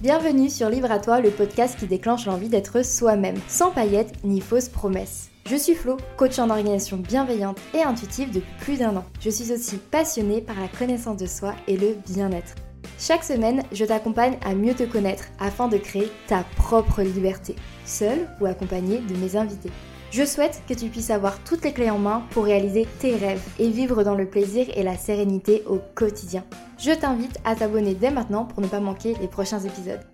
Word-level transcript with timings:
Bienvenue 0.00 0.48
sur 0.48 0.70
Livre 0.70 0.90
à 0.90 0.98
toi, 0.98 1.20
le 1.20 1.28
podcast 1.28 1.78
qui 1.78 1.86
déclenche 1.86 2.24
l'envie 2.24 2.48
d'être 2.48 2.82
soi-même, 2.82 3.36
sans 3.48 3.70
paillettes 3.70 4.14
ni 4.24 4.40
fausses 4.40 4.70
promesses. 4.70 5.28
Je 5.44 5.56
suis 5.56 5.74
Flo, 5.74 5.98
coach 6.16 6.38
en 6.38 6.48
organisation 6.48 6.96
bienveillante 6.96 7.60
et 7.74 7.82
intuitive 7.82 8.30
depuis 8.30 8.54
plus 8.60 8.78
d'un 8.78 8.96
an. 8.96 9.04
Je 9.20 9.28
suis 9.28 9.52
aussi 9.52 9.76
passionnée 9.76 10.40
par 10.40 10.58
la 10.58 10.68
connaissance 10.68 11.18
de 11.18 11.26
soi 11.26 11.52
et 11.68 11.76
le 11.76 11.96
bien-être. 12.08 12.54
Chaque 12.98 13.24
semaine, 13.24 13.62
je 13.72 13.84
t'accompagne 13.84 14.38
à 14.42 14.54
mieux 14.54 14.72
te 14.72 14.84
connaître 14.84 15.24
afin 15.38 15.68
de 15.68 15.76
créer 15.76 16.10
ta 16.28 16.44
propre 16.56 17.02
liberté, 17.02 17.54
seule 17.84 18.26
ou 18.40 18.46
accompagnée 18.46 19.00
de 19.00 19.16
mes 19.16 19.36
invités. 19.36 19.70
Je 20.12 20.24
souhaite 20.24 20.60
que 20.68 20.74
tu 20.74 20.88
puisses 20.88 21.10
avoir 21.10 21.38
toutes 21.44 21.62
les 21.62 21.72
clés 21.72 21.88
en 21.88 21.98
main 21.98 22.26
pour 22.32 22.42
réaliser 22.42 22.84
tes 22.98 23.14
rêves 23.14 23.46
et 23.60 23.70
vivre 23.70 24.02
dans 24.02 24.16
le 24.16 24.28
plaisir 24.28 24.66
et 24.76 24.82
la 24.82 24.96
sérénité 24.96 25.62
au 25.68 25.78
quotidien. 25.94 26.44
Je 26.78 26.90
t'invite 26.90 27.38
à 27.44 27.54
t'abonner 27.54 27.94
dès 27.94 28.10
maintenant 28.10 28.44
pour 28.44 28.60
ne 28.60 28.66
pas 28.66 28.80
manquer 28.80 29.14
les 29.20 29.28
prochains 29.28 29.60
épisodes. 29.60 30.04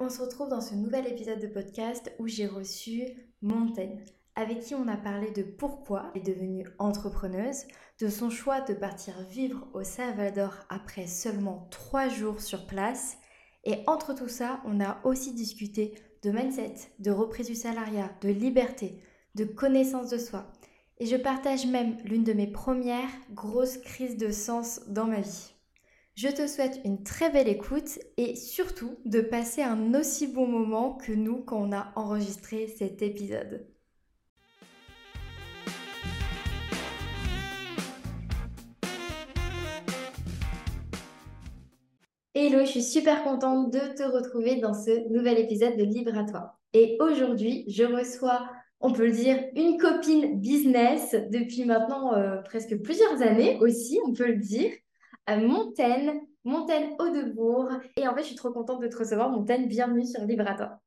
On 0.00 0.08
se 0.08 0.20
retrouve 0.20 0.48
dans 0.48 0.60
ce 0.60 0.74
nouvel 0.74 1.06
épisode 1.06 1.38
de 1.38 1.46
podcast 1.46 2.12
où 2.18 2.26
j'ai 2.26 2.48
reçu 2.48 3.04
Montaigne, 3.40 4.02
avec 4.34 4.58
qui 4.58 4.74
on 4.74 4.88
a 4.88 4.96
parlé 4.96 5.30
de 5.30 5.44
pourquoi 5.44 6.10
elle 6.16 6.22
est 6.22 6.34
devenue 6.34 6.66
entrepreneuse, 6.80 7.62
de 8.00 8.08
son 8.08 8.28
choix 8.28 8.60
de 8.60 8.74
partir 8.74 9.14
vivre 9.30 9.68
au 9.72 9.84
Salvador 9.84 10.52
après 10.68 11.06
seulement 11.06 11.68
3 11.70 12.08
jours 12.08 12.40
sur 12.40 12.66
place 12.66 13.18
et 13.64 13.78
entre 13.86 14.14
tout 14.14 14.28
ça, 14.28 14.60
on 14.64 14.80
a 14.80 15.00
aussi 15.04 15.32
discuté 15.32 15.94
de 16.22 16.30
mindset, 16.30 16.74
de 16.98 17.10
reprise 17.10 17.46
du 17.46 17.54
salariat, 17.54 18.10
de 18.20 18.28
liberté, 18.28 19.00
de 19.34 19.44
connaissance 19.44 20.10
de 20.10 20.18
soi. 20.18 20.50
Et 20.98 21.06
je 21.06 21.16
partage 21.16 21.66
même 21.66 21.96
l'une 22.04 22.24
de 22.24 22.32
mes 22.32 22.46
premières 22.46 23.10
grosses 23.32 23.78
crises 23.78 24.16
de 24.16 24.30
sens 24.30 24.80
dans 24.88 25.06
ma 25.06 25.20
vie. 25.20 25.52
Je 26.14 26.28
te 26.28 26.46
souhaite 26.46 26.80
une 26.84 27.02
très 27.02 27.30
belle 27.30 27.48
écoute 27.48 27.98
et 28.18 28.36
surtout 28.36 28.98
de 29.06 29.20
passer 29.20 29.62
un 29.62 29.94
aussi 29.94 30.26
bon 30.26 30.46
moment 30.46 30.94
que 30.94 31.12
nous 31.12 31.42
quand 31.42 31.56
on 31.56 31.72
a 31.72 31.90
enregistré 31.96 32.68
cet 32.68 33.00
épisode. 33.00 33.66
Hello, 42.34 42.60
je 42.60 42.70
suis 42.70 42.82
super 42.82 43.24
contente 43.24 43.70
de 43.70 43.94
te 43.94 44.02
retrouver 44.02 44.56
dans 44.56 44.72
ce 44.72 45.06
nouvel 45.12 45.38
épisode 45.38 45.76
de 45.76 45.84
Libre 45.84 46.16
à 46.16 46.24
toi. 46.24 46.58
Et 46.72 46.96
aujourd'hui, 46.98 47.66
je 47.68 47.84
reçois, 47.84 48.48
on 48.80 48.90
peut 48.90 49.04
le 49.04 49.12
dire, 49.12 49.36
une 49.54 49.76
copine 49.76 50.40
business 50.40 51.14
depuis 51.30 51.66
maintenant 51.66 52.14
euh, 52.14 52.40
presque 52.40 52.80
plusieurs 52.80 53.20
années 53.20 53.58
aussi, 53.60 54.00
on 54.06 54.14
peut 54.14 54.28
le 54.28 54.36
dire, 54.36 54.72
euh, 55.28 55.46
Montaigne, 55.46 56.22
Montaigne 56.44 56.96
Audebourg. 56.98 57.68
Et 57.98 58.08
en 58.08 58.14
fait, 58.14 58.22
je 58.22 58.28
suis 58.28 58.36
trop 58.36 58.50
contente 58.50 58.80
de 58.80 58.88
te 58.88 58.96
recevoir, 58.96 59.28
Montaigne. 59.28 59.68
Bienvenue 59.68 60.06
sur 60.06 60.24
Libre 60.24 60.48
à 60.48 60.54
toi. 60.54 60.80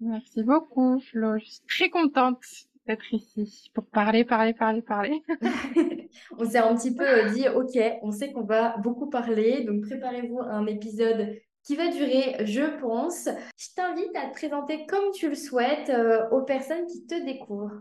Merci 0.00 0.42
beaucoup, 0.42 0.98
Flo. 0.98 1.38
Je 1.38 1.44
suis 1.44 1.62
très 1.68 1.88
contente 1.88 2.42
d'être 2.86 3.12
ici 3.12 3.70
pour 3.74 3.86
parler, 3.86 4.24
parler, 4.24 4.54
parler, 4.54 4.82
parler. 4.82 5.22
on 6.38 6.44
s'est 6.44 6.58
un 6.58 6.74
petit 6.74 6.94
peu 6.94 7.06
euh, 7.06 7.30
dit, 7.30 7.48
OK, 7.48 7.78
on 8.02 8.10
sait 8.10 8.32
qu'on 8.32 8.44
va 8.44 8.76
beaucoup 8.78 9.08
parler, 9.08 9.64
donc 9.64 9.82
préparez-vous 9.82 10.40
à 10.40 10.52
un 10.52 10.66
épisode 10.66 11.36
qui 11.62 11.76
va 11.76 11.88
durer, 11.88 12.44
je 12.44 12.78
pense. 12.78 13.28
Je 13.56 13.68
t'invite 13.74 14.14
à 14.14 14.28
te 14.28 14.34
présenter 14.34 14.86
comme 14.86 15.10
tu 15.12 15.28
le 15.28 15.34
souhaites 15.34 15.88
euh, 15.88 16.28
aux 16.30 16.42
personnes 16.42 16.86
qui 16.86 17.06
te 17.06 17.24
découvrent. 17.24 17.80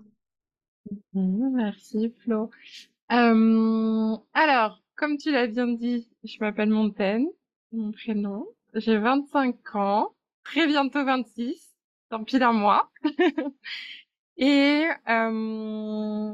Mmh, 1.13 1.55
merci, 1.55 2.13
Flo. 2.23 2.49
Euh, 3.11 4.17
alors, 4.33 4.81
comme 4.95 5.17
tu 5.17 5.31
l'as 5.31 5.47
bien 5.47 5.67
dit, 5.67 6.09
je 6.23 6.37
m'appelle 6.39 6.69
Montaigne, 6.69 7.27
mon 7.71 7.91
prénom. 7.91 8.47
J'ai 8.73 8.97
25 8.97 9.75
ans, 9.75 10.15
très 10.43 10.65
bientôt 10.65 11.03
26, 11.03 11.75
tant 12.09 12.23
pis 12.23 12.39
d'un 12.39 12.53
mois. 12.53 12.89
Et 14.37 14.85
euh, 15.09 16.33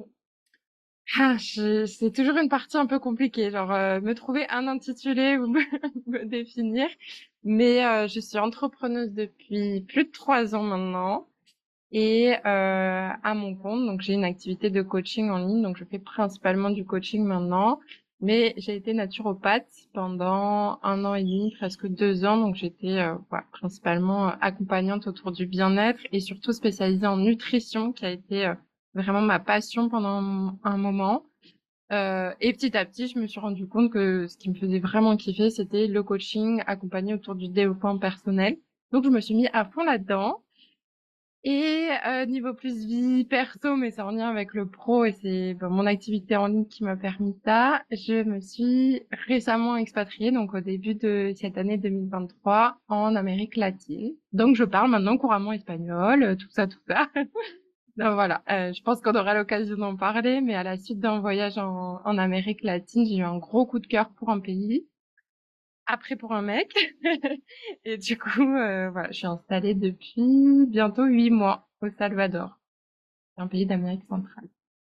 ah, 1.17 1.37
c'est 1.39 2.11
toujours 2.13 2.37
une 2.37 2.49
partie 2.49 2.77
un 2.77 2.85
peu 2.85 2.99
compliquée, 2.99 3.51
genre 3.51 3.71
euh, 3.71 3.99
me 4.01 4.13
trouver 4.13 4.47
un 4.49 4.67
intitulé 4.67 5.37
ou 5.37 5.47
me, 6.07 6.25
définir. 6.25 6.87
Mais 7.43 7.85
euh, 7.85 8.07
je 8.07 8.19
suis 8.19 8.37
entrepreneuse 8.37 9.11
depuis 9.13 9.81
plus 9.81 10.05
de 10.05 10.11
trois 10.11 10.55
ans 10.55 10.63
maintenant 10.63 11.27
et 11.91 12.35
à 12.43 13.33
mon 13.35 13.55
compte. 13.55 13.85
Donc 13.85 14.01
j'ai 14.01 14.13
une 14.13 14.25
activité 14.25 14.69
de 14.69 14.81
coaching 14.81 15.29
en 15.29 15.39
ligne, 15.39 15.61
donc 15.63 15.77
je 15.77 15.85
fais 15.85 15.99
principalement 15.99 16.69
du 16.69 16.85
coaching 16.85 17.23
maintenant. 17.25 17.79
Mais 18.21 18.53
j'ai 18.57 18.75
été 18.75 18.93
naturopathe 18.93 19.69
pendant 19.93 20.79
un 20.83 21.05
an 21.05 21.15
et 21.15 21.23
demi, 21.23 21.53
presque 21.57 21.87
deux 21.87 22.25
ans. 22.25 22.37
Donc 22.37 22.55
j'étais 22.55 22.99
euh, 22.99 23.15
principalement 23.51 24.27
accompagnante 24.41 25.07
autour 25.07 25.31
du 25.31 25.45
bien-être 25.45 26.01
et 26.11 26.19
surtout 26.19 26.51
spécialisée 26.51 27.07
en 27.07 27.17
nutrition, 27.17 27.93
qui 27.93 28.05
a 28.05 28.11
été 28.11 28.45
euh, 28.45 28.55
vraiment 28.93 29.21
ma 29.21 29.39
passion 29.39 29.87
pendant 29.89 30.57
un 30.63 30.77
moment. 30.77 31.23
Euh, 31.91 32.33
et 32.39 32.53
petit 32.53 32.75
à 32.77 32.85
petit, 32.85 33.07
je 33.07 33.17
me 33.17 33.25
suis 33.25 33.39
rendu 33.39 33.67
compte 33.67 33.91
que 33.91 34.27
ce 34.27 34.37
qui 34.37 34.49
me 34.49 34.55
faisait 34.55 34.79
vraiment 34.79 35.17
kiffer, 35.17 35.49
c'était 35.49 35.87
le 35.87 36.03
coaching 36.03 36.61
accompagné 36.67 37.13
autour 37.13 37.35
du 37.35 37.47
développement 37.47 37.97
personnel. 37.97 38.57
Donc 38.91 39.05
je 39.05 39.09
me 39.09 39.21
suis 39.21 39.33
mis 39.33 39.47
à 39.53 39.65
fond 39.65 39.83
là-dedans. 39.83 40.43
Et 41.45 41.87
euh, 42.05 42.25
niveau 42.25 42.53
plus 42.53 42.85
vie 42.85 43.23
perso, 43.23 43.77
mais 43.77 43.91
c'est 43.91 44.01
en 44.01 44.11
lien 44.11 44.29
avec 44.29 44.53
le 44.53 44.67
pro 44.67 45.05
et 45.05 45.13
c'est 45.13 45.55
mon 45.61 45.85
activité 45.85 46.35
en 46.35 46.47
ligne 46.47 46.65
qui 46.65 46.83
m'a 46.83 46.97
permis 46.97 47.33
ça. 47.45 47.81
Je 47.91 48.23
me 48.23 48.41
suis 48.41 49.03
récemment 49.25 49.77
expatriée, 49.77 50.31
donc 50.31 50.53
au 50.53 50.59
début 50.59 50.95
de 50.95 51.31
cette 51.37 51.57
année 51.57 51.77
2023, 51.77 52.77
en 52.89 53.15
Amérique 53.15 53.55
latine. 53.55 54.15
Donc 54.33 54.57
je 54.57 54.65
parle 54.65 54.91
maintenant 54.91 55.17
couramment 55.17 55.53
espagnol, 55.53 56.35
tout 56.37 56.49
ça, 56.49 56.67
tout 56.67 56.81
ça. 56.89 57.07
donc 57.15 58.13
voilà, 58.15 58.43
euh, 58.51 58.73
je 58.73 58.83
pense 58.83 58.99
qu'on 58.99 59.15
aura 59.15 59.33
l'occasion 59.33 59.77
d'en 59.77 59.95
parler, 59.95 60.41
mais 60.41 60.55
à 60.55 60.63
la 60.63 60.75
suite 60.75 60.99
d'un 60.99 61.21
voyage 61.21 61.57
en, 61.57 62.01
en 62.03 62.17
Amérique 62.17 62.63
latine, 62.63 63.05
j'ai 63.05 63.17
eu 63.17 63.23
un 63.23 63.37
gros 63.37 63.65
coup 63.65 63.79
de 63.79 63.87
cœur 63.87 64.09
pour 64.09 64.29
un 64.29 64.41
pays 64.41 64.85
après 65.89 66.15
pour 66.15 66.33
un 66.33 66.41
mec. 66.41 66.71
et 67.85 67.97
du 67.97 68.17
coup, 68.17 68.55
euh, 68.55 68.89
voilà, 68.91 69.11
je 69.11 69.17
suis 69.17 69.27
installée 69.27 69.73
depuis 69.73 70.65
bientôt 70.67 71.05
huit 71.05 71.31
mois 71.31 71.67
au 71.81 71.89
Salvador, 71.97 72.59
un 73.37 73.47
pays 73.47 73.65
d'Amérique 73.65 74.05
centrale. 74.07 74.47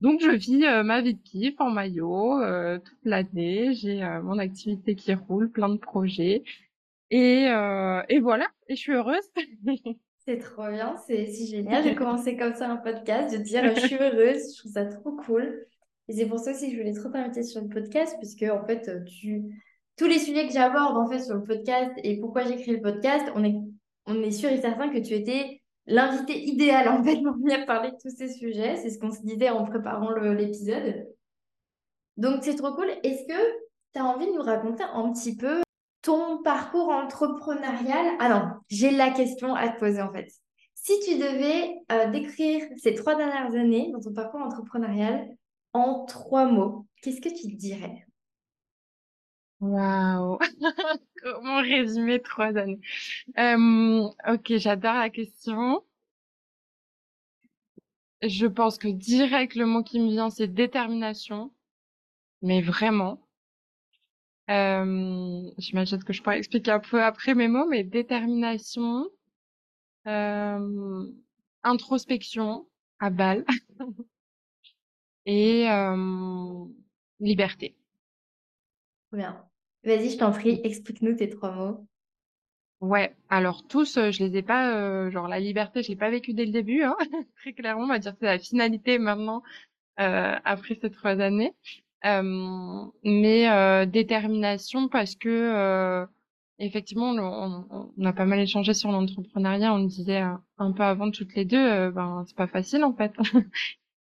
Donc 0.01 0.21
je 0.21 0.31
vis 0.31 0.65
euh, 0.67 0.83
ma 0.83 1.01
vie 1.01 1.15
de 1.15 1.23
kiff 1.23 1.61
en 1.61 1.71
maillot 1.71 2.41
euh, 2.41 2.79
toute 2.79 3.05
l'année. 3.05 3.73
J'ai 3.75 4.03
mon 4.23 4.39
activité 4.39 4.95
qui 4.95 5.15
roule, 5.15 5.51
plein 5.51 5.69
de 5.69 5.79
projets. 5.79 6.45
Et, 7.11 7.45
et 8.09 8.21
voilà, 8.21 8.47
et 8.69 8.77
je 8.77 8.81
suis 8.81 8.93
heureuse. 8.93 9.31
c'est 10.25 10.39
trop 10.39 10.69
bien, 10.71 10.97
c'est 11.07 11.27
si 11.27 11.47
génial 11.47 11.85
de 11.85 11.95
commencer 11.95 12.39
comme 12.39 12.55
ça 12.55 12.71
un 12.71 12.77
podcast, 12.77 13.37
de 13.37 13.43
dire 13.43 13.75
je 13.75 13.81
suis 13.81 13.97
heureuse, 13.97 14.55
je 14.55 14.59
trouve 14.59 14.73
ça 14.73 14.87
trop 14.87 15.13
cool. 15.13 15.67
Et 16.09 16.15
c'est 16.15 16.27
pour 16.27 16.39
ça 16.39 16.53
aussi 16.53 16.67
que 16.67 16.73
je 16.73 16.79
voulais 16.79 16.95
trop 16.95 17.11
t'inviter 17.11 17.43
sur 17.43 17.61
le 17.61 17.69
podcast, 17.69 18.17
puisque 18.19 18.45
en 18.45 18.65
fait, 18.67 19.05
tu 19.05 19.63
tous 19.97 20.07
les 20.07 20.19
sujets 20.19 20.47
que 20.47 20.53
j'aborde 20.53 20.97
en 20.97 21.09
fait 21.09 21.21
sur 21.21 21.35
le 21.35 21.45
podcast 21.45 21.93
et 22.03 22.19
pourquoi 22.19 22.45
j'écris 22.45 22.73
le 22.73 22.81
podcast, 22.81 23.27
on 23.35 23.45
est, 23.45 23.57
on 24.07 24.23
est 24.23 24.31
sûr 24.31 24.51
et 24.51 24.61
certain 24.61 24.89
que 24.89 24.99
tu 24.99 25.15
étais 25.15 25.61
l'invité 25.87 26.43
idéal 26.43 26.89
en 26.89 27.03
fait 27.03 27.17
pour 27.23 27.35
venir 27.35 27.67
parler 27.67 27.91
de 27.91 27.97
tous 28.01 28.15
ces 28.17 28.33
sujets. 28.33 28.77
C'est 28.77 28.91
ce 28.91 28.99
qu'on 28.99 29.13
se 29.13 29.23
disait 29.23 29.51
en 29.51 29.65
préparant 29.65 30.11
l'épisode. 30.13 31.07
Donc 32.17 32.41
c'est 32.43 32.57
trop 32.57 32.73
cool. 32.75 32.91
Est-ce 33.03 33.27
que 33.27 33.53
tu 33.95 34.01
as 34.01 34.05
envie 34.05 34.27
de 34.27 34.33
nous 34.33 34.43
raconter 34.43 34.85
un 34.85 35.13
petit 35.13 35.37
peu 35.37 35.63
ton 36.03 36.43
parcours 36.43 36.89
entrepreneurial? 36.89 38.17
Ah 38.19 38.29
non, 38.29 38.43
j'ai 38.69 38.91
la 38.91 39.11
question 39.11 39.55
à 39.55 39.69
te 39.69 39.79
poser 39.79 40.03
en 40.03 40.13
fait. 40.13 40.29
Si 40.75 40.99
tu 41.01 41.17
devais 41.17 41.77
euh, 41.93 42.11
décrire 42.11 42.65
ces 42.77 42.95
trois 42.95 43.15
dernières 43.15 43.55
années 43.55 43.91
dans 43.93 44.01
ton 44.01 44.13
parcours 44.13 44.41
entrepreneurial 44.41 45.29
en 45.73 46.05
trois 46.07 46.47
mots, 46.47 46.87
qu'est-ce 47.03 47.21
que 47.21 47.29
tu 47.29 47.55
dirais? 47.55 48.05
Waouh! 49.63 50.39
Comment 51.23 51.63
résumer 51.63 52.21
trois 52.21 52.57
années? 52.59 52.81
Euh, 53.39 54.09
ok, 54.29 54.57
j'adore 54.59 54.95
la 54.95 55.11
question. 55.11 55.85
Je 58.23 58.47
pense 58.47 58.79
que 58.79 58.89
direct, 58.89 59.55
le 59.55 59.67
mot 59.67 59.83
qui 59.83 60.01
me 60.01 60.09
vient, 60.09 60.31
c'est 60.31 60.49
détermination. 60.49 61.53
Mais 62.43 62.63
vraiment. 62.63 63.21
Euh, 64.51 65.51
j'imagine 65.59 66.03
que 66.05 66.13
je 66.13 66.23
pourrais 66.23 66.39
expliquer 66.39 66.73
un 66.73 66.81
peu 66.81 67.03
après 67.03 67.35
mes 67.35 67.49
mots, 67.49 67.67
mais 67.69 67.85
détermination, 67.85 69.07
euh, 70.07 71.07
introspection 71.63 72.67
à 73.01 73.11
balle 73.11 73.45
et 75.27 75.67
liberté. 77.21 77.77
Bien. 79.13 79.52
Vas-y, 79.85 80.11
je 80.11 80.19
t'en 80.19 80.33
prie, 80.33 80.61
explique-nous 80.65 81.17
tes 81.17 81.29
trois 81.29 81.53
mots. 81.53 81.87
Ouais, 82.81 83.15
alors 83.29 83.67
tous, 83.69 83.97
euh, 83.97 84.11
je 84.11 84.25
les 84.25 84.39
ai 84.39 84.43
pas, 84.43 84.75
euh, 84.77 85.11
genre 85.11 85.29
la 85.29 85.39
liberté, 85.39 85.83
je 85.83 85.89
l'ai 85.89 85.97
pas 85.97 86.11
vécu 86.11 86.35
dès 86.35 86.45
le 86.45 86.51
début, 86.51 86.83
hein. 86.83 86.97
très 87.37 87.53
clairement, 87.53 87.85
on 87.85 87.87
va 87.89 88.01
dire 88.01 88.15
c'est 88.19 88.27
la 88.27 88.41
finalité 88.41 88.99
maintenant, 88.99 89.43
euh, 90.01 90.37
après 90.45 90.75
ces 90.81 90.91
trois 90.91 91.21
années. 91.21 91.55
Euh, 92.05 92.85
mais 93.05 93.49
euh, 93.51 93.87
détermination 93.87 94.89
parce 94.89 95.15
que 95.15 96.07
effectivement, 96.59 97.11
on, 97.11 97.93
on, 97.97 98.05
a 98.05 98.13
pas 98.13 98.25
mal 98.25 98.41
échangé 98.41 98.75
sur 98.75 98.91
l'entrepreneuriat. 98.91 99.73
On 99.75 99.85
disait 99.85 100.19
un 100.59 100.73
peu 100.73 100.83
avant 100.83 101.11
toutes 101.11 101.35
les 101.35 101.45
deux, 101.45 101.91
ben 101.91 102.25
c'est 102.27 102.37
pas 102.37 102.47
facile 102.49 102.85
en 102.85 102.95
fait. 102.95 103.13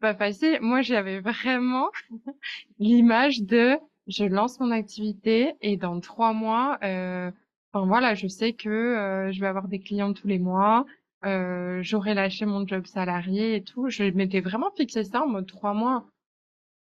pas 0.01 0.16
facile. 0.16 0.60
Moi, 0.62 0.81
j'avais 0.81 1.19
vraiment 1.21 1.89
l'image 2.80 3.42
de 3.44 3.77
je 4.09 4.25
lance 4.25 4.59
mon 4.59 4.71
activité 4.71 5.53
et 5.61 5.77
dans 5.77 6.00
trois 6.00 6.33
mois, 6.33 6.77
euh, 6.83 7.31
enfin 7.73 7.85
voilà, 7.85 8.15
je 8.15 8.27
sais 8.27 8.53
que 8.53 8.69
euh, 8.69 9.31
je 9.31 9.39
vais 9.39 9.47
avoir 9.47 9.67
des 9.67 9.79
clients 9.79 10.13
tous 10.13 10.27
les 10.27 10.39
mois, 10.39 10.85
euh, 11.25 11.79
j'aurai 11.83 12.13
lâché 12.13 12.45
mon 12.45 12.65
job 12.67 12.85
salarié 12.88 13.56
et 13.56 13.63
tout. 13.63 13.89
Je 13.89 14.03
m'étais 14.03 14.41
vraiment 14.41 14.71
fixé 14.75 15.03
ça 15.03 15.23
en 15.23 15.27
mode 15.27 15.47
trois 15.47 15.73
mois, 15.73 16.06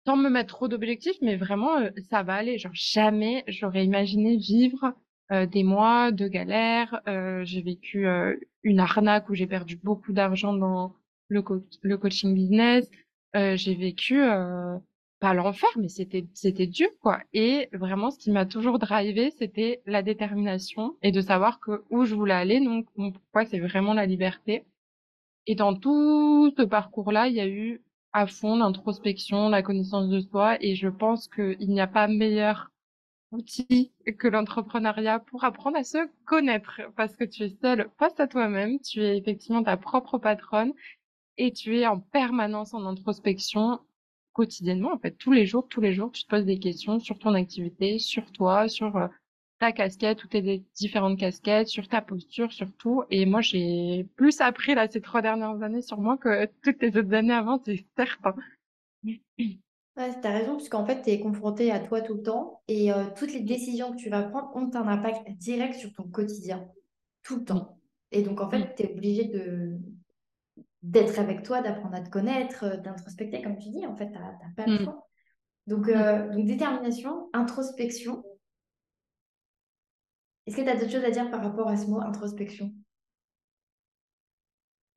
sans 0.06 0.18
me 0.18 0.30
mettre 0.30 0.56
trop 0.56 0.68
d'objectifs, 0.68 1.18
mais 1.22 1.36
vraiment 1.38 1.78
euh, 1.80 1.90
ça 2.10 2.24
va 2.24 2.36
aller. 2.36 2.58
Genre 2.58 2.74
jamais 2.74 3.44
j'aurais 3.48 3.86
imaginé 3.86 4.38
vivre 4.38 4.94
euh, 5.32 5.46
des 5.46 5.64
mois 5.64 6.12
de 6.12 6.28
galère. 6.28 7.02
Euh, 7.08 7.44
j'ai 7.46 7.62
vécu 7.62 8.06
une 8.64 8.80
arnaque 8.80 9.30
où 9.30 9.36
j'ai 9.36 9.48
perdu 9.48 9.78
beaucoup 9.78 10.14
d'argent 10.14 10.54
dans 10.54 10.96
le, 11.30 11.44
le 11.82 11.98
coaching 11.98 12.34
business. 12.34 12.90
j'ai 13.34 13.76
vécu 13.76 14.22
pas 15.24 15.34
l'enfer, 15.34 15.70
mais 15.78 15.88
c'était 15.88 16.26
c'était 16.34 16.68
dur 16.68 16.90
quoi. 17.00 17.22
Et 17.32 17.70
vraiment, 17.72 18.12
ce 18.12 18.20
qui 18.20 18.30
m'a 18.30 18.46
toujours 18.46 18.78
drivé, 18.78 19.32
c'était 19.40 19.82
la 19.86 20.02
détermination 20.04 20.98
et 21.02 21.14
de 21.14 21.22
savoir 21.22 21.62
que 21.62 21.86
où 21.90 22.04
je 22.04 22.14
voulais 22.14 22.34
aller. 22.34 22.60
Donc, 22.60 22.88
pourquoi, 22.94 23.46
c'est 23.46 23.60
vraiment 23.60 23.94
la 23.94 24.06
liberté. 24.06 24.66
Et 25.48 25.56
dans 25.56 25.76
tout 25.76 26.54
ce 26.58 26.64
parcours-là, 26.64 27.30
il 27.30 27.36
y 27.36 27.40
a 27.40 27.48
eu 27.48 27.82
à 28.12 28.28
fond 28.28 28.58
l'introspection, 28.58 29.48
la 29.48 29.64
connaissance 29.64 30.10
de 30.10 30.20
soi, 30.20 30.58
et 30.60 30.76
je 30.76 30.90
pense 30.90 31.30
qu'il 31.30 31.70
n'y 31.70 31.80
a 31.80 31.88
pas 31.88 32.10
meilleur 32.10 32.70
outil 33.32 33.94
que 34.20 34.28
l'entrepreneuriat 34.28 35.20
pour 35.20 35.46
apprendre 35.46 35.78
à 35.78 35.86
se 35.86 36.00
connaître, 36.26 36.82
parce 36.98 37.16
que 37.16 37.24
tu 37.24 37.44
es 37.44 37.56
seul 37.62 37.90
face 37.98 38.20
à 38.20 38.28
toi-même, 38.28 38.78
tu 38.82 39.02
es 39.02 39.18
effectivement 39.18 39.64
ta 39.64 39.78
propre 39.78 40.18
patronne, 40.18 40.74
et 41.38 41.54
tu 41.54 41.78
es 41.80 41.88
en 41.88 42.02
permanence 42.02 42.74
en 42.74 42.86
introspection 42.86 43.80
quotidiennement, 44.34 44.94
en 44.94 45.00
fait, 45.00 45.12
tous 45.12 45.32
les 45.32 45.46
jours, 45.46 45.68
tous 45.68 45.82
les 45.82 45.94
jours, 45.94 46.12
tu 46.12 46.24
te 46.24 46.30
poses 46.30 46.46
des 46.46 46.60
questions 46.60 47.00
sur 47.00 47.18
ton 47.20 47.34
activité, 47.34 48.00
sur 48.00 48.32
toi, 48.32 48.68
sur 48.68 48.96
euh, 48.98 49.08
ta 49.60 49.72
casquette 49.72 50.24
ou 50.24 50.28
tes 50.28 50.64
différentes 50.76 51.18
casquettes, 51.18 51.68
sur 51.68 51.88
ta 51.88 52.02
posture, 52.02 52.52
sur 52.52 52.72
tout. 52.78 53.04
Et 53.10 53.26
moi, 53.26 53.42
j'ai 53.42 54.06
plus 54.16 54.42
appris 54.42 54.76
là 54.76 54.88
ces 54.90 55.02
trois 55.02 55.22
dernières 55.22 55.62
années 55.64 55.82
sur 55.82 56.00
moi 56.00 56.18
que 56.18 56.50
toutes 56.64 56.82
les 56.82 56.98
autres 56.98 57.14
années 57.14 57.34
avant, 57.34 57.62
c'est 57.64 57.86
certain. 57.96 58.36
Ouais, 59.96 60.10
tu 60.20 60.28
as 60.28 60.32
raison, 60.32 60.56
puisqu'en 60.56 60.88
fait, 60.88 61.04
tu 61.04 61.12
es 61.12 61.20
confronté 61.20 61.70
à 61.70 61.80
toi 61.80 62.02
tout 62.02 62.16
le 62.16 62.24
temps 62.24 62.64
et 62.68 62.92
euh, 62.92 63.04
toutes 63.16 63.32
les 63.32 63.42
décisions 63.42 63.92
que 63.92 63.98
tu 63.98 64.10
vas 64.10 64.24
prendre 64.24 64.50
ont 64.56 64.76
un 64.76 64.88
impact 64.88 65.30
direct 65.38 65.76
sur 65.76 65.94
ton 65.94 66.10
quotidien, 66.10 66.68
tout 67.22 67.36
le 67.36 67.44
temps. 67.44 67.78
Et 68.10 68.24
donc, 68.24 68.42
en 68.42 68.50
fait, 68.50 68.74
tu 68.76 68.82
es 68.82 68.92
obligé 68.92 69.26
de, 69.26 69.78
d'être 70.84 71.18
avec 71.18 71.44
toi, 71.44 71.62
d'apprendre 71.62 71.96
à 71.96 72.02
te 72.02 72.10
connaître, 72.10 72.66
euh, 72.66 72.78
d'introspecter, 72.78 73.42
comme 73.42 73.58
tu 73.58 73.70
dis, 73.70 73.86
en 73.88 73.96
fait, 73.96 74.12
tu 74.12 74.20
n'as 74.20 74.54
pas 74.56 74.66
le 74.68 74.80
mm. 74.80 74.84
choix. 74.84 75.08
Donc, 75.66 75.88
euh, 75.88 76.30
donc, 76.30 76.46
détermination, 76.46 77.30
introspection. 77.34 78.24
Est-ce 80.46 80.58
que 80.58 80.62
tu 80.62 80.70
as 80.70 80.76
d'autres 80.76 80.92
choses 80.92 81.06
à 81.06 81.12
dire 81.12 81.32
par 81.32 81.42
rapport 81.42 81.70
à 81.70 81.78
ce 81.78 81.88
mot 81.88 82.02
introspection? 82.02 82.74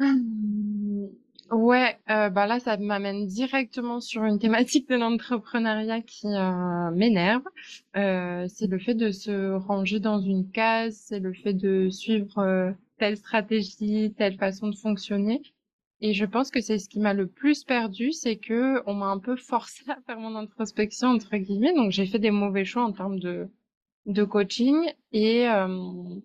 Hum, 0.00 1.08
Ouais, 1.52 1.96
euh, 2.10 2.28
bah 2.28 2.48
là, 2.48 2.58
ça 2.58 2.76
m'amène 2.76 3.28
directement 3.28 4.00
sur 4.00 4.24
une 4.24 4.40
thématique 4.40 4.88
de 4.88 4.96
l'entrepreneuriat 4.96 6.00
qui 6.02 6.26
m'énerve. 6.26 7.44
c'est 7.94 8.66
le 8.66 8.78
fait 8.80 8.94
de 8.94 9.12
se 9.12 9.52
ranger 9.52 10.00
dans 10.00 10.18
une 10.18 10.50
case, 10.50 11.00
c'est 11.06 11.20
le 11.20 11.32
fait 11.32 11.54
de 11.54 11.88
suivre 11.88 12.74
telle 12.98 13.16
stratégie, 13.16 14.12
telle 14.18 14.36
façon 14.36 14.66
de 14.66 14.74
fonctionner. 14.74 15.40
Et 16.00 16.12
je 16.12 16.24
pense 16.26 16.50
que 16.50 16.60
c'est 16.60 16.78
ce 16.78 16.88
qui 16.88 17.00
m'a 17.00 17.14
le 17.14 17.26
plus 17.26 17.64
perdu, 17.64 18.12
c'est 18.12 18.36
que 18.36 18.82
on 18.86 18.94
m'a 18.94 19.06
un 19.06 19.18
peu 19.18 19.36
forcé 19.36 19.82
à 19.88 19.98
faire 20.06 20.20
mon 20.20 20.34
introspection 20.36 21.08
entre 21.08 21.36
guillemets. 21.36 21.74
Donc 21.74 21.90
j'ai 21.92 22.06
fait 22.06 22.18
des 22.18 22.30
mauvais 22.30 22.64
choix 22.64 22.84
en 22.84 22.92
termes 22.92 23.18
de 23.18 23.48
de 24.06 24.24
coaching 24.24 24.76
et 25.12 25.48
euh, 25.48 26.20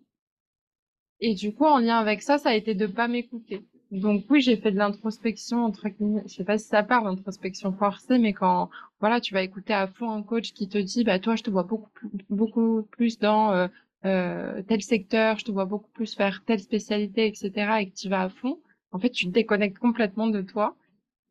et 1.21 1.35
du 1.35 1.53
coup 1.53 1.65
en 1.65 1.79
lien 1.79 1.97
avec 1.97 2.21
ça, 2.21 2.37
ça 2.37 2.49
a 2.49 2.55
été 2.55 2.75
de 2.75 2.87
pas 2.87 3.07
m'écouter. 3.07 3.63
Donc 3.91 4.25
oui, 4.29 4.41
j'ai 4.41 4.55
fait 4.57 4.71
de 4.71 4.77
l'introspection 4.77 5.65
entre 5.65 5.89
guillemets. 5.89 6.23
Je 6.25 6.35
sais 6.35 6.43
pas 6.45 6.57
si 6.57 6.67
ça 6.67 6.83
parle 6.83 7.05
d'introspection 7.05 7.73
forcée, 7.73 8.17
mais 8.19 8.33
quand 8.33 8.69
voilà, 8.99 9.19
tu 9.21 9.33
vas 9.33 9.41
écouter 9.43 9.73
à 9.73 9.87
fond 9.87 10.09
un 10.11 10.23
coach 10.23 10.53
qui 10.53 10.67
te 10.69 10.77
dit, 10.77 11.03
bah 11.03 11.19
toi, 11.19 11.35
je 11.35 11.43
te 11.43 11.49
vois 11.49 11.63
beaucoup 11.63 11.89
plus, 11.91 12.09
beaucoup 12.29 12.83
plus 12.91 13.19
dans 13.19 13.51
euh, 13.53 13.67
euh, 14.05 14.61
tel 14.67 14.81
secteur, 14.81 15.39
je 15.39 15.45
te 15.45 15.51
vois 15.51 15.65
beaucoup 15.65 15.89
plus 15.91 16.15
faire 16.15 16.43
telle 16.45 16.61
spécialité, 16.61 17.27
etc. 17.27 17.51
Et 17.81 17.89
que 17.89 17.95
tu 17.95 18.09
vas 18.09 18.23
à 18.23 18.29
fond 18.29 18.59
en 18.91 18.99
fait, 18.99 19.09
tu 19.09 19.25
te 19.27 19.31
déconnectes 19.31 19.79
complètement 19.79 20.27
de 20.27 20.41
toi. 20.41 20.75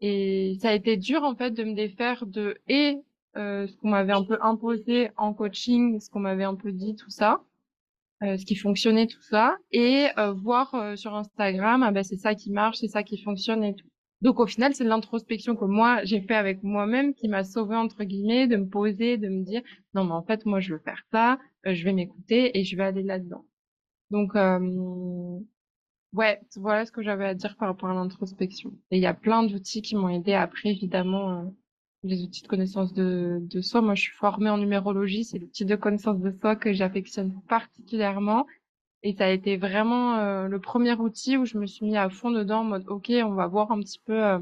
Et 0.00 0.56
ça 0.60 0.70
a 0.70 0.74
été 0.74 0.96
dur, 0.96 1.24
en 1.24 1.34
fait, 1.36 1.50
de 1.50 1.64
me 1.64 1.74
défaire 1.74 2.26
de 2.26 2.58
et 2.68 2.98
euh, 3.36 3.66
ce 3.66 3.76
qu'on 3.76 3.90
m'avait 3.90 4.12
un 4.12 4.24
peu 4.24 4.38
imposé 4.40 5.10
en 5.16 5.34
coaching, 5.34 6.00
ce 6.00 6.10
qu'on 6.10 6.20
m'avait 6.20 6.44
un 6.44 6.56
peu 6.56 6.72
dit, 6.72 6.96
tout 6.96 7.10
ça, 7.10 7.42
euh, 8.22 8.36
ce 8.36 8.44
qui 8.44 8.54
fonctionnait, 8.54 9.06
tout 9.06 9.22
ça, 9.22 9.56
et 9.72 10.08
euh, 10.18 10.32
voir 10.32 10.74
euh, 10.74 10.96
sur 10.96 11.14
Instagram, 11.14 11.82
ah 11.82 11.90
ben 11.90 12.02
c'est 12.02 12.18
ça 12.18 12.34
qui 12.34 12.50
marche, 12.50 12.78
c'est 12.78 12.88
ça 12.88 13.02
qui 13.02 13.22
fonctionne 13.22 13.64
et 13.64 13.74
tout. 13.74 13.86
Donc 14.20 14.40
au 14.40 14.46
final, 14.46 14.74
c'est 14.74 14.84
l'introspection 14.84 15.56
que 15.56 15.64
moi 15.64 16.04
j'ai 16.04 16.20
fait 16.20 16.34
avec 16.34 16.62
moi-même 16.62 17.14
qui 17.14 17.28
m'a 17.28 17.44
sauvé 17.44 17.76
entre 17.76 18.04
guillemets, 18.04 18.46
de 18.46 18.56
me 18.56 18.68
poser, 18.68 19.16
de 19.16 19.28
me 19.28 19.42
dire 19.42 19.62
non 19.94 20.04
mais 20.04 20.12
en 20.12 20.22
fait 20.22 20.44
moi 20.44 20.60
je 20.60 20.74
veux 20.74 20.80
faire 20.80 21.02
ça, 21.12 21.38
euh, 21.66 21.74
je 21.74 21.84
vais 21.84 21.94
m'écouter 21.94 22.58
et 22.58 22.64
je 22.64 22.76
vais 22.76 22.84
aller 22.84 23.02
là-dedans. 23.02 23.46
Donc 24.10 24.32
Ouais, 26.12 26.40
voilà 26.56 26.86
ce 26.86 26.92
que 26.92 27.02
j'avais 27.02 27.24
à 27.26 27.34
dire 27.34 27.56
par 27.56 27.68
rapport 27.68 27.88
à 27.88 27.94
l'introspection. 27.94 28.72
Et 28.90 28.96
il 28.96 29.02
y 29.02 29.06
a 29.06 29.14
plein 29.14 29.44
d'outils 29.44 29.80
qui 29.82 29.94
m'ont 29.94 30.08
aidé 30.08 30.32
après, 30.32 30.70
évidemment, 30.70 31.30
euh, 31.30 31.44
les 32.02 32.22
outils 32.24 32.42
de 32.42 32.48
connaissance 32.48 32.92
de, 32.92 33.38
de 33.42 33.60
soi. 33.60 33.80
Moi, 33.80 33.94
je 33.94 34.02
suis 34.02 34.12
formée 34.16 34.50
en 34.50 34.58
numérologie, 34.58 35.24
c'est 35.24 35.38
l'outil 35.38 35.64
de 35.64 35.76
connaissance 35.76 36.18
de 36.18 36.32
soi 36.32 36.56
que 36.56 36.72
j'affectionne 36.72 37.40
particulièrement. 37.48 38.46
Et 39.02 39.14
ça 39.14 39.26
a 39.26 39.30
été 39.30 39.56
vraiment 39.56 40.16
euh, 40.18 40.48
le 40.48 40.60
premier 40.60 40.94
outil 40.94 41.36
où 41.36 41.44
je 41.44 41.58
me 41.58 41.66
suis 41.66 41.86
mis 41.86 41.96
à 41.96 42.10
fond 42.10 42.30
dedans 42.32 42.60
en 42.60 42.64
mode, 42.64 42.84
OK, 42.88 43.10
on 43.10 43.34
va 43.34 43.46
voir 43.46 43.70
un 43.70 43.80
petit 43.80 44.00
peu, 44.04 44.24
euh, 44.24 44.38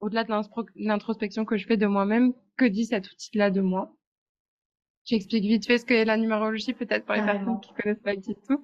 au-delà 0.00 0.24
de 0.24 0.32
l'introspection 0.76 1.44
que 1.44 1.56
je 1.56 1.66
fais 1.66 1.76
de 1.76 1.86
moi-même, 1.86 2.32
que 2.56 2.64
dit 2.64 2.86
cet 2.86 3.10
outil-là 3.10 3.50
de 3.50 3.60
moi. 3.60 3.94
J'explique 5.04 5.44
vite 5.44 5.66
fait 5.66 5.78
ce 5.78 5.86
qu'est 5.86 6.04
la 6.04 6.16
numérologie, 6.16 6.74
peut-être 6.74 7.04
pour 7.06 7.14
les 7.14 7.22
personnes 7.22 7.60
qui 7.60 7.72
connaissent 7.74 8.02
pas 8.02 8.16
du 8.16 8.34
tout. 8.46 8.62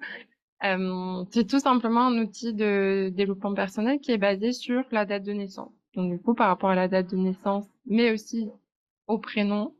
Euh, 0.63 1.23
c'est 1.29 1.47
tout 1.47 1.59
simplement 1.59 2.07
un 2.07 2.17
outil 2.19 2.53
de 2.53 3.11
développement 3.15 3.53
personnel 3.53 3.99
qui 3.99 4.11
est 4.11 4.17
basé 4.17 4.51
sur 4.53 4.83
la 4.91 5.05
date 5.05 5.23
de 5.23 5.33
naissance. 5.33 5.71
Donc 5.93 6.11
du 6.11 6.19
coup, 6.19 6.33
par 6.33 6.47
rapport 6.47 6.69
à 6.69 6.75
la 6.75 6.87
date 6.87 7.11
de 7.11 7.17
naissance, 7.17 7.65
mais 7.85 8.11
aussi 8.11 8.49
au 9.07 9.19
prénom 9.19 9.75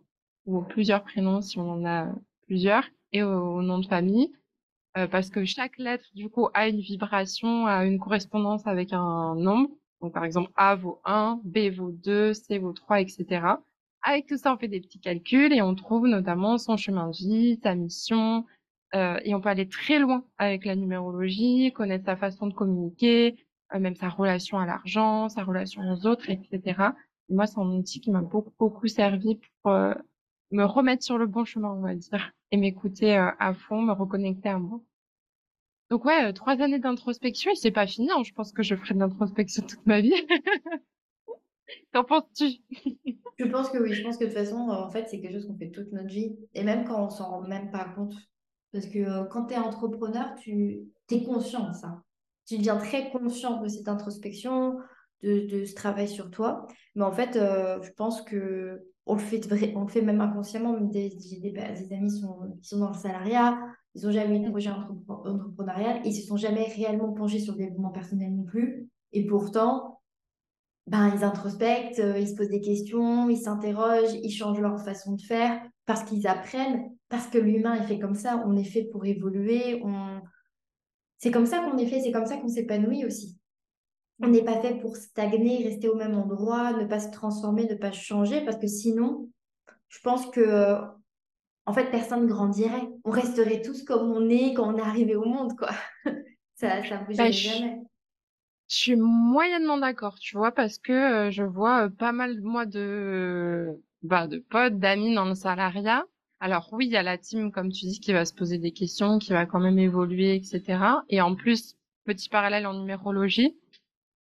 ou 0.46 0.58
aux 0.58 0.64
plusieurs 0.64 1.04
prénoms 1.04 1.42
si 1.42 1.60
on 1.60 1.70
en 1.70 1.86
a 1.86 2.08
plusieurs 2.46 2.84
et 3.12 3.24
au, 3.24 3.62
nom 3.62 3.80
de 3.80 3.88
famille, 3.88 4.32
euh, 4.98 5.08
parce 5.08 5.30
que 5.30 5.46
chaque 5.46 5.78
lettre 5.78 6.06
du 6.14 6.30
coup 6.30 6.48
a 6.54 6.68
une 6.68 6.80
vibration, 6.80 7.66
a 7.66 7.86
une 7.86 8.00
correspondance 8.00 8.68
avec 8.68 8.94
un 8.94 9.36
nombre. 9.36 9.70
Donc 10.02 10.14
par 10.14 10.26
exemple 10.26 10.52
A 10.56 10.76
vaut 10.76 11.00
1, 11.06 11.42
B 11.44 11.70
vaut 11.70 11.92
2, 11.92 12.34
C 12.34 12.60
vaut 12.60 12.74
3, 12.74 13.02
etc. 13.02 13.42
Avec 14.04 14.28
tout 14.28 14.38
ça, 14.38 14.54
on 14.54 14.58
fait 14.58 14.68
des 14.68 14.80
petits 14.80 15.00
calculs 15.00 15.54
et 15.54 15.62
on 15.62 15.74
trouve 15.76 16.08
notamment 16.08 16.58
son 16.58 16.78
chemin 16.78 17.10
de 17.10 17.18
vie, 17.18 17.60
sa 17.64 17.76
mission, 17.76 18.46
euh, 18.96 19.20
et 19.24 19.36
on 19.36 19.42
peut 19.42 19.50
aller 19.50 19.68
très 19.68 20.00
loin 20.00 20.26
avec 20.38 20.66
la 20.66 20.76
numérologie, 20.76 21.72
connaître 21.74 22.06
sa 22.06 22.16
façon 22.16 22.48
de 22.48 22.54
communiquer, 22.54 23.36
euh, 23.74 23.80
même 23.80 23.96
sa 23.96 24.10
relation 24.10 24.60
à 24.60 24.66
l'argent, 24.66 25.30
sa 25.30 25.44
relation 25.44 25.82
aux 25.92 26.06
autres, 26.08 26.30
etc. 26.30 26.94
moi, 27.30 27.48
c'est 27.48 27.60
un 27.60 27.70
outil 27.72 28.00
qui 28.00 28.12
m'a 28.12 28.22
beaucoup, 28.22 28.54
beaucoup 28.58 28.88
servi 28.88 29.40
pour 29.62 29.72
euh, 29.72 29.94
me 30.52 30.64
remettre 30.64 31.04
sur 31.04 31.18
le 31.18 31.28
bon 31.28 31.44
chemin, 31.44 31.70
on 31.70 31.82
va 31.82 31.96
dire, 31.96 32.32
et 32.52 32.58
m'écouter 32.58 33.16
à 33.18 33.54
fond, 33.54 33.82
me 33.82 33.92
reconnecter 33.92 34.50
à 34.50 34.60
moi. 34.60 34.82
Donc 35.90 36.04
ouais, 36.04 36.34
trois 36.34 36.62
années 36.62 36.80
d'introspection 36.80 37.52
et 37.52 37.56
c'est 37.56 37.72
pas 37.72 37.88
fini. 37.88 38.10
Hein. 38.12 38.24
Je 38.24 38.34
pense 38.34 38.52
que 38.52 38.64
je 38.64 38.76
ferai 38.76 38.94
de 38.94 39.00
l'introspection 39.00 39.64
toute 39.66 39.86
ma 39.86 40.02
vie. 40.02 40.14
Qu'en 41.94 42.04
penses-tu? 42.04 42.62
Je 43.38 43.46
pense 43.46 43.70
que 43.70 43.78
oui. 43.78 43.94
Je 43.94 44.04
pense 44.04 44.18
que 44.18 44.24
de 44.24 44.30
toute 44.30 44.38
façon, 44.38 44.70
en 44.70 44.90
fait, 44.90 45.08
c'est 45.08 45.22
quelque 45.22 45.34
chose 45.34 45.48
qu'on 45.48 45.58
fait 45.58 45.72
toute 45.72 45.92
notre 45.92 46.08
vie. 46.08 46.36
Et 46.54 46.64
même 46.64 46.86
quand 46.86 47.06
on 47.06 47.10
s'en 47.10 47.30
rend 47.30 47.42
même 47.48 47.72
pas 47.72 47.86
compte, 47.86 48.16
parce 48.78 48.92
que 48.92 49.00
euh, 49.00 49.24
quand 49.24 49.46
tu 49.46 49.56
es 49.56 49.58
entrepreneur, 49.58 50.36
tu 50.36 50.84
es 51.10 51.24
conscient 51.24 51.70
de 51.70 51.74
ça. 51.74 52.04
Tu 52.46 52.60
deviens 52.60 52.78
très 52.78 53.10
conscient 53.10 53.60
de 53.60 53.68
cette 53.68 53.88
introspection, 53.88 54.78
de, 55.24 55.48
de 55.48 55.66
ce 55.66 55.74
travail 55.74 56.08
sur 56.08 56.30
toi. 56.30 56.68
Mais 56.94 57.04
en 57.04 57.12
fait, 57.12 57.36
euh, 57.38 57.82
je 57.82 57.90
pense 57.92 58.22
que 58.22 58.84
on 59.08 59.16
le 59.16 59.20
fait, 59.20 59.42
on 59.76 59.82
le 59.82 59.88
fait 59.88 60.04
même 60.04 60.22
inconsciemment. 60.22 60.78
J'ai 60.94 61.10
des, 61.10 61.52
des, 61.52 61.94
amis 61.94 62.12
sont, 62.12 62.38
qui 62.62 62.70
sont 62.70 62.78
dans 62.78 62.92
le 62.92 62.98
salariat, 62.98 63.58
ils 63.96 64.06
n'ont 64.06 64.12
jamais 64.12 64.38
eu 64.38 64.46
de 64.46 64.50
projet 64.52 64.70
entrepreneurial, 64.70 66.02
ils 66.06 66.12
ne 66.12 66.16
se 66.16 66.28
sont 66.28 66.38
jamais 66.38 66.66
réellement 66.66 67.14
plongés 67.14 67.40
sur 67.40 67.54
le 67.54 67.60
développement 67.60 67.90
personnel 67.90 68.36
non 68.36 68.44
plus. 68.44 68.92
Et 69.12 69.26
pourtant, 69.26 70.02
ben, 70.86 71.12
ils 71.16 71.24
introspectent, 71.24 72.00
euh, 72.00 72.20
ils 72.20 72.28
se 72.28 72.36
posent 72.36 72.50
des 72.50 72.62
questions, 72.62 73.28
ils 73.28 73.38
s'interrogent, 73.38 74.14
ils 74.22 74.32
changent 74.32 74.60
leur 74.60 74.80
façon 74.86 75.14
de 75.14 75.22
faire 75.22 75.60
parce 75.88 76.04
qu'ils 76.04 76.28
apprennent, 76.28 76.92
parce 77.10 77.28
que 77.28 77.38
l'humain 77.38 77.76
est 77.76 77.88
fait 77.88 78.00
comme 78.00 78.16
ça, 78.16 78.44
on 78.46 78.56
est 78.56 78.64
fait 78.64 78.84
pour 78.84 79.06
évoluer, 79.06 79.82
on... 79.84 80.22
c'est 81.18 81.32
comme 81.32 81.46
ça 81.46 81.60
qu'on 81.60 81.78
est 81.78 81.88
fait, 81.88 82.02
c'est 82.02 82.12
comme 82.12 82.26
ça 82.26 82.38
qu'on 82.38 82.48
s'épanouit 82.48 83.06
aussi. 83.06 83.38
On 84.20 84.28
n'est 84.28 84.44
pas 84.44 84.60
fait 84.62 84.76
pour 84.76 84.98
stagner, 84.98 85.64
rester 85.64 85.90
au 85.90 85.96
même 85.96 86.16
endroit, 86.16 86.74
ne 86.74 86.86
pas 86.86 87.00
se 87.00 87.12
transformer, 87.12 87.66
ne 87.66 87.76
pas 87.76 87.92
changer, 87.92 88.44
parce 88.44 88.58
que 88.58 88.68
sinon, 88.68 89.30
je 89.90 90.00
pense 90.02 90.26
que 90.32 90.78
en 91.68 91.74
fait, 91.74 91.92
personne 91.92 92.24
ne 92.24 92.28
grandirait. 92.28 92.88
On 93.04 93.12
resterait 93.12 93.62
tous 93.62 93.84
comme 93.84 94.10
on 94.12 94.30
est 94.30 94.54
quand 94.54 94.74
on 94.74 94.78
est 94.78 94.82
arrivé 94.82 95.16
au 95.16 95.26
monde, 95.26 95.56
quoi. 95.58 95.70
ça 96.56 96.82
ça 96.84 96.98
bougerait 97.00 97.26
bah, 97.26 97.32
jamais? 97.32 97.82
Je 98.70 98.76
suis 98.76 98.96
moyennement 98.96 99.78
d'accord, 99.78 100.18
tu 100.20 100.38
vois, 100.38 100.52
parce 100.52 100.78
que 100.78 100.92
euh, 100.94 101.32
je 101.32 101.44
vois 101.44 101.86
euh, 101.86 101.90
pas 101.90 102.14
mal 102.14 102.42
moi 102.42 102.66
de 102.66 103.82
bah 104.02 104.28
de 104.28 104.40
potes, 104.40 104.80
d'amis 104.80 105.14
dans 105.14 105.26
le 105.26 105.36
salariat. 105.36 106.06
Alors 106.40 106.70
oui, 106.72 106.86
il 106.86 106.92
y 106.92 106.98
a 106.98 107.04
la 107.04 107.18
team, 107.18 107.52
comme 107.52 107.72
tu 107.72 107.86
dis, 107.86 108.00
qui 108.00 108.14
va 108.14 108.26
se 108.26 108.34
poser 108.34 108.60
des 108.60 108.72
questions, 108.72 109.18
qui 109.18 109.32
va 109.32 109.46
quand 109.46 109.60
même 109.60 109.80
évoluer, 109.80 110.36
etc. 110.36 110.80
Et 111.10 111.20
en 111.20 111.36
plus, 111.36 111.76
petit 112.06 112.30
parallèle 112.30 112.68
en 112.68 112.74
numérologie, 112.74 113.56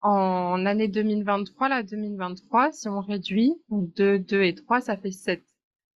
en 0.00 0.64
année 0.64 0.88
2023, 0.88 1.68
là, 1.68 1.82
2023, 1.82 2.73
si 2.73 2.88
on 2.88 3.00
réduit, 3.00 3.54
2, 3.70 4.18
2 4.18 4.42
et 4.42 4.54
3, 4.54 4.80
ça 4.80 4.96
fait 4.96 5.11
7. 5.11 5.42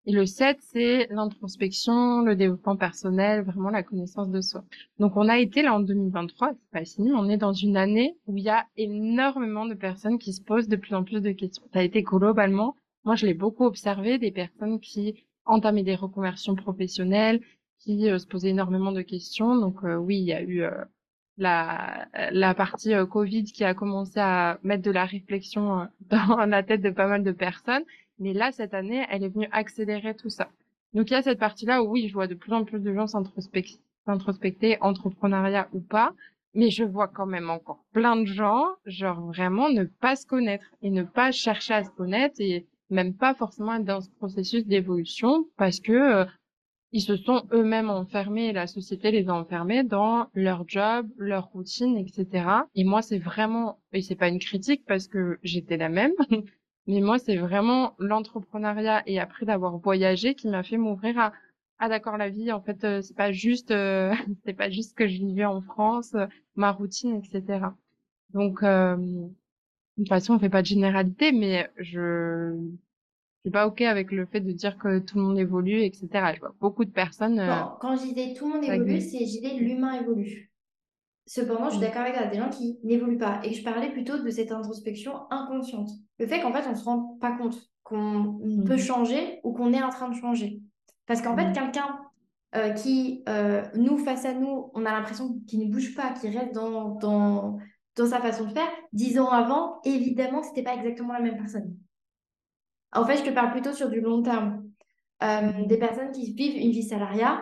Et 0.05 0.11
le 0.11 0.25
7, 0.25 0.57
c'est 0.61 1.07
l'introspection, 1.11 2.21
le 2.21 2.35
développement 2.35 2.75
personnel, 2.75 3.43
vraiment 3.43 3.69
la 3.69 3.83
connaissance 3.83 4.29
de 4.29 4.41
soi. 4.41 4.63
Donc 4.97 5.15
on 5.15 5.29
a 5.29 5.37
été 5.37 5.61
là 5.61 5.75
en 5.75 5.79
2023, 5.79 6.53
c'est 6.53 6.71
pas 6.71 6.85
fini, 6.85 7.13
on 7.13 7.29
est 7.29 7.37
dans 7.37 7.53
une 7.53 7.77
année 7.77 8.17
où 8.25 8.35
il 8.35 8.43
y 8.43 8.49
a 8.49 8.65
énormément 8.77 9.67
de 9.67 9.75
personnes 9.75 10.17
qui 10.17 10.33
se 10.33 10.41
posent 10.41 10.67
de 10.67 10.75
plus 10.75 10.95
en 10.95 11.03
plus 11.03 11.21
de 11.21 11.31
questions. 11.31 11.63
Ça 11.71 11.79
a 11.79 11.83
été 11.83 12.01
globalement, 12.01 12.75
moi 13.05 13.15
je 13.15 13.27
l'ai 13.27 13.35
beaucoup 13.35 13.65
observé, 13.65 14.17
des 14.17 14.31
personnes 14.31 14.79
qui 14.79 15.23
entamaient 15.45 15.83
des 15.83 15.95
reconversions 15.95 16.55
professionnelles, 16.55 17.41
qui 17.79 18.09
euh, 18.09 18.19
se 18.19 18.27
posaient 18.27 18.49
énormément 18.49 18.91
de 18.91 19.01
questions. 19.01 19.55
Donc 19.55 19.83
euh, 19.83 19.95
oui, 19.95 20.17
il 20.17 20.25
y 20.25 20.33
a 20.33 20.41
eu 20.41 20.61
euh, 20.61 20.71
la, 21.37 22.07
la 22.31 22.53
partie 22.53 22.93
Covid 23.09 23.43
qui 23.45 23.63
a 23.63 23.73
commencé 23.73 24.19
à 24.19 24.59
mettre 24.63 24.83
de 24.83 24.91
la 24.91 25.05
réflexion 25.05 25.87
dans 26.09 26.45
la 26.45 26.63
tête 26.63 26.81
de 26.81 26.89
pas 26.89 27.07
mal 27.07 27.23
de 27.23 27.31
personnes. 27.31 27.83
Mais 28.19 28.33
là, 28.33 28.51
cette 28.51 28.73
année, 28.73 29.05
elle 29.09 29.23
est 29.23 29.29
venue 29.29 29.47
accélérer 29.51 30.15
tout 30.15 30.29
ça. 30.29 30.49
Donc 30.93 31.09
il 31.09 31.13
y 31.13 31.17
a 31.17 31.21
cette 31.21 31.39
partie-là 31.39 31.81
où 31.81 31.87
oui, 31.87 32.07
je 32.07 32.13
vois 32.13 32.27
de 32.27 32.35
plus 32.35 32.53
en 32.53 32.65
plus 32.65 32.79
de 32.79 32.93
gens 32.93 33.07
s'introspecter, 33.07 34.77
entrepreneuriat 34.81 35.69
ou 35.73 35.79
pas, 35.79 36.13
mais 36.53 36.69
je 36.69 36.83
vois 36.83 37.07
quand 37.07 37.25
même 37.25 37.49
encore 37.49 37.85
plein 37.93 38.17
de 38.17 38.25
gens, 38.25 38.65
genre 38.85 39.21
vraiment 39.27 39.69
ne 39.69 39.85
pas 39.85 40.17
se 40.17 40.25
connaître 40.25 40.65
et 40.81 40.89
ne 40.89 41.03
pas 41.03 41.31
chercher 41.31 41.73
à 41.73 41.83
se 41.83 41.89
connaître 41.91 42.35
et 42.39 42.67
même 42.91 43.15
pas 43.15 43.33
forcément 43.33 43.75
être 43.75 43.85
dans 43.85 44.01
ce 44.01 44.09
processus 44.09 44.65
d'évolution 44.65 45.47
parce 45.57 45.79
que 45.79 45.91
euh, 45.91 46.25
ils 46.91 47.01
se 47.01 47.15
sont 47.15 47.43
eux-mêmes 47.53 47.89
enfermés, 47.89 48.51
la 48.51 48.67
société 48.67 49.11
les 49.11 49.29
a 49.29 49.33
enfermés 49.33 49.83
dans 49.83 50.27
leur 50.33 50.67
job, 50.67 51.07
leur 51.17 51.45
routine, 51.45 51.97
etc. 51.97 52.45
Et 52.75 52.83
moi, 52.83 53.01
c'est 53.01 53.17
vraiment, 53.17 53.79
et 53.93 54.01
c'est 54.01 54.15
pas 54.15 54.27
une 54.27 54.39
critique 54.39 54.83
parce 54.85 55.07
que 55.07 55.39
j'étais 55.41 55.77
la 55.77 55.89
même, 55.89 56.13
Mais 56.87 56.99
moi, 56.99 57.19
c'est 57.19 57.37
vraiment 57.37 57.93
l'entrepreneuriat 57.99 59.03
et 59.05 59.19
après 59.19 59.45
d'avoir 59.45 59.77
voyagé 59.77 60.33
qui 60.33 60.47
m'a 60.47 60.63
fait 60.63 60.77
m'ouvrir 60.77 61.17
à 61.19 61.33
ah 61.83 61.89
d'accord 61.89 62.17
la 62.17 62.29
vie 62.29 62.51
en 62.51 62.61
fait 62.61 62.83
euh, 62.83 63.01
c'est 63.01 63.15
pas 63.15 63.31
juste 63.31 63.71
euh, 63.71 64.13
c'est 64.45 64.53
pas 64.53 64.69
juste 64.69 64.95
que 64.95 65.07
je 65.07 65.17
vivais 65.17 65.45
en 65.45 65.61
France 65.61 66.13
euh, 66.13 66.27
ma 66.55 66.71
routine 66.71 67.15
etc 67.15 67.65
donc 68.35 68.61
de 69.97 70.03
toute 70.03 70.09
façon 70.09 70.35
on 70.35 70.39
fait 70.39 70.49
pas 70.49 70.61
de 70.61 70.67
généralité 70.67 71.31
mais 71.31 71.69
je 71.77 72.55
je 73.43 73.49
suis 73.49 73.51
pas 73.51 73.67
ok 73.67 73.81
avec 73.81 74.11
le 74.11 74.25
fait 74.25 74.41
de 74.41 74.51
dire 74.51 74.77
que 74.77 74.99
tout 74.99 75.17
le 75.17 75.23
monde 75.23 75.39
évolue 75.39 75.81
etc 75.81 76.33
je 76.35 76.39
vois 76.39 76.55
beaucoup 76.59 76.85
de 76.85 76.91
personnes 76.91 77.41
quand 77.79 77.95
je 77.97 78.03
disais 78.03 78.33
tout 78.33 78.47
le 78.47 78.53
monde 78.53 78.63
évolue 78.63 79.01
c'est 79.01 79.19
je 79.19 79.39
disais 79.39 79.53
l'humain 79.55 79.99
évolue 79.99 80.51
Cependant, 81.27 81.69
je 81.69 81.75
suis 81.75 81.77
mm. 81.77 81.81
d'accord 81.81 82.01
avec 82.01 82.15
toi, 82.15 82.25
des 82.25 82.37
gens 82.37 82.49
qui 82.49 82.77
n'évoluent 82.83 83.17
pas. 83.17 83.39
Et 83.43 83.53
je 83.53 83.63
parlais 83.63 83.89
plutôt 83.89 84.21
de 84.21 84.29
cette 84.29 84.51
introspection 84.51 85.13
inconsciente. 85.31 85.89
Le 86.19 86.27
fait 86.27 86.41
qu'en 86.41 86.51
fait, 86.51 86.67
on 86.67 86.71
ne 86.71 86.75
se 86.75 86.83
rend 86.83 87.17
pas 87.21 87.31
compte 87.37 87.55
qu'on 87.83 88.39
mm. 88.43 88.65
peut 88.65 88.77
changer 88.77 89.39
ou 89.43 89.53
qu'on 89.53 89.71
est 89.71 89.81
en 89.81 89.89
train 89.89 90.09
de 90.09 90.15
changer. 90.15 90.61
Parce 91.05 91.21
qu'en 91.21 91.35
fait, 91.37 91.49
mm. 91.49 91.53
quelqu'un 91.53 91.99
euh, 92.55 92.71
qui, 92.71 93.23
euh, 93.29 93.63
nous, 93.75 93.97
face 93.97 94.25
à 94.25 94.33
nous, 94.33 94.71
on 94.73 94.85
a 94.85 94.91
l'impression 94.91 95.39
qu'il 95.47 95.59
ne 95.59 95.71
bouge 95.71 95.95
pas, 95.95 96.11
qu'il 96.11 96.37
reste 96.37 96.53
dans, 96.53 96.95
dans, 96.95 97.59
dans 97.95 98.07
sa 98.07 98.21
façon 98.21 98.45
de 98.45 98.53
faire, 98.53 98.69
dix 98.93 99.19
ans 99.19 99.29
avant, 99.29 99.81
évidemment, 99.83 100.43
ce 100.43 100.49
n'était 100.49 100.63
pas 100.63 100.75
exactement 100.75 101.13
la 101.13 101.19
même 101.19 101.37
personne. 101.37 101.75
En 102.93 103.05
fait, 103.05 103.17
je 103.17 103.23
te 103.23 103.29
parle 103.29 103.51
plutôt 103.51 103.73
sur 103.73 103.89
du 103.89 104.01
long 104.01 104.21
terme. 104.21 104.69
Euh, 105.23 105.65
des 105.65 105.77
personnes 105.77 106.11
qui 106.11 106.33
vivent 106.33 106.57
une 106.57 106.71
vie 106.71 106.83
salariale, 106.83 107.37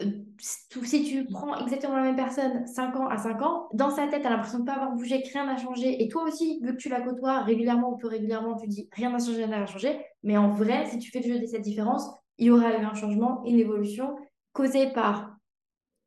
euh, 0.00 0.06
si 0.38 1.04
tu 1.04 1.24
prends 1.26 1.56
exactement 1.64 1.96
la 1.96 2.02
même 2.02 2.16
personne 2.16 2.66
5 2.66 2.96
ans 2.96 3.08
à 3.08 3.16
5 3.16 3.42
ans, 3.42 3.68
dans 3.72 3.90
sa 3.90 4.06
tête, 4.06 4.22
tu 4.22 4.26
as 4.26 4.30
l'impression 4.30 4.58
de 4.58 4.62
ne 4.62 4.66
pas 4.66 4.74
avoir 4.74 4.92
bougé, 4.92 5.22
que 5.22 5.32
rien 5.32 5.46
n'a 5.46 5.56
changé. 5.56 6.02
Et 6.02 6.08
toi 6.08 6.24
aussi, 6.24 6.60
vu 6.62 6.72
que 6.72 6.76
tu 6.76 6.88
la 6.88 7.00
côtoies 7.00 7.42
régulièrement 7.42 7.92
ou 7.92 7.96
peu 7.96 8.08
régulièrement, 8.08 8.56
tu 8.56 8.66
dis 8.66 8.88
rien 8.92 9.10
n'a 9.10 9.18
changé, 9.18 9.44
rien 9.44 9.60
n'a 9.60 9.66
changé. 9.66 10.00
Mais 10.22 10.36
en 10.36 10.50
vrai, 10.50 10.86
si 10.86 10.98
tu 10.98 11.10
fais 11.10 11.20
le 11.20 11.34
jeu 11.34 11.40
de 11.40 11.46
cette 11.46 11.62
différence, 11.62 12.08
il 12.38 12.46
y 12.46 12.50
aura 12.50 12.76
eu 12.76 12.84
un 12.84 12.94
changement, 12.94 13.42
une 13.44 13.58
évolution 13.58 14.16
causée 14.52 14.92
par 14.92 15.36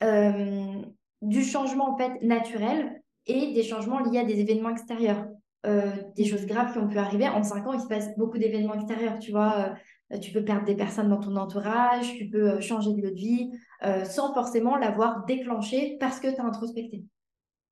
euh, 0.04 0.82
du 1.22 1.44
changement 1.44 1.94
en 1.94 1.98
fait 1.98 2.22
naturel 2.22 3.02
et 3.28 3.54
des 3.54 3.64
changements 3.64 4.00
liés 4.00 4.20
à 4.20 4.24
des 4.24 4.40
événements 4.40 4.70
extérieurs. 4.70 5.26
Euh, 5.66 5.92
des 6.16 6.26
choses 6.26 6.46
graves 6.46 6.74
qui 6.74 6.78
ont 6.78 6.88
pu 6.88 6.98
arriver. 7.00 7.28
En 7.28 7.42
5 7.42 7.66
ans, 7.66 7.74
il 7.74 7.80
se 7.80 7.88
passe 7.88 8.16
beaucoup 8.18 8.38
d'événements 8.38 8.76
extérieurs, 8.76 9.18
tu 9.18 9.32
vois. 9.32 9.74
tu 10.22 10.32
peux 10.32 10.44
perdre 10.44 10.66
des 10.66 10.76
personnes 10.76 11.10
dans 11.10 11.20
ton 11.20 11.36
entourage, 11.36 12.14
tu 12.14 12.30
peux 12.30 12.62
changer 12.62 12.94
de 12.94 13.02
lieu 13.02 13.10
de 13.10 13.16
vie, 13.16 13.50
euh, 13.84 14.06
sans 14.06 14.34
forcément 14.34 14.78
l'avoir 14.78 15.26
déclenché 15.26 15.98
parce 16.00 16.20
que 16.20 16.28
tu 16.34 16.40
as 16.40 16.46
introspecté. 16.46 17.04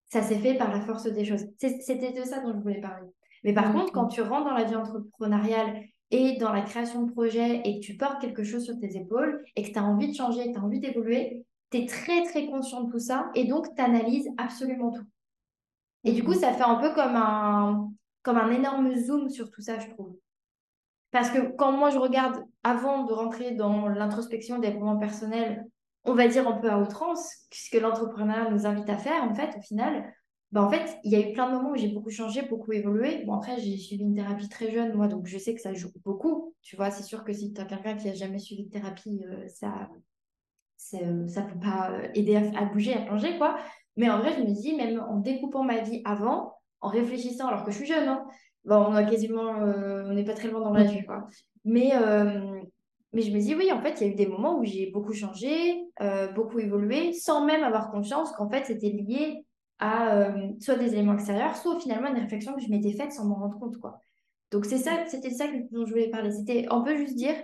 Ça 0.06 0.22
s'est 0.22 0.40
fait 0.40 0.56
par 0.56 0.72
la 0.72 0.82
force 0.82 1.06
des 1.06 1.26
choses. 1.26 1.46
C'était 1.58 2.12
de 2.12 2.24
ça 2.24 2.40
dont 2.42 2.54
je 2.54 2.60
voulais 2.60 2.82
parler. 2.82 3.08
Mais 3.44 3.54
par 3.54 3.72
contre, 3.74 3.92
quand 3.92 4.08
tu 4.08 4.22
rentres 4.22 4.46
dans 4.46 4.54
la 4.54 4.64
vie 4.64 4.76
entrepreneuriale 4.76 5.84
et 6.12 6.38
dans 6.38 6.52
la 6.52 6.62
création 6.62 7.04
de 7.04 7.12
projets 7.12 7.62
et 7.66 7.80
que 7.80 7.86
tu 7.86 7.96
portes 7.96 8.22
quelque 8.22 8.44
chose 8.44 8.64
sur 8.64 8.78
tes 8.80 8.96
épaules 8.98 9.44
et 9.56 9.64
que 9.64 9.72
tu 9.72 9.78
as 9.78 9.84
envie 9.84 10.10
de 10.10 10.16
changer, 10.16 10.48
que 10.48 10.54
tu 10.54 10.60
as 10.60 10.64
envie 10.64 10.80
d'évoluer, 10.80 11.46
tu 11.72 11.80
es 11.80 11.86
très 11.86 12.24
très 12.24 12.48
conscient 12.48 12.84
de 12.84 12.92
tout 12.92 13.00
ça 13.00 13.30
et 13.36 13.46
donc 13.46 13.68
tu 13.76 13.82
analyses 13.82 14.30
absolument 14.38 14.92
tout. 14.92 15.04
Et 16.04 16.12
du 16.12 16.24
coup, 16.24 16.34
ça 16.34 16.54
fait 16.54 16.64
un 16.64 16.76
peu 16.76 16.94
comme 16.94 17.16
un, 17.16 17.92
comme 18.24 18.38
un 18.38 18.52
énorme 18.52 18.94
zoom 18.96 19.30
sur 19.30 19.50
tout 19.50 19.62
ça, 19.62 19.80
je 19.80 19.90
trouve. 19.90 20.16
Parce 21.12 21.30
que 21.30 21.56
quand 21.56 21.72
moi 21.72 21.92
je 21.92 22.00
regarde, 22.00 22.44
avant 22.64 23.04
de 23.04 23.14
rentrer 23.14 23.52
dans 23.52 23.88
l'introspection 23.88 24.58
des 24.60 24.68
développement 24.68 24.98
personnel, 24.98 25.66
on 26.06 26.14
va 26.14 26.28
dire 26.28 26.48
un 26.48 26.58
peu 26.58 26.70
à 26.70 26.80
outrance, 26.80 27.30
puisque 27.50 27.76
l'entrepreneur 27.76 28.52
nous 28.52 28.66
invite 28.66 28.90
à 28.90 28.98
faire, 28.98 29.24
en 29.24 29.34
fait, 29.34 29.56
au 29.58 29.62
final, 29.62 30.12
bah, 30.52 30.62
en 30.62 30.70
fait, 30.70 30.98
il 31.04 31.12
y 31.12 31.16
a 31.16 31.20
eu 31.20 31.34
plein 31.34 31.50
de 31.50 31.56
moments 31.56 31.72
où 31.72 31.76
j'ai 31.76 31.88
beaucoup 31.88 32.10
changé, 32.10 32.42
beaucoup 32.44 32.74
évolué. 32.74 33.24
Bon, 33.26 33.34
après, 33.34 33.60
j'ai 33.60 33.78
suivi 33.78 34.04
une 34.04 34.16
thérapie 34.16 34.50
très 34.50 34.72
jeune, 34.72 34.94
moi, 34.94 35.08
donc 35.08 35.28
je 35.28 35.38
sais 35.38 35.56
que 35.56 35.62
ça 35.62 35.74
joue 35.74 35.92
beaucoup. 36.04 36.54
Tu 36.62 36.76
vois, 36.76 36.92
c'est 36.92 37.04
sûr 37.04 37.24
que 37.24 37.32
si 37.32 37.54
tu 37.54 37.62
as 37.62 37.66
quelqu'un 37.66 37.96
qui 37.96 38.10
a 38.10 38.14
jamais 38.14 38.40
suivi 38.40 38.66
de 38.66 38.70
thérapie, 38.70 39.24
euh, 39.28 39.48
ça 39.48 39.90
euh, 40.96 41.28
ça 41.28 41.42
peut 41.42 41.60
pas 41.60 41.92
euh, 41.92 42.08
aider 42.14 42.36
à, 42.36 42.66
bouger, 42.66 42.94
à 42.94 43.08
changer, 43.08 43.38
quoi. 43.38 43.58
Mais 43.96 44.10
en 44.10 44.20
vrai, 44.20 44.34
je 44.38 44.42
me 44.42 44.54
dis, 44.54 44.76
même 44.76 45.00
en 45.00 45.18
découpant 45.18 45.64
ma 45.64 45.82
vie 45.82 46.02
avant, 46.06 46.58
en 46.82 46.90
réfléchissant, 46.90 47.48
alors 47.48 47.64
que 47.64 47.72
je 47.72 47.78
suis 47.78 47.86
jeune, 47.86 48.08
hein, 48.08 48.26
bon, 48.66 48.78
on 48.78 48.96
a 48.96 49.04
quasiment, 49.04 49.52
on 49.52 50.14
n'est 50.14 50.26
pas 50.26 50.34
très 50.34 50.50
loin 50.50 50.62
dans 50.62 50.74
la 50.74 50.84
vie, 50.84 51.06
quoi. 51.06 51.28
Mais 51.64 51.94
mais 53.14 53.22
je 53.22 53.32
me 53.32 53.40
dis, 53.40 53.54
oui, 53.54 53.72
en 53.72 53.80
fait, 53.80 54.02
il 54.02 54.08
y 54.08 54.10
a 54.10 54.14
eu 54.14 54.16
des 54.16 54.26
moments 54.26 54.60
où 54.60 54.66
j'ai 54.66 54.90
beaucoup 54.90 55.14
changé, 55.14 55.84
euh, 56.02 56.32
beaucoup 56.32 56.58
évolué, 56.58 57.14
sans 57.14 57.46
même 57.46 57.64
avoir 57.64 57.92
conscience 57.92 58.32
qu'en 58.32 58.50
fait, 58.50 58.66
c'était 58.66 58.90
lié 58.90 59.46
à 59.78 60.16
euh, 60.16 60.50
soit 60.60 60.76
des 60.76 60.94
éléments 60.94 61.14
extérieurs, 61.14 61.56
soit 61.56 61.80
finalement 61.80 62.08
une 62.08 62.20
réflexion 62.20 62.56
que 62.56 62.62
je 62.62 62.70
m'étais 62.70 62.94
faite 62.94 63.12
sans 63.12 63.26
m'en 63.26 63.36
rendre 63.36 63.60
compte. 63.60 63.78
Quoi. 63.78 64.00
Donc, 64.52 64.66
c'est 64.66 64.80
ça, 64.80 65.06
c'était 65.08 65.30
ça 65.30 65.46
dont 65.72 65.86
je 65.86 65.92
voulais 65.92 66.10
parler. 66.10 66.32
C'était, 66.32 66.66
on 66.72 66.84
peut 66.84 66.96
juste 66.98 67.16
dire, 67.16 67.36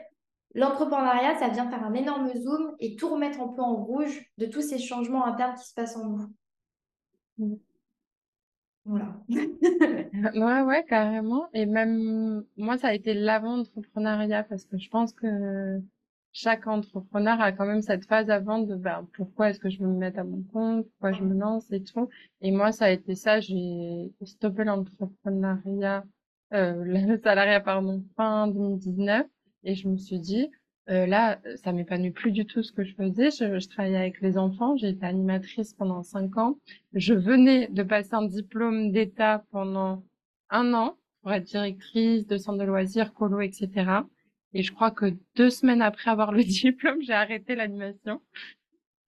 l'entrepreneuriat, 0.55 1.35
ça 1.37 1.49
vient 1.49 1.69
faire 1.69 1.83
un 1.83 1.93
énorme 1.93 2.33
zoom 2.33 2.75
et 2.79 2.95
tout 2.95 3.09
remettre 3.09 3.41
un 3.41 3.49
peu 3.49 3.61
en 3.61 3.75
rouge 3.75 4.25
de 4.37 4.45
tous 4.45 4.61
ces 4.61 4.79
changements 4.79 5.25
internes 5.25 5.55
qui 5.55 5.67
se 5.67 5.73
passent 5.73 5.97
en 5.97 6.09
nous. 6.09 6.33
Mmh. 7.37 7.55
Voilà. 8.85 9.15
ouais, 9.29 10.61
ouais, 10.61 10.85
carrément. 10.85 11.47
Et 11.53 11.65
même, 11.65 12.43
moi, 12.57 12.77
ça 12.77 12.87
a 12.87 12.93
été 12.93 13.13
l'avant-entrepreneuriat 13.13 14.43
parce 14.43 14.65
que 14.65 14.77
je 14.77 14.89
pense 14.89 15.13
que 15.13 15.79
chaque 16.31 16.67
entrepreneur 16.67 17.39
a 17.41 17.51
quand 17.51 17.65
même 17.65 17.81
cette 17.81 18.05
phase 18.05 18.29
avant 18.29 18.59
de, 18.59 18.75
ben, 18.75 19.07
pourquoi 19.15 19.49
est-ce 19.49 19.59
que 19.59 19.69
je 19.69 19.79
veux 19.79 19.87
me 19.87 19.97
mettre 19.97 20.19
à 20.19 20.23
mon 20.23 20.41
compte, 20.43 20.87
pourquoi 20.89 21.11
je 21.11 21.23
me 21.23 21.37
lance 21.37 21.71
et 21.71 21.83
tout. 21.83 22.09
Et 22.41 22.51
moi, 22.51 22.71
ça 22.71 22.85
a 22.85 22.89
été 22.89 23.15
ça, 23.15 23.39
j'ai 23.39 24.11
stoppé 24.23 24.63
l'entrepreneuriat, 24.63 26.03
euh, 26.53 26.83
le 26.83 27.19
salariat, 27.21 27.59
pardon, 27.61 28.03
fin 28.15 28.47
2019. 28.47 29.27
Et 29.63 29.75
je 29.75 29.87
me 29.87 29.97
suis 29.97 30.19
dit, 30.19 30.47
euh, 30.89 31.05
là, 31.05 31.39
ça 31.55 31.71
m'épanouit 31.71 32.11
plus 32.11 32.31
du 32.31 32.45
tout 32.45 32.63
ce 32.63 32.71
que 32.71 32.83
je 32.83 32.95
faisais. 32.95 33.29
Je, 33.31 33.67
travaillais 33.69 33.97
avec 33.97 34.21
les 34.21 34.37
enfants. 34.37 34.75
J'ai 34.77 34.89
été 34.89 35.05
animatrice 35.05 35.73
pendant 35.73 36.01
cinq 36.03 36.37
ans. 36.37 36.57
Je 36.93 37.13
venais 37.13 37.67
de 37.67 37.83
passer 37.83 38.13
un 38.13 38.25
diplôme 38.25 38.91
d'État 38.91 39.45
pendant 39.51 40.03
un 40.49 40.73
an. 40.73 40.97
pour 41.21 41.33
être 41.33 41.43
directrice 41.43 42.25
de 42.27 42.37
centre 42.37 42.59
de 42.59 42.63
loisirs, 42.63 43.13
colo, 43.13 43.41
etc. 43.41 43.69
Et 44.53 44.63
je 44.63 44.71
crois 44.73 44.89
que 44.89 45.13
deux 45.35 45.49
semaines 45.49 45.81
après 45.81 46.09
avoir 46.09 46.31
le 46.31 46.43
diplôme, 46.63 47.01
j'ai 47.01 47.13
arrêté 47.13 47.55
l'animation. 47.55 48.21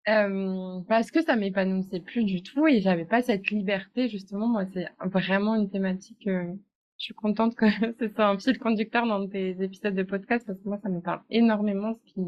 Euh, 0.07 0.79
parce 0.87 1.11
que 1.11 1.21
ça 1.21 1.35
m'épanouissait 1.35 1.99
plus 1.99 2.23
du 2.23 2.41
tout 2.41 2.65
et 2.65 2.79
j'avais 2.79 3.03
pas 3.03 3.21
cette 3.21 3.49
liberté 3.49 4.07
justement 4.07 4.47
moi 4.47 4.63
c'est 4.73 4.87
vraiment 5.03 5.55
une 5.55 5.69
thématique 5.69 6.27
euh, 6.27 6.53
je 6.97 7.05
suis 7.05 7.13
contente 7.13 7.55
que 7.55 7.65
ce 7.99 8.07
soit 8.09 8.27
un 8.27 8.39
fil 8.39 8.57
conducteur 8.59 9.05
dans 9.05 9.27
tes 9.27 9.61
épisodes 9.61 9.95
de 9.95 10.03
podcast 10.03 10.45
parce 10.45 10.59
que 10.59 10.67
moi 10.67 10.79
ça 10.81 10.89
me 10.89 11.01
parle 11.01 11.21
énormément 11.29 11.93
ce 11.93 12.01
qui 12.11 12.21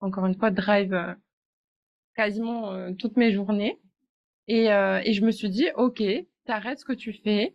encore 0.00 0.26
une 0.26 0.34
fois 0.36 0.50
drive 0.50 0.94
euh, 0.94 1.14
quasiment 2.14 2.72
euh, 2.72 2.92
toutes 2.92 3.16
mes 3.16 3.32
journées 3.32 3.78
et, 4.48 4.66
et 4.66 5.12
je 5.12 5.24
me 5.24 5.30
suis 5.30 5.50
dit 5.50 5.66
ok 5.76 6.02
t'arrêtes 6.46 6.78
ce 6.78 6.84
que 6.86 6.94
tu 6.94 7.12
fais 7.12 7.54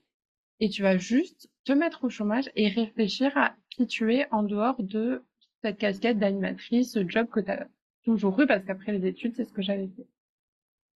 et 0.59 0.69
tu 0.69 0.81
vas 0.83 0.97
juste 0.97 1.49
te 1.65 1.73
mettre 1.73 2.03
au 2.03 2.09
chômage 2.09 2.49
et 2.55 2.67
réfléchir 2.67 3.35
à 3.37 3.55
qui 3.69 3.87
tu 3.87 4.13
es 4.13 4.27
en 4.31 4.43
dehors 4.43 4.81
de 4.81 5.23
cette 5.61 5.77
casquette 5.77 6.19
d'animatrice, 6.19 6.93
ce 6.93 7.07
job 7.07 7.27
que 7.29 7.39
tu 7.39 7.51
as 7.51 7.67
toujours 8.03 8.39
eu 8.39 8.47
parce 8.47 8.63
qu'après 8.65 8.91
les 8.91 9.07
études, 9.07 9.35
c'est 9.35 9.45
ce 9.45 9.53
que 9.53 9.61
j'avais 9.61 9.87
fait. 9.87 10.07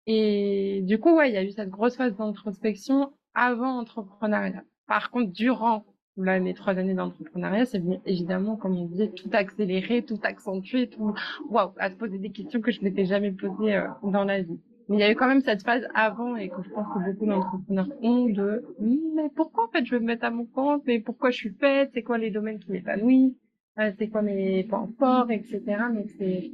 Et 0.07 0.83
du 0.83 0.99
coup, 0.99 1.17
ouais, 1.17 1.31
il 1.31 1.35
y 1.35 1.37
a 1.37 1.43
eu 1.43 1.51
cette 1.51 1.71
grosse 1.71 1.97
phase 1.97 2.17
d'introspection 2.17 3.13
avant 3.35 3.79
entrepreneuriat. 3.79 4.65
Par 4.87 5.11
contre, 5.11 5.33
durant 5.33 5.85
là, 6.17 6.39
les 6.39 6.55
trois 6.55 6.79
années 6.79 6.95
d'entrepreneuriat, 6.95 7.67
c'est 7.67 7.79
venu 7.79 7.99
évidemment, 8.07 8.57
comme 8.57 8.77
on 8.77 8.87
disait, 8.87 9.09
tout 9.09 9.29
accélérer, 9.33 10.03
tout 10.03 10.19
accentuer, 10.23 10.89
tout, 10.89 11.15
waouh, 11.51 11.73
à 11.79 11.91
se 11.91 11.97
poser 11.97 12.19
des 12.19 12.31
questions 12.31 12.61
que 12.61 12.71
je 12.71 12.83
m'étais 12.83 13.05
jamais 13.05 13.33
posées 13.33 13.77
euh, 13.77 13.89
dans 14.03 14.25
la 14.25 14.41
vie. 14.43 14.59
Mais 14.89 14.97
il 14.97 15.01
y 15.01 15.03
a 15.03 15.11
eu 15.11 15.17
quand 15.17 15.27
même 15.27 15.43
cette 15.43 15.63
phase 15.63 15.87
avant 15.95 16.37
et 16.37 16.49
que 16.49 16.63
je 16.63 16.71
pense 16.71 16.87
que 16.87 17.11
beaucoup 17.11 17.27
d'entrepreneurs 17.27 17.89
ont 18.03 18.27
de, 18.27 18.65
mais 18.79 19.29
pourquoi 19.35 19.65
en 19.65 19.69
fait 19.69 19.85
je 19.85 19.95
veux 19.97 20.01
me 20.01 20.07
mettre 20.07 20.25
à 20.25 20.31
mon 20.31 20.47
compte, 20.47 20.85
mais 20.87 21.01
pourquoi 21.01 21.31
je 21.31 21.37
suis 21.37 21.51
faite, 21.51 21.91
c'est 21.93 22.03
quoi 22.03 22.19
les 22.19 22.31
domaines 22.31 22.61
qui 22.61 22.71
m'épanouissent, 22.71 23.35
euh, 23.81 23.91
c'est 23.99 24.09
quoi 24.09 24.23
mes 24.23 24.63
points 24.63 24.89
forts, 24.97 25.31
etc. 25.33 25.61
Mais 25.93 26.07
c'est, 26.19 26.53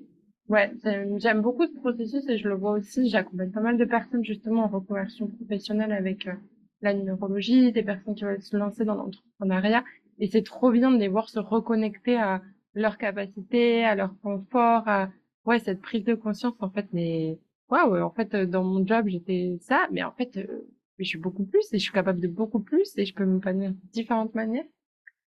Ouais, 0.48 0.70
j'aime 1.16 1.40
beaucoup 1.40 1.66
ce 1.66 1.74
processus 1.80 2.28
et 2.28 2.36
je 2.36 2.48
le 2.48 2.54
vois 2.54 2.72
aussi. 2.72 3.08
J'accompagne 3.08 3.50
pas 3.52 3.60
mal 3.60 3.78
de 3.78 3.84
personnes 3.84 4.24
justement 4.24 4.64
en 4.64 4.68
reconversion 4.68 5.28
professionnelle 5.28 5.92
avec 5.92 6.26
euh, 6.26 6.34
la 6.82 6.94
numérologie, 6.94 7.72
des 7.72 7.82
personnes 7.82 8.14
qui 8.14 8.24
veulent 8.24 8.42
se 8.42 8.56
lancer 8.56 8.84
dans 8.84 8.94
l'entrepreneuriat. 8.94 9.84
Et 10.18 10.26
c'est 10.26 10.42
trop 10.42 10.70
bien 10.70 10.90
de 10.90 10.98
les 10.98 11.08
voir 11.08 11.28
se 11.28 11.38
reconnecter 11.38 12.16
à 12.16 12.42
leur 12.74 12.98
capacité, 12.98 13.84
à 13.84 13.94
leur 13.94 14.14
confort, 14.22 14.86
à 14.88 15.10
ouais 15.46 15.58
cette 15.58 15.80
prise 15.80 16.04
de 16.04 16.14
conscience 16.14 16.54
en 16.60 16.70
fait. 16.70 16.86
Mais 16.92 17.38
waouh, 17.70 17.96
en 18.02 18.10
fait 18.10 18.34
euh, 18.34 18.46
dans 18.46 18.64
mon 18.64 18.86
job 18.86 19.06
j'étais 19.08 19.56
ça, 19.60 19.88
mais 19.90 20.02
en 20.02 20.12
fait 20.12 20.36
euh, 20.36 20.68
je 20.98 21.04
suis 21.04 21.18
beaucoup 21.18 21.44
plus 21.44 21.72
et 21.72 21.78
je 21.78 21.82
suis 21.82 21.92
capable 21.92 22.20
de 22.20 22.28
beaucoup 22.28 22.60
plus 22.60 22.96
et 22.98 23.04
je 23.06 23.14
peux 23.14 23.24
m'épanouir 23.24 23.70
de 23.72 23.76
différentes 23.92 24.34
manières. 24.34 24.64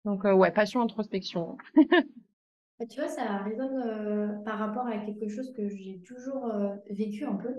Donc 0.06 0.24
ouais, 0.26 0.52
passion 0.52 0.82
introspection. 0.82 1.58
Bah, 2.80 2.86
tu 2.88 3.00
vois, 3.00 3.10
ça 3.10 3.38
résonne 3.38 3.82
euh, 3.86 4.28
par 4.44 4.58
rapport 4.60 4.88
à 4.88 4.98
quelque 4.98 5.30
chose 5.30 5.54
que 5.54 5.70
j'ai 5.70 6.00
toujours 6.06 6.48
euh, 6.48 6.76
vécu 6.90 7.24
un 7.24 7.36
peu. 7.36 7.54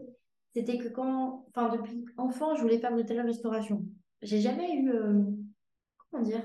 C'était 0.55 0.79
que 0.79 0.89
quand, 0.89 1.47
enfin, 1.49 1.75
depuis 1.75 2.05
enfant, 2.17 2.55
je 2.55 2.63
voulais 2.63 2.79
faire 2.79 2.95
de 2.95 3.03
telle 3.03 3.21
restauration. 3.21 3.85
J'ai 4.23 4.41
jamais 4.41 4.73
eu, 4.77 4.91
euh, 4.91 5.23
comment 6.11 6.23
dire, 6.23 6.43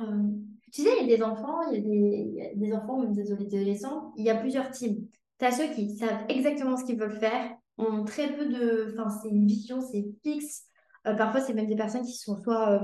tu 0.71 0.83
sais, 0.83 0.89
il 1.01 1.07
y 1.07 1.13
a 1.13 1.17
des 1.17 1.23
enfants, 1.23 1.61
il 1.71 1.77
y 1.77 1.77
a 1.77 2.49
des, 2.49 2.55
des 2.55 2.73
enfants, 2.73 2.99
même 2.99 3.13
des 3.13 3.31
adolescents, 3.31 4.13
il 4.17 4.25
y 4.25 4.29
a 4.29 4.35
plusieurs 4.35 4.71
teams. 4.71 4.97
Tu 5.39 5.45
as 5.45 5.51
ceux 5.51 5.73
qui 5.73 5.95
savent 5.95 6.25
exactement 6.27 6.75
ce 6.75 6.85
qu'ils 6.85 6.99
veulent 6.99 7.19
faire, 7.19 7.55
ont 7.77 8.03
très 8.03 8.35
peu 8.35 8.47
de, 8.47 8.93
enfin, 8.93 9.09
c'est 9.09 9.29
une 9.29 9.45
vision, 9.45 9.79
c'est 9.81 10.05
fixe. 10.23 10.65
parfois, 11.03 11.41
c'est 11.41 11.53
même 11.53 11.67
des 11.67 11.77
personnes 11.77 12.03
qui 12.03 12.17
sont 12.17 12.35
soit, 12.35 12.81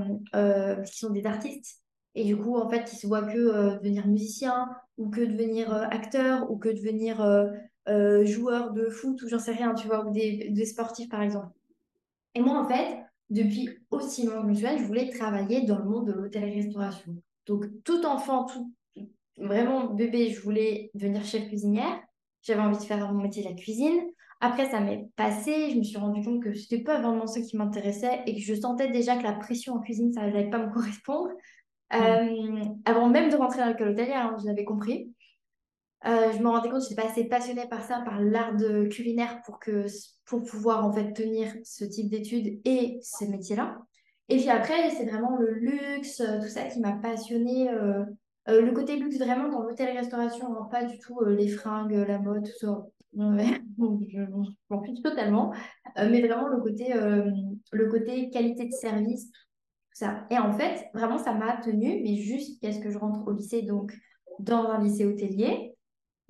qui 0.85 0.97
sont 0.97 1.09
des 1.09 1.25
artistes 1.25 1.85
et 2.15 2.23
du 2.23 2.37
coup, 2.37 2.55
en 2.57 2.69
fait, 2.69 2.91
ils 2.91 2.95
se 2.97 3.07
voient 3.07 3.23
que 3.23 3.37
euh, 3.37 3.77
devenir 3.79 4.07
musicien 4.07 4.69
ou 4.97 5.09
que 5.09 5.19
devenir 5.19 5.73
euh, 5.73 5.83
acteur 5.91 6.49
ou 6.49 6.57
que 6.57 6.69
devenir 6.69 7.21
euh, 7.87 8.25
joueur 8.25 8.71
de 8.71 8.89
foot 8.89 9.21
ou 9.21 9.27
j'en 9.27 9.39
sais 9.39 9.51
rien, 9.51 9.73
tu 9.73 9.87
vois, 9.87 10.05
ou 10.05 10.11
des, 10.11 10.49
des, 10.49 10.65
sportifs 10.65 11.09
par 11.09 11.21
exemple. 11.21 11.49
Et 12.33 12.41
moi, 12.41 12.59
en 12.59 12.67
fait, 12.67 12.97
depuis 13.29 13.69
aussi 13.91 14.25
longtemps 14.25 14.47
que 14.47 14.53
je 14.53 14.65
me 14.65 14.77
je 14.77 14.83
voulais 14.83 15.09
travailler 15.09 15.65
dans 15.65 15.77
le 15.77 15.85
monde 15.85 16.07
de 16.07 16.13
l'hôtellerie-restauration. 16.13 17.15
Donc, 17.45 17.65
tout 17.83 18.05
enfant, 18.05 18.45
tout 18.45 18.71
vraiment 19.37 19.93
bébé, 19.93 20.29
je 20.31 20.41
voulais 20.41 20.89
devenir 20.93 21.23
chef 21.23 21.47
cuisinière. 21.47 21.99
J'avais 22.41 22.61
envie 22.61 22.77
de 22.77 22.83
faire 22.83 23.11
mon 23.11 23.21
métier 23.21 23.43
de 23.43 23.49
la 23.49 23.55
cuisine. 23.55 23.99
Après, 24.41 24.69
ça 24.69 24.79
m'est 24.79 25.07
passé. 25.15 25.71
Je 25.71 25.77
me 25.77 25.83
suis 25.83 25.97
rendu 25.97 26.23
compte 26.23 26.43
que 26.43 26.53
c'était 26.53 26.83
pas 26.83 26.99
vraiment 27.01 27.27
ce 27.27 27.39
qui 27.39 27.57
m'intéressait 27.57 28.21
et 28.25 28.35
que 28.35 28.41
je 28.41 28.53
sentais 28.53 28.89
déjà 28.91 29.15
que 29.17 29.23
la 29.23 29.33
pression 29.33 29.73
en 29.73 29.79
cuisine, 29.79 30.11
ça 30.13 30.21
n'allait 30.21 30.49
pas 30.49 30.59
me 30.59 30.71
correspondre. 30.73 31.31
Euh, 31.93 32.65
avant 32.85 33.09
même 33.09 33.29
de 33.29 33.35
rentrer 33.35 33.59
dans 33.59 33.67
l'école 33.67 33.89
hôtelière, 33.89 34.27
hein, 34.27 34.37
je 34.39 34.45
l'avais 34.47 34.65
compris. 34.65 35.13
Euh, 36.05 36.31
je 36.31 36.39
me 36.39 36.49
rendais 36.49 36.69
compte 36.69 36.79
que 36.79 36.85
je 36.85 36.89
n'étais 36.89 37.01
pas 37.01 37.09
assez 37.09 37.25
passionnée 37.25 37.67
par 37.67 37.83
ça, 37.83 38.01
par 38.05 38.21
l'art 38.21 38.55
culinaire 38.91 39.41
pour, 39.45 39.59
que, 39.59 39.85
pour 40.25 40.43
pouvoir 40.43 40.85
en 40.85 40.91
fait 40.91 41.13
tenir 41.13 41.51
ce 41.63 41.83
type 41.83 42.09
d'études 42.09 42.59
et 42.65 42.99
ces 43.01 43.27
métiers-là. 43.27 43.77
Et 44.29 44.37
puis 44.37 44.49
après, 44.49 44.89
c'est 44.91 45.05
vraiment 45.05 45.37
le 45.37 45.53
luxe, 45.53 46.21
euh, 46.21 46.39
tout 46.41 46.47
ça 46.47 46.63
qui 46.63 46.79
m'a 46.79 46.93
passionnée. 46.93 47.69
le 48.47 48.71
côté 48.71 48.97
luxe 48.97 49.17
vraiment 49.17 49.49
dans 49.49 49.63
l'hôtellerie-restauration, 49.63 50.55
hein, 50.55 50.67
pas 50.71 50.83
du 50.83 50.99
tout 50.99 51.23
les 51.25 51.47
fringues, 51.47 51.93
la 51.93 52.19
mode, 52.19 52.45
tout 52.45 52.57
ça. 52.59 52.85
je 53.17 54.19
m'en 54.69 54.83
fiche 54.83 55.01
totalement. 55.01 55.53
mais 55.95 56.21
vraiment 56.21 56.49
le 56.49 56.61
côté, 56.61 56.93
le 57.71 57.89
côté 57.89 58.29
qualité 58.29 58.65
de 58.65 58.73
service, 58.73 59.31
ça. 59.95 60.27
Et 60.29 60.37
en 60.37 60.51
fait, 60.51 60.89
vraiment, 60.93 61.17
ça 61.17 61.33
m'a 61.33 61.57
tenue, 61.57 62.01
mais 62.03 62.17
juste 62.17 62.61
qu'est-ce 62.61 62.79
que 62.79 62.91
je 62.91 62.97
rentre 62.97 63.25
au 63.27 63.31
lycée, 63.31 63.61
donc 63.61 63.97
dans 64.39 64.65
un 64.65 64.83
lycée 64.83 65.05
hôtelier. 65.05 65.74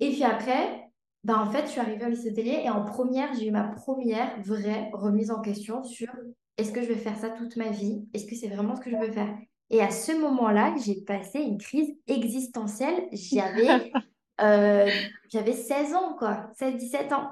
Et 0.00 0.10
puis 0.10 0.24
après, 0.24 0.90
ben, 1.24 1.38
en 1.38 1.50
fait, 1.50 1.62
je 1.62 1.70
suis 1.70 1.80
arrivée 1.80 2.04
au 2.04 2.08
lycée 2.08 2.30
hôtelier 2.30 2.62
et 2.64 2.70
en 2.70 2.84
première, 2.84 3.34
j'ai 3.34 3.48
eu 3.48 3.50
ma 3.50 3.64
première 3.64 4.40
vraie 4.42 4.90
remise 4.92 5.30
en 5.30 5.40
question 5.40 5.82
sur 5.82 6.08
est-ce 6.56 6.72
que 6.72 6.82
je 6.82 6.88
vais 6.88 6.96
faire 6.96 7.16
ça 7.16 7.30
toute 7.30 7.56
ma 7.56 7.70
vie? 7.70 8.06
Est-ce 8.14 8.26
que 8.26 8.34
c'est 8.34 8.48
vraiment 8.48 8.76
ce 8.76 8.80
que 8.80 8.90
je 8.90 8.96
veux 8.96 9.12
faire? 9.12 9.36
Et 9.70 9.82
à 9.82 9.90
ce 9.90 10.12
moment-là, 10.12 10.74
j'ai 10.84 11.02
passé 11.02 11.40
une 11.40 11.58
crise 11.58 11.92
existentielle. 12.06 13.08
J'avais 13.12 13.90
euh, 14.40 14.88
j'avais 15.28 15.52
16 15.52 15.94
ans, 15.94 16.14
quoi, 16.16 16.50
16-17 16.60 17.14
ans. 17.14 17.30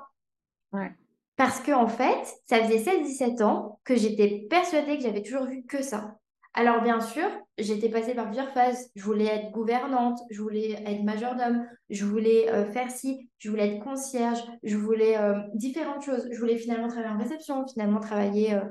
Ouais. 0.72 0.92
Parce 1.36 1.60
que 1.60 1.72
en 1.72 1.88
fait, 1.88 2.34
ça 2.46 2.62
faisait 2.62 2.78
16-17 2.78 3.42
ans 3.42 3.80
que 3.84 3.96
j'étais 3.96 4.46
persuadée 4.48 4.96
que 4.96 5.02
j'avais 5.02 5.22
toujours 5.22 5.46
vu 5.46 5.64
que 5.64 5.82
ça. 5.82 6.16
Alors, 6.56 6.82
bien 6.82 7.00
sûr, 7.00 7.28
j'étais 7.58 7.88
passée 7.88 8.14
par 8.14 8.26
plusieurs 8.26 8.52
phases. 8.52 8.88
Je 8.94 9.02
voulais 9.02 9.26
être 9.26 9.50
gouvernante, 9.50 10.20
je 10.30 10.40
voulais 10.40 10.80
être 10.86 11.02
majordome, 11.02 11.66
je 11.90 12.04
voulais 12.04 12.48
euh, 12.48 12.64
faire 12.70 12.92
ci, 12.92 13.28
je 13.38 13.50
voulais 13.50 13.74
être 13.74 13.82
concierge, 13.82 14.38
je 14.62 14.76
voulais 14.76 15.18
euh, 15.18 15.34
différentes 15.54 16.04
choses. 16.04 16.28
Je 16.30 16.38
voulais 16.38 16.56
finalement 16.56 16.86
travailler 16.86 17.12
en 17.12 17.18
réception, 17.18 17.66
finalement 17.66 17.98
travailler, 17.98 18.54
euh, 18.54 18.62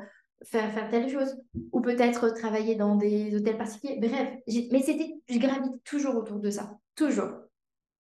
faire, 0.46 0.90
telle 0.90 1.10
chose, 1.10 1.36
ou 1.74 1.82
peut-être 1.82 2.30
travailler 2.30 2.76
dans 2.76 2.96
des 2.96 3.36
hôtels 3.36 3.58
particuliers. 3.58 4.00
Bref, 4.00 4.30
mais 4.72 4.82
c'était, 4.82 5.16
je 5.28 5.40
gravitais 5.40 5.78
toujours 5.84 6.16
autour 6.16 6.40
de 6.40 6.50
ça, 6.50 6.78
toujours. 6.96 7.32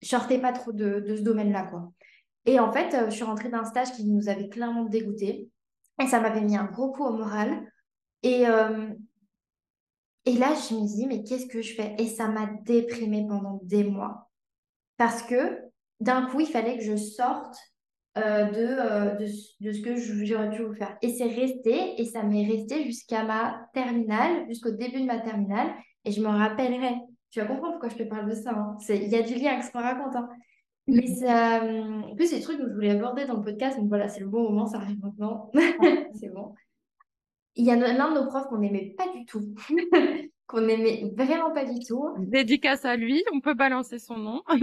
Je 0.01 0.07
sortais 0.07 0.39
pas 0.39 0.53
trop 0.53 0.71
de, 0.71 1.01
de 1.01 1.15
ce 1.17 1.21
domaine-là, 1.23 1.63
quoi. 1.63 1.91
Et 2.45 2.59
en 2.59 2.71
fait, 2.71 2.95
je 3.05 3.15
suis 3.15 3.23
rentrée 3.23 3.49
d'un 3.49 3.65
stage 3.65 3.91
qui 3.93 4.05
nous 4.05 4.29
avait 4.29 4.49
clairement 4.49 4.85
dégoûté. 4.85 5.49
Et 6.01 6.07
ça 6.07 6.19
m'avait 6.19 6.41
mis 6.41 6.57
un 6.57 6.65
gros 6.65 6.91
coup 6.91 7.03
au 7.03 7.13
moral. 7.13 7.65
Et, 8.21 8.45
et 10.25 10.33
là, 10.33 10.53
je 10.53 10.75
me 10.75 10.87
dis, 10.87 11.05
mais 11.05 11.23
qu'est-ce 11.23 11.47
que 11.47 11.61
je 11.61 11.73
fais? 11.73 11.95
Et 11.97 12.07
ça 12.07 12.27
m'a 12.27 12.47
déprimée 12.63 13.25
pendant 13.27 13.59
des 13.63 13.83
mois. 13.83 14.29
Parce 14.97 15.21
que 15.23 15.59
d'un 15.99 16.27
coup, 16.27 16.39
il 16.39 16.47
fallait 16.47 16.77
que 16.77 16.83
je 16.83 16.95
sorte 16.95 17.57
euh, 18.17 18.45
de, 18.45 18.57
euh, 18.57 19.15
de, 19.15 19.25
de, 19.61 19.71
ce 19.73 19.81
que 19.81 19.95
j'aurais 20.25 20.49
pu 20.51 20.63
vous 20.63 20.75
faire. 20.75 20.97
Et 21.01 21.09
c'est 21.13 21.27
resté, 21.27 21.99
et 21.99 22.05
ça 22.05 22.23
m'est 22.23 22.47
resté 22.47 22.83
jusqu'à 22.85 23.23
ma 23.23 23.67
terminale, 23.73 24.45
jusqu'au 24.47 24.71
début 24.71 25.01
de 25.01 25.05
ma 25.05 25.19
terminale. 25.19 25.73
Et 26.05 26.11
je 26.11 26.21
me 26.21 26.27
rappellerai. 26.27 26.95
Tu 27.31 27.39
vas 27.39 27.45
comprendre 27.45 27.73
pourquoi 27.73 27.89
je 27.89 27.95
te 27.95 28.03
parle 28.03 28.29
de 28.29 28.35
ça. 28.35 28.51
Hein. 28.51 28.77
Il 28.89 29.09
y 29.09 29.15
a 29.15 29.23
du 29.23 29.35
lien 29.35 29.53
avec 29.53 29.63
ce 29.63 29.71
qu'on 29.71 29.81
raconte. 29.81 30.15
Hein. 30.15 30.29
Mais 30.87 31.07
ça, 31.15 31.63
en 31.63 32.15
plus, 32.15 32.27
c'est 32.27 32.37
des 32.37 32.43
trucs 32.43 32.59
que 32.59 32.69
je 32.69 32.73
voulais 32.73 32.91
aborder 32.91 33.25
dans 33.25 33.37
le 33.37 33.43
podcast. 33.43 33.77
Donc 33.77 33.89
voilà, 33.89 34.07
c'est 34.07 34.21
le 34.21 34.29
bon 34.29 34.43
moment, 34.43 34.67
ça 34.67 34.77
arrive 34.77 34.99
maintenant. 35.01 35.51
c'est 36.13 36.29
bon 36.29 36.53
il 37.55 37.65
y 37.65 37.71
a 37.71 37.75
l'un 37.75 38.09
de 38.11 38.19
nos 38.19 38.27
profs 38.27 38.47
qu'on 38.47 38.57
n'aimait 38.57 38.95
pas 38.97 39.07
du 39.13 39.25
tout, 39.25 39.53
qu'on 40.47 40.61
n'aimait 40.61 41.11
vraiment 41.15 41.51
pas 41.51 41.65
du 41.65 41.79
tout. 41.85 42.09
Dédicace 42.17 42.85
à 42.85 42.95
lui, 42.95 43.23
on 43.33 43.41
peut 43.41 43.53
balancer 43.53 43.99
son 43.99 44.17
nom. 44.17 44.41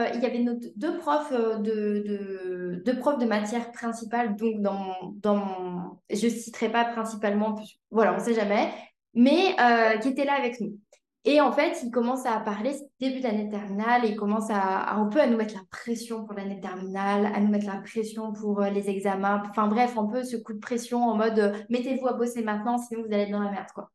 Euh, 0.00 0.08
il 0.14 0.22
y 0.22 0.24
avait 0.24 0.38
nos 0.38 0.58
deux 0.74 0.96
profs 0.96 1.32
euh, 1.32 1.58
de, 1.58 2.02
de, 2.06 2.82
deux 2.82 2.98
profs 2.98 3.18
de 3.18 3.26
matière 3.26 3.70
principale, 3.72 4.36
donc 4.36 4.62
dans, 4.62 5.12
dans 5.16 6.00
je 6.08 6.28
citerai 6.28 6.72
pas 6.72 6.86
principalement, 6.86 7.60
voilà, 7.90 8.14
on 8.14 8.18
sait 8.18 8.32
jamais, 8.32 8.72
mais 9.12 9.54
euh, 9.60 9.98
qui 9.98 10.08
étaient 10.08 10.24
là 10.24 10.32
avec 10.32 10.60
nous. 10.60 10.78
Et 11.24 11.40
en 11.40 11.52
fait, 11.52 11.80
il 11.84 11.90
commence 11.92 12.26
à 12.26 12.40
parler 12.40 12.74
début 12.98 13.20
d'année 13.20 13.48
terminale 13.48 14.04
et 14.04 14.08
il 14.08 14.16
commence 14.16 14.50
à, 14.50 14.94
un 14.94 15.06
peu 15.06 15.20
à 15.20 15.28
nous 15.28 15.36
mettre 15.36 15.54
la 15.54 15.62
pression 15.70 16.24
pour 16.24 16.34
l'année 16.34 16.60
terminale, 16.60 17.26
à 17.26 17.38
nous 17.38 17.48
mettre 17.48 17.66
la 17.66 17.80
pression 17.80 18.32
pour 18.32 18.60
euh, 18.60 18.70
les 18.70 18.90
examens. 18.90 19.40
Enfin 19.48 19.68
bref, 19.68 19.96
un 19.96 20.06
peu 20.06 20.24
ce 20.24 20.36
coup 20.36 20.52
de 20.52 20.58
pression 20.58 21.04
en 21.04 21.16
mode 21.16 21.38
euh, 21.38 21.52
mettez-vous 21.70 22.08
à 22.08 22.14
bosser 22.14 22.42
maintenant, 22.42 22.76
sinon 22.76 23.02
vous 23.02 23.12
allez 23.12 23.22
être 23.22 23.30
dans 23.30 23.42
la 23.42 23.52
merde. 23.52 23.68
Quoi. 23.72 23.90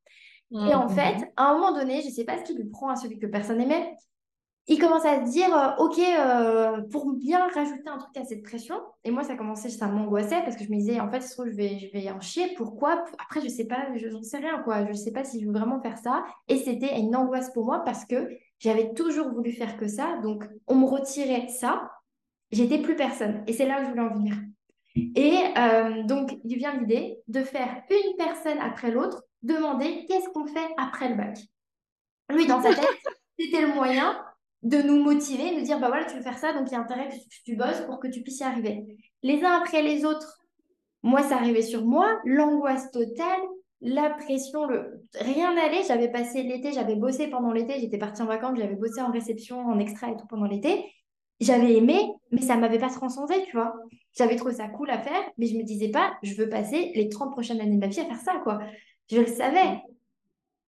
Et 0.52 0.74
en 0.74 0.88
fait, 0.88 1.18
à 1.36 1.50
un 1.50 1.54
moment 1.56 1.74
donné, 1.74 2.02
je 2.02 2.08
ne 2.08 2.12
sais 2.12 2.24
pas 2.24 2.38
ce 2.38 2.44
qui 2.44 2.58
lui 2.58 2.70
prend 2.70 2.88
à 2.88 2.96
celui 2.96 3.20
que 3.20 3.26
personne 3.26 3.58
n'aimait, 3.58 3.94
il 4.70 4.80
commence 4.80 5.06
à 5.06 5.26
se 5.26 5.32
dire, 5.32 5.56
euh, 5.56 5.84
OK, 5.84 5.98
euh, 5.98 6.82
pour 6.92 7.14
bien 7.14 7.48
rajouter 7.48 7.88
un 7.88 7.98
truc 7.98 8.18
à 8.18 8.26
cette 8.26 8.44
pression, 8.44 8.76
et 9.06 9.12
moi, 9.12 9.24
ça 9.24 9.36
commençait, 9.36 9.70
ça 9.70 9.88
m'angoissait 9.88 10.42
parce 10.44 10.58
que 10.58 10.66
je 10.66 10.70
me 10.70 10.76
disais, 10.76 11.00
en 11.00 11.10
fait, 11.10 11.22
je 11.22 11.56
vais, 11.56 11.80
je 11.80 11.92
vais 11.94 12.12
en 12.12 12.20
chier, 12.20 12.54
pourquoi? 12.58 13.06
Après, 13.18 13.40
je 13.42 13.48
sais 13.48 13.66
pas, 13.66 13.88
je 13.96 14.08
n'en 14.08 14.22
sais 14.24 14.38
rien, 14.38 14.60
quoi. 14.64 14.84
Je 14.84 14.90
ne 14.90 14.94
sais 14.94 15.12
pas 15.12 15.24
si 15.24 15.40
je 15.40 15.46
veux 15.46 15.54
vraiment 15.54 15.82
faire 15.82 15.98
ça. 15.98 16.26
Et 16.50 16.58
c'était 16.58 17.00
une 17.00 17.16
angoisse 17.16 17.50
pour 17.54 17.66
moi 17.66 17.82
parce 17.86 18.04
que 18.04 18.28
j'avais 18.60 18.94
toujours 18.94 19.32
voulu 19.32 19.54
faire 19.54 19.78
que 19.78 19.88
ça. 19.88 20.18
Donc, 20.22 20.46
on 20.68 20.76
me 20.76 20.86
retirait 20.86 21.48
ça, 21.48 21.90
j'étais 22.52 22.80
plus 22.80 22.98
personne. 22.98 23.44
Et 23.48 23.54
c'est 23.54 23.66
là 23.66 23.80
où 23.80 23.86
je 23.86 23.90
voulais 23.90 24.02
en 24.02 24.14
venir. 24.14 24.36
Et 25.16 25.44
euh, 25.58 26.04
donc, 26.04 26.38
il 26.44 26.58
vient 26.58 26.78
l'idée 26.78 27.20
de 27.30 27.42
faire 27.42 27.84
une 27.90 28.18
personne 28.18 28.58
après 28.60 28.92
l'autre, 28.92 29.24
demander 29.44 30.06
qu'est-ce 30.08 30.28
qu'on 30.30 30.46
fait 30.46 30.68
après 30.78 31.08
le 31.08 31.16
bac. 31.16 31.38
Lui, 32.30 32.48
dans 32.48 32.62
sa 32.62 32.74
tête, 32.74 32.86
c'était 33.40 33.62
le 33.62 33.74
moyen 33.74 34.22
de 34.64 34.82
nous 34.82 35.04
motiver, 35.04 35.56
de 35.56 35.62
dire, 35.62 35.80
bah 35.80 35.88
voilà, 35.88 36.06
tu 36.06 36.16
veux 36.16 36.22
faire 36.22 36.38
ça, 36.38 36.54
donc 36.54 36.68
il 36.68 36.74
y 36.74 36.76
a 36.76 36.80
intérêt 36.80 37.10
que 37.10 37.16
tu, 37.46 37.56
bosses 37.56 37.82
pour 37.86 38.00
que 38.00 38.08
tu 38.08 38.22
puisses 38.22 38.40
y 38.40 38.44
arriver. 38.44 38.84
Les 39.24 39.44
uns 39.44 39.52
après 39.52 39.82
les 39.82 40.04
autres, 40.06 40.40
moi, 41.04 41.24
ça 41.24 41.36
arrivait 41.36 41.62
sur 41.62 41.86
moi, 41.86 42.20
l'angoisse 42.26 42.92
totale, 42.92 43.42
la 43.82 44.10
pression, 44.10 44.66
le... 44.66 45.04
rien 45.14 45.54
n'allait. 45.54 45.84
J'avais 45.84 46.12
passé 46.12 46.42
l'été, 46.42 46.72
j'avais 46.72 46.96
bossé 46.96 47.28
pendant 47.28 47.52
l'été, 47.52 47.80
j'étais 47.80 48.00
partie 48.00 48.22
en 48.22 48.26
vacances, 48.26 48.58
j'avais 48.58 48.76
bossé 48.76 49.02
en 49.02 49.12
réception, 49.12 49.60
en 49.60 49.80
extra 49.80 50.10
et 50.10 50.16
tout 50.16 50.26
pendant 50.28 50.48
l'été. 50.48 50.92
J'avais 51.40 51.76
aimé, 51.76 52.00
mais 52.32 52.42
ça 52.42 52.58
m'avait 52.58 52.80
pas 52.80 52.90
transcendé, 52.90 53.36
tu 53.46 53.52
vois. 53.52 53.76
J'avais 54.18 54.36
trouvé 54.36 54.56
ça 54.56 54.68
cool 54.70 54.90
à 54.90 54.98
faire, 54.98 55.22
mais 55.38 55.46
je 55.46 55.56
me 55.56 55.64
disais 55.64 55.90
pas, 55.90 56.18
je 56.24 56.34
veux 56.34 56.50
passer 56.50 56.92
les 56.96 57.10
30 57.10 57.32
prochaines 57.32 57.62
années 57.62 57.76
de 57.76 57.80
ma 57.80 57.88
vie 57.88 58.00
à 58.00 58.06
faire 58.06 58.20
ça, 58.20 58.40
quoi. 58.44 58.60
Je 59.12 59.20
le 59.20 59.28
savais. 59.28 59.84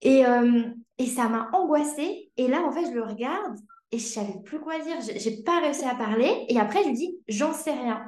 Et, 0.04 0.26
euh, 0.26 0.62
et 1.00 1.08
ça 1.08 1.28
m'a 1.28 1.50
angoissée. 1.54 2.32
Et 2.38 2.48
là, 2.48 2.62
en 2.62 2.72
fait, 2.72 2.86
je 2.86 2.92
le 2.92 3.04
regarde 3.04 3.58
et 3.92 3.98
je 3.98 4.06
savais 4.06 4.40
plus 4.44 4.60
quoi 4.60 4.80
dire. 4.80 4.98
J'ai 5.02 5.44
pas 5.44 5.60
réussi 5.62 5.86
à 5.86 5.96
parler. 5.96 6.46
Et 6.48 6.60
après, 6.60 6.84
je 6.84 6.90
lui 6.90 6.96
dis, 6.96 7.20
j'en 7.28 7.54
sais 7.54 7.72
rien. 7.72 8.04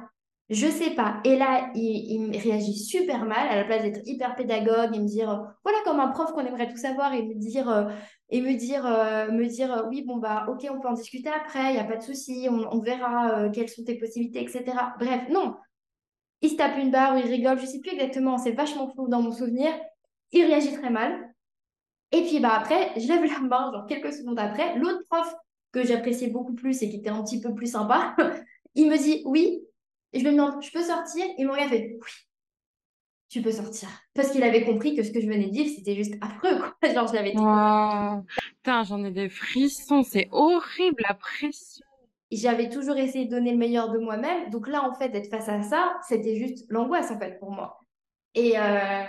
Je 0.48 0.66
sais 0.66 0.90
pas. 0.90 1.20
Et 1.24 1.36
là, 1.36 1.70
il, 1.74 2.30
il 2.32 2.38
réagit 2.38 2.76
super 2.76 3.24
mal 3.24 3.48
à 3.48 3.56
la 3.56 3.64
place 3.64 3.82
d'être 3.82 4.00
hyper 4.04 4.36
pédagogue 4.36 4.94
et 4.94 5.00
me 5.00 5.06
dire, 5.06 5.30
euh, 5.30 5.38
voilà, 5.64 5.78
comme 5.84 5.98
un 5.98 6.08
prof 6.08 6.32
qu'on 6.32 6.44
aimerait 6.44 6.68
tout 6.68 6.76
savoir 6.76 7.14
et 7.14 7.22
me 7.22 7.34
dire, 7.34 7.70
euh, 7.70 7.88
et 8.28 8.40
me 8.42 8.54
dire, 8.54 8.84
euh, 8.84 9.30
me 9.30 9.46
dire, 9.46 9.86
oui, 9.88 10.02
bon, 10.02 10.18
bah, 10.18 10.46
ok, 10.48 10.66
on 10.70 10.80
peut 10.80 10.88
en 10.88 10.92
discuter 10.92 11.30
après, 11.30 11.70
il 11.70 11.74
n'y 11.74 11.80
a 11.80 11.84
pas 11.84 11.96
de 11.96 12.02
souci, 12.02 12.48
on, 12.50 12.68
on 12.70 12.80
verra 12.80 13.48
quelles 13.50 13.68
sont 13.68 13.82
tes 13.84 13.98
possibilités, 13.98 14.42
etc. 14.42 14.64
Bref, 14.98 15.22
non. 15.30 15.54
Il 16.42 16.50
se 16.50 16.56
tape 16.56 16.76
une 16.76 16.90
barre 16.90 17.16
il 17.16 17.26
rigole, 17.26 17.58
je 17.58 17.66
sais 17.66 17.80
plus 17.80 17.92
exactement, 17.92 18.36
c'est 18.36 18.52
vachement 18.52 18.90
flou 18.92 19.08
dans 19.08 19.22
mon 19.22 19.32
souvenir. 19.32 19.70
Il 20.32 20.44
réagit 20.44 20.72
très 20.74 20.90
mal. 20.90 21.32
Et 22.10 22.22
puis, 22.22 22.40
bah, 22.40 22.52
après, 22.54 22.92
je 23.00 23.08
lève 23.08 23.24
la 23.24 23.38
main, 23.40 23.72
genre 23.72 23.86
quelques 23.86 24.12
secondes 24.12 24.38
après, 24.38 24.76
l'autre 24.78 25.02
prof 25.08 25.34
que 25.72 25.84
j'appréciais 25.84 26.28
beaucoup 26.28 26.54
plus 26.54 26.82
et 26.82 26.90
qui 26.90 26.96
était 26.96 27.10
un 27.10 27.22
petit 27.22 27.40
peu 27.40 27.54
plus 27.54 27.72
sympa, 27.72 28.14
il 28.74 28.88
me 28.88 28.96
dit 28.96 29.22
oui. 29.24 29.62
Et 30.12 30.20
je 30.20 30.24
me 30.26 30.32
demande, 30.32 30.62
je 30.62 30.70
peux 30.70 30.82
sortir? 30.82 31.24
Et 31.38 31.44
mon 31.44 31.56
gars 31.56 31.68
fait 31.68 31.96
oui, 32.00 32.10
tu 33.32 33.40
peux 33.40 33.50
sortir. 33.50 33.88
Parce 34.14 34.30
qu'il 34.30 34.42
avait 34.42 34.62
compris 34.62 34.94
que 34.94 35.02
ce 35.02 35.10
que 35.10 35.18
je 35.18 35.26
venais 35.26 35.46
de 35.46 35.52
dire, 35.52 35.66
c'était 35.74 35.94
juste 35.94 36.14
affreux, 36.20 36.58
quoi. 36.58 36.74
Genre, 36.92 37.08
je 37.08 37.14
l'avais 37.14 37.30
dit. 37.30 38.34
Putain, 38.56 38.84
j'en 38.84 39.02
ai 39.04 39.10
des 39.10 39.30
frissons, 39.30 40.02
c'est 40.02 40.28
horrible 40.30 41.02
la 41.08 41.14
pression. 41.14 41.86
J'avais 42.30 42.68
toujours 42.68 42.96
essayé 42.98 43.24
de 43.24 43.30
donner 43.30 43.52
le 43.52 43.56
meilleur 43.56 43.90
de 43.90 43.98
moi-même. 43.98 44.50
Donc 44.50 44.68
là, 44.68 44.86
en 44.86 44.92
fait, 44.92 45.08
d'être 45.08 45.30
face 45.30 45.48
à 45.48 45.62
ça, 45.62 45.94
c'était 46.06 46.36
juste 46.36 46.66
l'angoisse, 46.68 47.10
en 47.10 47.18
fait, 47.18 47.38
pour 47.38 47.50
moi. 47.50 47.80
Et, 48.34 48.58
euh, 48.58 49.04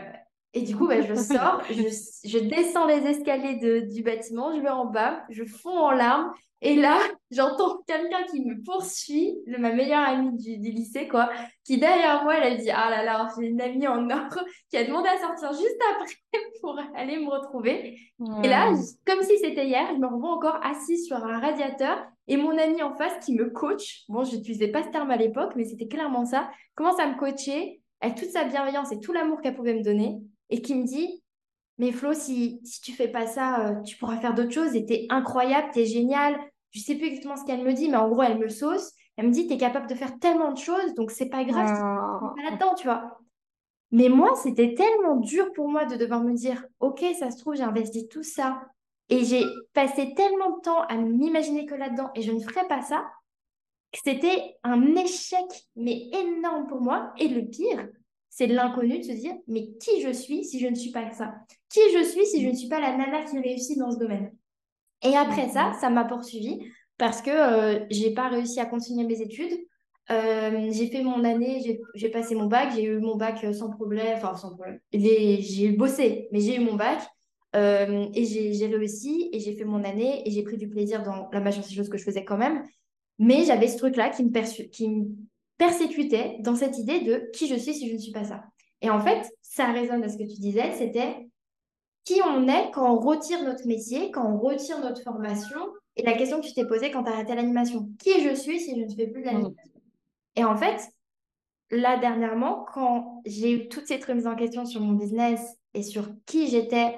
et 0.54 0.62
du 0.62 0.76
coup, 0.76 0.88
bah, 0.88 1.02
je 1.02 1.14
sors, 1.16 1.62
je, 1.70 2.28
je, 2.28 2.38
descends 2.38 2.88
les 2.88 3.06
escaliers 3.06 3.58
de, 3.58 3.94
du 3.94 4.04
bâtiment, 4.04 4.56
je 4.56 4.62
vais 4.62 4.70
en 4.70 4.86
bas, 4.86 5.24
je 5.30 5.44
fonds 5.44 5.78
en 5.78 5.92
larmes. 5.92 6.32
Et 6.66 6.76
là, 6.76 6.98
j'entends 7.30 7.80
quelqu'un 7.86 8.24
qui 8.32 8.44
me 8.46 8.64
poursuit, 8.64 9.36
ma 9.48 9.74
meilleure 9.74 10.08
amie 10.08 10.38
du, 10.38 10.58
du, 10.58 10.72
lycée, 10.72 11.10
quoi, 11.10 11.30
qui 11.66 11.78
derrière 11.78 12.24
moi, 12.24 12.38
elle 12.38 12.54
a 12.54 12.56
dit 12.56 12.72
Ah 12.72 12.90
là 12.90 13.04
là, 13.04 13.28
j'ai 13.38 13.48
une 13.48 13.60
amie 13.60 13.86
en 13.86 14.10
or 14.10 14.30
qui 14.70 14.78
a 14.78 14.86
demandé 14.86 15.10
à 15.10 15.20
sortir 15.20 15.52
juste 15.52 15.80
après 15.92 16.40
pour 16.62 16.80
aller 16.96 17.18
me 17.18 17.30
retrouver. 17.30 18.00
Et 18.44 18.48
là, 18.48 18.72
comme 19.06 19.22
si 19.24 19.38
c'était 19.40 19.68
hier, 19.68 19.90
je 19.94 20.00
me 20.00 20.08
revois 20.08 20.32
encore 20.32 20.58
assise 20.64 21.06
sur 21.06 21.18
un 21.18 21.40
radiateur 21.40 22.02
et 22.28 22.38
mon 22.38 22.58
amie 22.58 22.82
en 22.82 22.96
face 22.96 23.24
qui 23.26 23.36
me 23.36 23.50
coach. 23.50 24.04
Bon, 24.08 24.24
je 24.24 24.38
n'utilisais 24.38 24.70
pas 24.70 24.84
ce 24.84 24.90
terme 24.90 25.12
à 25.12 25.18
l'époque, 25.18 25.54
mais 25.58 25.66
c'était 25.66 25.88
clairement 25.88 26.24
ça. 26.24 26.50
Commence 26.76 27.00
à 27.00 27.08
me 27.08 27.18
coacher 27.18 27.82
avec 28.00 28.18
toute 28.18 28.30
sa 28.30 28.46
bienveillance 28.46 28.94
et 28.94 29.02
tout 29.02 29.12
l'amour 29.12 29.42
qu'elle 29.42 29.56
pouvait 29.56 29.76
me 29.76 29.84
donner 29.84 30.22
et 30.50 30.62
qui 30.62 30.76
me 30.76 30.86
dit 30.86 31.22
Mais 31.78 31.92
Flo, 31.92 32.14
si, 32.14 32.62
si 32.64 32.80
tu 32.80 32.94
fais 32.94 33.10
pas 33.10 33.28
ça, 33.28 33.68
euh, 33.68 33.82
tu 33.82 33.98
pourras 33.98 34.18
faire 34.18 34.34
d'autres 34.34 34.54
choses 34.54 34.76
et 34.76 34.86
t'es 34.86 35.08
incroyable, 35.10 35.68
t'es 35.74 35.86
génial. 35.86 36.40
Je 36.74 36.82
sais 36.82 36.96
plus 36.96 37.08
exactement 37.08 37.38
ce 37.38 37.46
qu'elle 37.46 37.64
me 37.64 37.74
dit, 37.74 37.88
mais 37.88 37.98
en 37.98 38.10
gros, 38.10 38.24
elle 38.24 38.40
me 38.40 38.50
sauce. 38.50 38.92
Elle 39.16 39.28
me 39.28 39.32
dit 39.32 39.48
T'es 39.48 39.58
capable 39.58 39.88
de 39.88 39.96
faire 39.96 40.18
tellement 40.20 40.52
de 40.52 40.58
choses, 40.58 40.94
donc 40.96 41.12
c'est 41.12 41.30
pas 41.30 41.44
grave 41.44 41.68
si 41.68 41.74
tu 41.74 42.36
pas 42.36 42.50
là-dedans, 42.50 42.76
tu 42.76 42.86
vois. 42.86 43.20
Mais 43.92 44.10
moi, 44.10 44.36
c'était 44.36 44.74
tellement 44.74 45.18
dur 45.18 45.54
pour 45.54 45.70
moi 45.70 45.86
de 45.86 45.96
devoir 45.96 46.24
me 46.24 46.34
dire 46.34 46.66
Ok, 46.80 47.06
ça 47.18 47.30
se 47.30 47.38
trouve, 47.38 47.56
j'ai 47.56 47.64
investi 47.64 48.08
tout 48.08 48.24
ça. 48.24 48.62
Et 49.10 49.24
j'ai 49.24 49.44
passé 49.74 50.14
tellement 50.16 50.58
de 50.58 50.62
temps 50.62 50.82
à 50.84 50.98
m'imaginer 50.98 51.66
que 51.66 51.76
là-dedans, 51.76 52.10
et 52.16 52.22
je 52.24 52.32
ne 52.32 52.40
ferais 52.40 52.68
pas 52.68 52.82
ça, 52.82 53.06
que 53.92 54.00
c'était 54.04 54.56
un 54.64 54.96
échec, 54.96 55.46
mais 55.76 56.10
énorme 56.12 56.66
pour 56.68 56.82
moi. 56.82 57.14
Et 57.20 57.28
le 57.28 57.46
pire, 57.48 57.88
c'est 58.30 58.48
l'inconnu 58.48 58.98
de 58.98 59.04
se 59.04 59.12
dire, 59.12 59.36
mais 59.48 59.74
qui 59.80 60.02
je 60.02 60.12
suis 60.12 60.44
si 60.44 60.60
je 60.60 60.68
ne 60.68 60.74
suis 60.74 60.90
pas 60.90 61.12
ça? 61.12 61.36
Qui 61.70 61.82
je 61.94 62.04
suis 62.04 62.26
si 62.26 62.42
je 62.42 62.50
ne 62.50 62.56
suis 62.56 62.68
pas 62.68 62.80
la 62.80 62.98
nana 62.98 63.24
qui 63.24 63.38
réussit 63.40 63.78
dans 63.78 63.92
ce 63.92 64.00
domaine? 64.00 64.36
Et 65.04 65.16
après 65.16 65.50
ça, 65.50 65.74
ça 65.80 65.90
m'a 65.90 66.06
poursuivi 66.06 66.60
parce 66.98 67.22
que 67.22 67.30
euh, 67.30 67.86
j'ai 67.90 68.14
pas 68.14 68.30
réussi 68.30 68.60
à 68.60 68.66
continuer 68.66 69.06
mes 69.06 69.22
études. 69.22 69.54
Euh, 70.12 70.70
j'ai 70.72 70.88
fait 70.88 71.02
mon 71.02 71.24
année, 71.24 71.80
j'ai 71.96 72.10
passé 72.10 72.36
mon 72.36 72.48
bac, 72.48 72.74
j'ai 72.76 72.84
eu 72.84 73.00
mon 73.00 73.16
bac 73.16 73.44
euh, 73.44 73.54
sans 73.54 73.70
problème, 73.70 74.18
enfin 74.18 74.36
sans 74.36 74.54
problème. 74.54 74.80
J'ai 74.92 75.72
bossé, 75.72 76.28
mais 76.32 76.42
j'ai 76.42 76.58
eu 76.58 76.60
mon 76.60 76.76
bac 76.76 77.00
euh, 77.56 78.08
et 78.14 78.26
j'ai 78.26 78.68
réussi 78.68 79.30
et 79.32 79.40
j'ai 79.40 79.56
fait 79.56 79.64
mon 79.64 79.84
année 79.84 80.28
et 80.28 80.32
j'ai 80.32 80.44
pris 80.44 80.58
du 80.58 80.68
plaisir 80.68 81.04
dans 81.04 81.30
la 81.32 81.40
majorité 81.40 81.70
des 81.70 81.76
choses 81.76 81.90
que 81.90 81.98
je 81.98 82.04
faisais 82.04 82.26
quand 82.26 82.38
même. 82.38 82.64
Mais 83.20 83.46
j'avais 83.46 83.68
ce 83.68 83.78
truc-là 83.78 84.10
qui 84.10 84.24
me, 84.24 84.68
qui 84.70 84.90
me 84.90 85.06
persécutait 85.58 86.38
dans 86.40 86.56
cette 86.56 86.78
idée 86.78 87.02
de 87.02 87.30
qui 87.32 87.48
je 87.48 87.56
suis 87.56 87.74
si 87.74 87.88
je 87.88 87.94
ne 87.94 88.00
suis 88.00 88.12
pas 88.12 88.26
ça. 88.26 88.44
Et 88.82 88.90
en 88.90 89.00
fait, 89.00 89.30
ça 89.42 89.72
résonne 89.72 90.04
à 90.04 90.10
ce 90.10 90.18
que 90.18 90.24
tu 90.24 90.40
disais, 90.40 90.72
c'était 90.74 91.16
qui 92.06 92.22
on 92.26 92.48
est 92.48 92.72
quand 92.72 92.94
on 92.94 93.00
retire 93.00 93.44
notre 93.44 93.68
métier, 93.68 94.12
quand 94.12 94.26
on 94.26 94.38
retire 94.38 94.80
notre 94.80 95.02
formation, 95.02 95.60
et 95.96 96.04
la 96.04 96.14
question 96.14 96.42
que 96.42 96.48
tu 96.48 96.54
t'es 96.54 96.66
posée 96.66 96.92
quand 96.92 97.04
tu 97.04 97.10
as 97.10 97.14
arrêté 97.14 97.36
l'animation. 97.36 97.90
Qui 98.00 98.22
je 98.22 98.34
suis 98.34 98.60
si 98.60 98.76
je 98.76 98.86
ne 98.86 98.96
fais 98.96 99.08
plus 99.08 99.22
de 99.22 99.28
l'animation? 99.28 99.56
Et 100.36 100.44
en 100.44 100.58
fait, 100.58 100.82
là 101.70 101.98
dernièrement, 101.98 102.66
quand 102.74 103.22
j'ai 103.26 103.52
eu 103.52 103.70
toutes 103.70 103.88
ces 103.88 103.98
remises 103.98 104.28
en 104.28 104.36
question 104.36 104.66
sur 104.66 104.82
mon 104.82 104.94
business 104.94 105.40
et 105.74 105.84
sur 105.84 106.10
qui 106.26 106.48
j'étais 106.48 106.98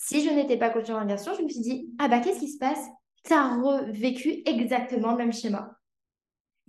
si 0.00 0.24
je 0.24 0.30
n'étais 0.30 0.56
pas 0.56 0.70
coach 0.70 0.88
en 0.90 0.96
animation, 0.96 1.34
je 1.36 1.42
me 1.42 1.48
suis 1.48 1.60
dit, 1.60 1.90
ah 1.98 2.06
bah 2.06 2.20
qu'est-ce 2.20 2.38
qui 2.38 2.48
se 2.48 2.58
passe? 2.58 2.86
Tu 3.24 3.32
as 3.32 3.56
revécu 3.56 4.42
exactement 4.46 5.10
le 5.10 5.18
même 5.18 5.32
schéma 5.32 5.77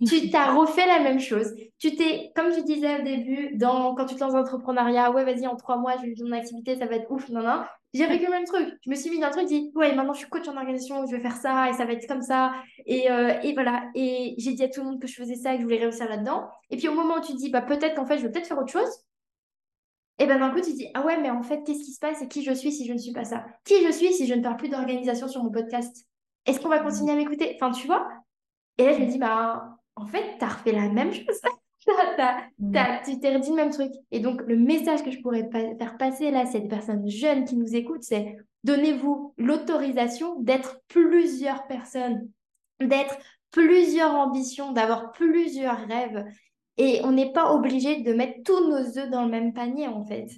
tu 0.06 0.30
t'as 0.30 0.54
refait 0.54 0.86
la 0.86 1.00
même 1.00 1.20
chose. 1.20 1.52
Tu 1.78 1.94
t'es, 1.94 2.32
comme 2.34 2.52
tu 2.52 2.62
disais 2.62 3.00
au 3.00 3.04
début, 3.04 3.56
dans, 3.56 3.94
quand 3.94 4.06
tu 4.06 4.14
te 4.14 4.20
lances 4.20 4.32
dans 4.32 4.38
l'entrepreneuriat, 4.38 5.10
ouais, 5.10 5.24
vas-y, 5.24 5.46
en 5.46 5.56
trois 5.56 5.76
mois, 5.76 5.96
je 5.96 6.02
vais 6.02 6.08
vivre 6.08 6.28
mon 6.28 6.36
activité, 6.36 6.76
ça 6.76 6.86
va 6.86 6.96
être 6.96 7.10
ouf, 7.10 7.28
non, 7.28 7.42
non. 7.42 7.62
J'ai 7.92 8.06
vécu 8.06 8.24
le 8.26 8.30
même 8.30 8.44
truc. 8.44 8.68
Je 8.84 8.90
me 8.90 8.94
suis 8.94 9.10
mis 9.10 9.18
dans 9.18 9.26
un 9.26 9.30
truc, 9.30 9.46
dit, 9.46 9.72
ouais, 9.74 9.94
maintenant 9.94 10.12
je 10.12 10.20
suis 10.20 10.28
coach 10.28 10.46
en 10.46 10.56
organisation, 10.56 11.06
je 11.06 11.16
vais 11.16 11.20
faire 11.20 11.36
ça 11.36 11.68
et 11.68 11.72
ça 11.72 11.84
va 11.84 11.92
être 11.92 12.06
comme 12.06 12.22
ça. 12.22 12.52
Et, 12.86 13.10
euh, 13.10 13.34
et 13.42 13.52
voilà. 13.52 13.90
Et 13.94 14.34
j'ai 14.38 14.52
dit 14.52 14.62
à 14.62 14.68
tout 14.68 14.80
le 14.80 14.86
monde 14.86 15.00
que 15.00 15.08
je 15.08 15.14
faisais 15.14 15.34
ça 15.34 15.52
et 15.52 15.56
que 15.56 15.62
je 15.62 15.64
voulais 15.64 15.80
réussir 15.80 16.08
là-dedans. 16.08 16.48
Et 16.70 16.76
puis 16.76 16.88
au 16.88 16.94
moment 16.94 17.16
où 17.16 17.20
tu 17.20 17.34
dis, 17.34 17.50
bah 17.50 17.62
peut-être 17.62 17.96
qu'en 17.96 18.06
fait, 18.06 18.18
je 18.18 18.22
vais 18.22 18.30
peut-être 18.30 18.46
faire 18.46 18.58
autre 18.58 18.72
chose. 18.72 18.88
Et 20.20 20.26
ben 20.26 20.38
d'un 20.38 20.50
coup, 20.50 20.60
tu 20.60 20.72
dis, 20.72 20.86
ah 20.94 21.04
ouais, 21.04 21.20
mais 21.20 21.30
en 21.30 21.42
fait, 21.42 21.64
qu'est-ce 21.64 21.82
qui 21.82 21.92
se 21.92 21.98
passe 21.98 22.22
et 22.22 22.28
qui 22.28 22.44
je 22.44 22.52
suis 22.52 22.70
si 22.70 22.86
je 22.86 22.92
ne 22.92 22.98
suis 22.98 23.12
pas 23.12 23.24
ça? 23.24 23.44
Qui 23.64 23.84
je 23.84 23.90
suis 23.90 24.12
si 24.12 24.26
je 24.26 24.34
ne 24.34 24.42
parle 24.42 24.56
plus 24.56 24.68
d'organisation 24.68 25.26
sur 25.26 25.42
mon 25.42 25.50
podcast? 25.50 26.06
Est-ce 26.46 26.60
qu'on 26.60 26.68
va 26.68 26.78
continuer 26.78 27.12
à 27.12 27.16
m'écouter? 27.16 27.56
Enfin, 27.56 27.72
tu 27.72 27.86
vois? 27.86 28.06
Et 28.78 28.84
là, 28.84 28.92
je 28.92 29.00
me 29.00 29.06
dis, 29.06 29.18
bah 29.18 29.79
en 29.96 30.06
fait, 30.06 30.38
tu 30.38 30.44
as 30.44 30.48
refait 30.48 30.72
la 30.72 30.88
même 30.88 31.12
chose. 31.12 31.40
Mm. 32.58 32.76
tu 33.04 33.18
t'es 33.18 33.34
redit 33.34 33.50
le 33.50 33.56
même 33.56 33.70
truc. 33.70 33.92
Et 34.10 34.20
donc, 34.20 34.42
le 34.46 34.56
message 34.56 35.02
que 35.02 35.10
je 35.10 35.20
pourrais 35.20 35.48
faire 35.50 35.96
passer 35.96 36.30
là, 36.30 36.46
c'est 36.46 36.60
des 36.60 36.68
personnes 36.68 37.08
jeunes 37.08 37.44
qui 37.44 37.56
nous 37.56 37.74
écoutent, 37.74 38.02
c'est 38.02 38.36
donnez-vous 38.64 39.34
l'autorisation 39.38 40.38
d'être 40.40 40.80
plusieurs 40.88 41.66
personnes, 41.66 42.28
d'être 42.80 43.16
plusieurs 43.50 44.12
ambitions, 44.12 44.72
d'avoir 44.72 45.12
plusieurs 45.12 45.78
rêves. 45.86 46.24
Et 46.76 47.00
on 47.04 47.12
n'est 47.12 47.32
pas 47.32 47.52
obligé 47.52 48.02
de 48.02 48.12
mettre 48.12 48.42
tous 48.44 48.68
nos 48.68 48.98
œufs 48.98 49.10
dans 49.10 49.24
le 49.24 49.30
même 49.30 49.52
panier, 49.52 49.88
en 49.88 50.04
fait. 50.04 50.28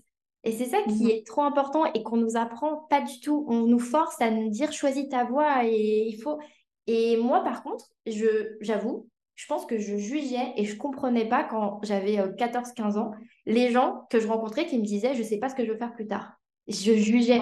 Et 0.44 0.52
c'est 0.52 0.66
ça 0.66 0.82
qui 0.82 1.04
mm. 1.04 1.10
est 1.10 1.26
trop 1.26 1.42
important 1.42 1.84
et 1.92 2.02
qu'on 2.02 2.16
nous 2.16 2.36
apprend 2.36 2.86
pas 2.88 3.00
du 3.00 3.20
tout. 3.20 3.44
On 3.48 3.66
nous 3.66 3.78
force 3.78 4.20
à 4.20 4.30
nous 4.30 4.48
dire 4.48 4.72
choisis 4.72 5.08
ta 5.08 5.24
voie 5.24 5.64
et 5.64 6.06
il 6.08 6.20
faut. 6.20 6.38
Et 6.86 7.16
moi, 7.16 7.44
par 7.44 7.62
contre, 7.62 7.86
je 8.06 8.56
j'avoue, 8.60 9.08
je 9.34 9.46
pense 9.46 9.66
que 9.66 9.78
je 9.78 9.96
jugeais 9.96 10.52
et 10.56 10.64
je 10.64 10.76
comprenais 10.76 11.26
pas 11.26 11.44
quand 11.44 11.80
j'avais 11.82 12.16
14-15 12.16 12.96
euh, 12.96 13.00
ans 13.00 13.12
les 13.46 13.70
gens 13.70 14.06
que 14.10 14.20
je 14.20 14.26
rencontrais 14.26 14.66
qui 14.66 14.78
me 14.78 14.84
disaient 14.84 15.14
je 15.14 15.22
sais 15.22 15.38
pas 15.38 15.48
ce 15.48 15.54
que 15.54 15.64
je 15.64 15.72
veux 15.72 15.78
faire 15.78 15.94
plus 15.94 16.06
tard. 16.06 16.34
Je 16.68 16.92
jugeais. 16.94 17.40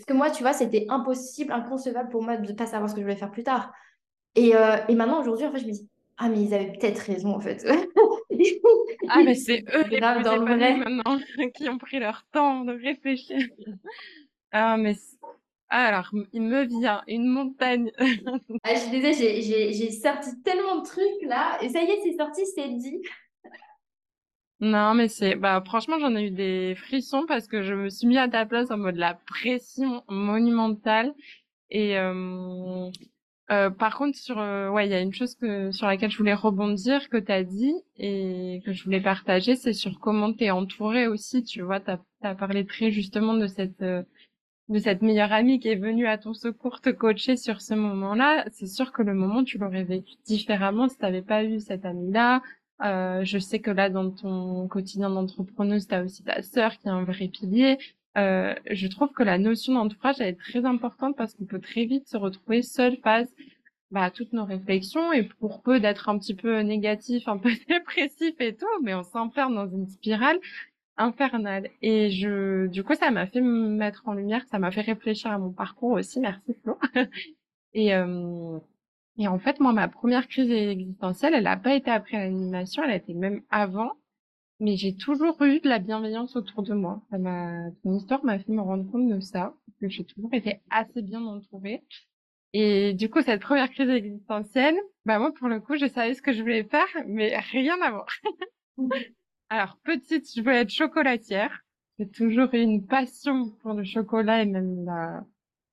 Parce 0.00 0.04
que 0.06 0.12
moi, 0.12 0.30
tu 0.30 0.42
vois, 0.42 0.52
c'était 0.52 0.86
impossible, 0.88 1.52
inconcevable 1.52 2.10
pour 2.10 2.22
moi 2.22 2.36
de 2.36 2.50
ne 2.50 2.56
pas 2.56 2.66
savoir 2.66 2.90
ce 2.90 2.94
que 2.94 3.00
je 3.00 3.06
voulais 3.06 3.16
faire 3.16 3.30
plus 3.30 3.42
tard. 3.42 3.72
Et, 4.34 4.54
euh, 4.54 4.76
et 4.88 4.94
maintenant, 4.94 5.20
aujourd'hui, 5.20 5.46
en 5.46 5.52
fait, 5.52 5.60
je 5.60 5.66
me 5.66 5.72
dis, 5.72 5.88
ah, 6.18 6.28
mais 6.28 6.42
ils 6.42 6.54
avaient 6.54 6.72
peut-être 6.72 6.98
raison, 6.98 7.34
en 7.34 7.40
fait. 7.40 7.66
ah, 9.08 9.22
mais 9.24 9.34
c'est 9.34 9.64
eux 9.74 9.84
les 9.90 10.00
plus 10.00 10.22
dans 10.22 10.36
le 10.36 10.54
vrai. 10.54 10.76
maintenant 10.76 11.18
qui 11.54 11.68
ont 11.68 11.78
pris 11.78 11.98
leur 11.98 12.24
temps 12.32 12.64
de 12.64 12.72
réfléchir. 12.72 13.38
ah, 14.52 14.76
mais 14.76 14.94
alors, 15.70 16.10
il 16.32 16.42
me 16.42 16.64
vient 16.64 17.02
une 17.06 17.26
montagne. 17.26 17.92
ah, 18.64 18.74
je 18.74 18.90
disais, 18.90 19.12
j'ai 19.72 19.90
sorti 19.92 20.30
tellement 20.42 20.80
de 20.80 20.86
trucs 20.86 21.22
là, 21.22 21.58
et 21.62 21.68
ça 21.68 21.82
y 21.82 21.90
est, 21.90 22.00
c'est 22.02 22.16
sorti, 22.16 22.42
c'est 22.54 22.68
dit. 22.68 23.00
Non, 24.60 24.92
mais 24.94 25.08
c'est, 25.08 25.36
bah, 25.36 25.62
franchement, 25.64 25.98
j'en 25.98 26.14
ai 26.16 26.26
eu 26.26 26.30
des 26.30 26.74
frissons 26.76 27.24
parce 27.26 27.46
que 27.46 27.62
je 27.62 27.72
me 27.72 27.88
suis 27.88 28.06
mis 28.06 28.18
à 28.18 28.28
ta 28.28 28.44
place 28.44 28.70
en 28.70 28.76
mode 28.76 28.96
la 28.96 29.14
pression 29.14 30.04
monumentale. 30.08 31.14
Et, 31.70 31.96
euh, 31.96 32.90
euh, 33.50 33.70
par 33.70 33.96
contre, 33.96 34.18
sur, 34.18 34.38
euh, 34.38 34.68
ouais, 34.68 34.86
il 34.86 34.90
y 34.90 34.94
a 34.94 35.00
une 35.00 35.14
chose 35.14 35.34
que, 35.34 35.70
sur 35.72 35.86
laquelle 35.86 36.10
je 36.10 36.18
voulais 36.18 36.34
rebondir, 36.34 37.08
que 37.08 37.16
tu 37.16 37.32
as 37.32 37.42
dit 37.42 37.74
et 37.96 38.60
que 38.66 38.72
je 38.72 38.84
voulais 38.84 39.00
partager, 39.00 39.56
c'est 39.56 39.72
sur 39.72 39.98
comment 39.98 40.32
t'es 40.32 40.50
entouré 40.50 41.06
aussi. 41.06 41.42
Tu 41.42 41.62
vois, 41.62 41.80
t'as 41.80 41.98
as 42.22 42.34
parlé 42.34 42.66
très 42.66 42.90
justement 42.90 43.34
de 43.34 43.46
cette, 43.46 43.82
de 44.70 44.78
cette 44.78 45.02
meilleure 45.02 45.32
amie 45.32 45.58
qui 45.58 45.68
est 45.68 45.76
venue 45.76 46.06
à 46.06 46.16
ton 46.16 46.32
secours 46.32 46.80
te 46.80 46.90
coacher 46.90 47.36
sur 47.36 47.60
ce 47.60 47.74
moment-là. 47.74 48.44
C'est 48.52 48.68
sûr 48.68 48.92
que 48.92 49.02
le 49.02 49.14
moment, 49.14 49.42
tu 49.42 49.58
l'aurais 49.58 49.82
vécu 49.82 50.14
différemment 50.24 50.88
si 50.88 50.96
t'avais 50.96 51.22
pas 51.22 51.44
eu 51.44 51.58
cette 51.58 51.84
amie-là. 51.84 52.40
Euh, 52.82 53.24
je 53.24 53.38
sais 53.38 53.58
que 53.58 53.72
là, 53.72 53.90
dans 53.90 54.10
ton 54.10 54.68
quotidien 54.68 55.10
d'entrepreneuse, 55.10 55.88
tu 55.88 55.94
as 55.94 56.04
aussi 56.04 56.22
ta 56.22 56.42
sœur 56.42 56.78
qui 56.78 56.86
est 56.86 56.90
un 56.90 57.02
vrai 57.02 57.26
pilier. 57.26 57.78
Euh, 58.16 58.54
je 58.70 58.86
trouve 58.86 59.10
que 59.10 59.24
la 59.24 59.38
notion 59.38 59.74
d'entourage 59.74 60.20
est 60.20 60.38
très 60.38 60.64
importante 60.64 61.16
parce 61.16 61.34
qu'on 61.34 61.46
peut 61.46 61.60
très 61.60 61.84
vite 61.84 62.08
se 62.08 62.16
retrouver 62.16 62.62
seul 62.62 62.96
face 62.98 63.28
bah, 63.90 64.04
à 64.04 64.10
toutes 64.10 64.32
nos 64.32 64.44
réflexions 64.44 65.12
et 65.12 65.24
pour 65.24 65.62
peu 65.62 65.80
d'être 65.80 66.08
un 66.08 66.18
petit 66.18 66.34
peu 66.34 66.60
négatif, 66.60 67.26
un 67.26 67.38
peu 67.38 67.50
dépressif 67.68 68.34
et 68.40 68.54
tout, 68.54 68.66
mais 68.82 68.94
on 68.94 69.02
s'enferme 69.02 69.56
dans 69.56 69.68
une 69.68 69.88
spirale 69.88 70.38
infernale. 70.96 71.70
Et 71.82 72.10
je, 72.10 72.66
du 72.66 72.84
coup, 72.84 72.94
ça 72.94 73.10
m'a 73.10 73.26
fait 73.26 73.40
me 73.40 73.68
mettre 73.68 74.02
en 74.06 74.14
lumière, 74.14 74.44
ça 74.50 74.58
m'a 74.58 74.70
fait 74.70 74.80
réfléchir 74.82 75.30
à 75.30 75.38
mon 75.38 75.52
parcours 75.52 75.92
aussi. 75.92 76.20
Merci 76.20 76.54
Flo. 76.62 76.78
et 77.74 77.94
euh, 77.94 78.58
et 79.18 79.28
en 79.28 79.38
fait, 79.38 79.60
moi, 79.60 79.72
ma 79.72 79.88
première 79.88 80.28
crise 80.28 80.50
existentielle, 80.50 81.34
elle 81.34 81.44
n'a 81.44 81.56
pas 81.56 81.74
été 81.74 81.90
après 81.90 82.16
l'animation, 82.16 82.82
elle 82.82 82.90
a 82.90 82.96
été 82.96 83.12
même 83.12 83.42
avant 83.50 83.92
mais 84.60 84.76
j'ai 84.76 84.94
toujours 84.94 85.40
eu 85.42 85.60
de 85.60 85.68
la 85.68 85.78
bienveillance 85.78 86.36
autour 86.36 86.62
de 86.62 86.74
moi. 86.74 87.02
Ça 87.10 87.18
m'a, 87.18 87.70
ton 87.82 87.96
histoire 87.96 88.24
m'a 88.24 88.38
fait 88.38 88.52
me 88.52 88.60
rendre 88.60 88.88
compte 88.90 89.08
de 89.08 89.20
ça, 89.20 89.54
que 89.80 89.88
j'ai 89.88 90.04
toujours 90.04 90.32
été 90.34 90.60
assez 90.68 91.02
bien 91.02 91.24
entourée. 91.24 91.82
Et 92.52 92.92
du 92.92 93.08
coup, 93.08 93.22
cette 93.22 93.40
première 93.40 93.70
crise 93.70 93.88
existentielle, 93.88 94.76
bah 95.06 95.18
moi, 95.18 95.32
pour 95.32 95.48
le 95.48 95.60
coup, 95.60 95.76
je 95.76 95.86
savais 95.86 96.14
ce 96.14 96.22
que 96.22 96.32
je 96.32 96.42
voulais 96.42 96.64
faire, 96.64 96.88
mais 97.06 97.36
rien 97.38 97.80
à 97.80 97.90
voir. 97.90 98.06
Alors, 99.50 99.76
petite, 99.84 100.32
je 100.34 100.40
voulais 100.42 100.60
être 100.62 100.70
chocolatière. 100.70 101.64
J'ai 101.98 102.08
toujours 102.08 102.48
eu 102.54 102.60
une 102.60 102.86
passion 102.86 103.50
pour 103.62 103.74
le 103.74 103.84
chocolat 103.84 104.42
et 104.42 104.46
même 104.46 104.84
la, 104.84 105.24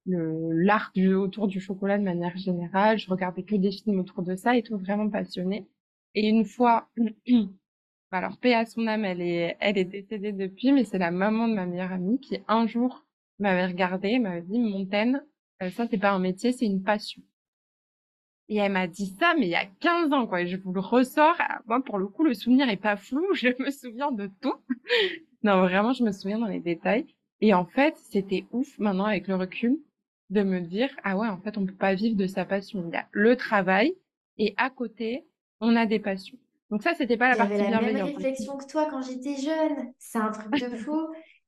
le, 0.05 0.51
l'art 0.63 0.91
du, 0.95 1.13
autour 1.13 1.47
du 1.47 1.59
chocolat 1.61 1.97
de 1.97 2.03
manière 2.03 2.35
générale. 2.37 2.97
Je 2.97 3.09
regardais 3.09 3.43
que 3.43 3.55
des 3.55 3.71
films 3.71 3.99
autour 3.99 4.23
de 4.23 4.35
ça 4.35 4.57
et 4.57 4.63
tout 4.63 4.77
vraiment 4.77 5.09
passionnée. 5.09 5.67
Et 6.15 6.27
une 6.27 6.45
fois, 6.45 6.89
alors, 8.11 8.37
paix 8.39 8.55
à 8.55 8.65
son 8.65 8.87
âme, 8.87 9.05
elle 9.05 9.21
est, 9.21 9.57
elle 9.59 9.77
est 9.77 9.85
décédée 9.85 10.31
depuis, 10.33 10.71
mais 10.71 10.83
c'est 10.83 10.97
la 10.97 11.11
maman 11.11 11.47
de 11.47 11.53
ma 11.53 11.65
meilleure 11.67 11.91
amie 11.93 12.19
qui, 12.19 12.39
un 12.47 12.67
jour, 12.67 13.05
m'avait 13.39 13.67
regardée 13.67 14.19
m'avait 14.19 14.41
dit, 14.41 14.59
Montaigne, 14.59 15.21
euh, 15.61 15.69
ça, 15.71 15.87
c'est 15.87 15.99
pas 15.99 16.11
un 16.11 16.19
métier, 16.19 16.51
c'est 16.51 16.65
une 16.65 16.83
passion. 16.83 17.21
Et 18.49 18.57
elle 18.57 18.71
m'a 18.71 18.87
dit 18.87 19.13
ça, 19.19 19.33
mais 19.37 19.47
il 19.47 19.51
y 19.51 19.55
a 19.55 19.65
15 19.79 20.13
ans, 20.13 20.25
quoi. 20.25 20.41
Et 20.41 20.47
je 20.47 20.57
vous 20.57 20.71
le 20.71 20.79
ressors. 20.79 21.35
Moi, 21.65 21.83
pour 21.83 21.97
le 21.97 22.07
coup, 22.07 22.23
le 22.23 22.33
souvenir 22.33 22.69
est 22.69 22.77
pas 22.77 22.95
flou. 22.95 23.25
Je 23.33 23.49
me 23.61 23.71
souviens 23.71 24.11
de 24.11 24.29
tout. 24.41 24.55
non, 25.43 25.61
vraiment, 25.61 25.93
je 25.93 26.03
me 26.03 26.11
souviens 26.11 26.39
dans 26.39 26.47
les 26.47 26.59
détails. 26.59 27.05
Et 27.41 27.53
en 27.53 27.65
fait, 27.65 27.95
c'était 28.09 28.45
ouf, 28.51 28.79
maintenant, 28.79 29.05
avec 29.05 29.27
le 29.27 29.35
recul, 29.35 29.77
de 30.29 30.43
me 30.43 30.61
dire, 30.61 30.89
ah 31.03 31.17
ouais, 31.17 31.27
en 31.27 31.37
fait, 31.37 31.57
on 31.57 31.65
peut 31.65 31.73
pas 31.73 31.93
vivre 31.93 32.15
de 32.15 32.25
sa 32.25 32.45
passion. 32.45 32.83
Il 32.87 32.93
y 32.93 32.97
a 32.97 33.07
le 33.11 33.35
travail, 33.35 33.93
et 34.37 34.53
à 34.57 34.69
côté, 34.69 35.25
on 35.61 35.75
a 35.75 35.85
des 35.85 35.99
passions. 35.99 36.37
Donc 36.69 36.83
ça, 36.83 36.93
c'était 36.95 37.17
pas 37.17 37.29
la 37.29 37.35
partie 37.35 37.53
bienveillante. 37.53 37.81
J'avais 37.81 37.93
la 37.93 38.03
même 38.03 38.15
réflexion 38.15 38.57
que 38.57 38.65
toi 38.65 38.87
quand 38.89 39.01
j'étais 39.01 39.35
jeune. 39.35 39.93
C'est 39.99 40.17
un 40.17 40.31
truc 40.31 40.51
de 40.51 40.75
fou. 40.77 40.99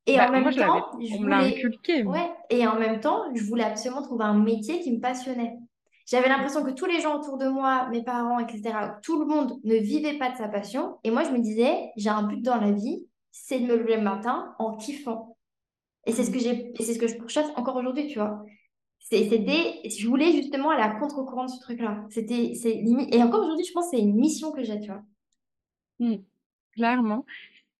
Et 0.06 0.16
bah, 0.16 0.30
en 0.30 0.32
même 0.32 0.56
temps, 0.56 0.92
je 1.00 1.18
voulais... 1.18 2.06
Ouais. 2.06 2.32
Et 2.50 2.66
en 2.66 2.80
même 2.80 3.00
temps, 3.00 3.24
je 3.36 3.44
voulais 3.44 3.64
absolument 3.64 4.02
trouver 4.02 4.26
un 4.26 4.40
métier 4.40 4.80
qui 4.80 4.92
me 4.92 5.00
passionnait. 5.00 5.58
J'avais 6.10 6.28
l'impression 6.28 6.64
que 6.64 6.72
tous 6.72 6.88
les 6.88 7.02
gens 7.02 7.20
autour 7.20 7.38
de 7.38 7.48
moi, 7.48 7.88
mes 7.90 8.04
parents, 8.04 8.40
etc., 8.40 8.74
tout 9.04 9.20
le 9.20 9.28
monde 9.28 9.60
ne 9.64 9.76
vivait 9.76 10.18
pas 10.18 10.32
de 10.32 10.38
sa 10.38 10.48
passion. 10.48 10.98
Et 11.04 11.12
moi, 11.12 11.24
je 11.24 11.30
me 11.30 11.38
disais, 11.38 11.92
j'ai 11.98 12.10
un 12.10 12.24
but 12.24 12.42
dans 12.42 12.56
la 12.56 12.72
vie, 12.72 13.06
c'est 13.32 13.60
de 13.60 13.68
me 13.68 13.76
lever 13.76 13.98
le 13.98 14.02
matin 14.02 14.56
en 14.58 14.76
kiffant. 14.76 15.38
Et 16.08 16.12
c'est 16.12 16.24
ce 16.24 16.32
que 16.32 16.40
j'ai, 16.40 16.74
c'est 16.80 16.96
ce 16.96 17.00
que 17.00 17.08
je 17.08 17.16
pourchasse 17.16 17.50
encore 17.56 17.76
aujourd'hui, 17.76 18.08
tu 18.08 18.18
vois. 18.18 18.44
C'était, 18.98 19.82
je 19.88 20.08
voulais 20.08 20.32
justement 20.32 20.72
aller 20.72 20.82
à 20.82 20.96
contre-courant 21.00 21.46
de 21.46 21.52
ce 21.52 21.60
truc-là. 21.60 22.04
C'était, 22.10 22.56
c'est 22.56 22.84
et 23.12 23.22
encore 23.22 23.44
aujourd'hui, 23.44 23.66
je 23.66 23.72
pense 23.72 23.92
que 23.92 23.98
c'est 23.98 24.04
une 24.04 24.16
mission 24.16 24.52
que 24.52 24.64
j'ai, 24.64 24.80
tu 24.80 24.88
vois. 24.88 25.04
Mmh. 26.00 26.24
clairement. 26.74 27.24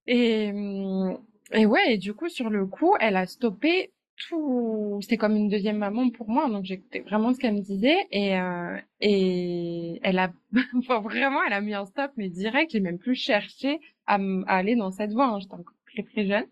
Et, 0.06 0.52
mmh, 0.52 1.18
et 1.54 1.66
ouais, 1.66 1.94
et 1.94 1.98
du 1.98 2.14
coup, 2.14 2.30
sur 2.30 2.52
le 2.52 2.68
coup, 2.68 2.96
elle 3.00 3.18
a 3.18 3.26
stoppé 3.26 3.92
tout. 4.28 5.00
C'était 5.02 5.18
comme 5.18 5.36
une 5.36 5.50
deuxième 5.50 5.78
maman 5.78 6.10
pour 6.10 6.30
moi, 6.30 6.50
donc 6.50 6.66
j'écoutais 6.66 7.00
vraiment 7.02 7.34
ce 7.34 7.40
qu'elle 7.40 7.56
me 7.56 7.62
disait. 7.62 7.98
Et, 8.12 8.38
euh, 8.40 8.78
et 9.02 10.00
elle 10.04 10.20
a 10.20 10.32
vraiment, 11.04 11.44
elle 11.46 11.54
a 11.54 11.62
mis 11.62 11.74
un 11.74 11.86
stop, 11.86 12.12
mais 12.18 12.30
direct, 12.30 12.72
j'ai 12.72 12.80
même 12.80 13.00
plus 13.00 13.16
cherché 13.16 13.80
à, 14.06 14.20
aller 14.48 14.76
dans 14.76 14.92
cette 14.92 15.12
voie. 15.14 15.28
Hein. 15.28 15.40
J'étais 15.40 15.54
encore 15.54 15.76
très 15.94 16.04
très 16.04 16.26
jeune. 16.28 16.46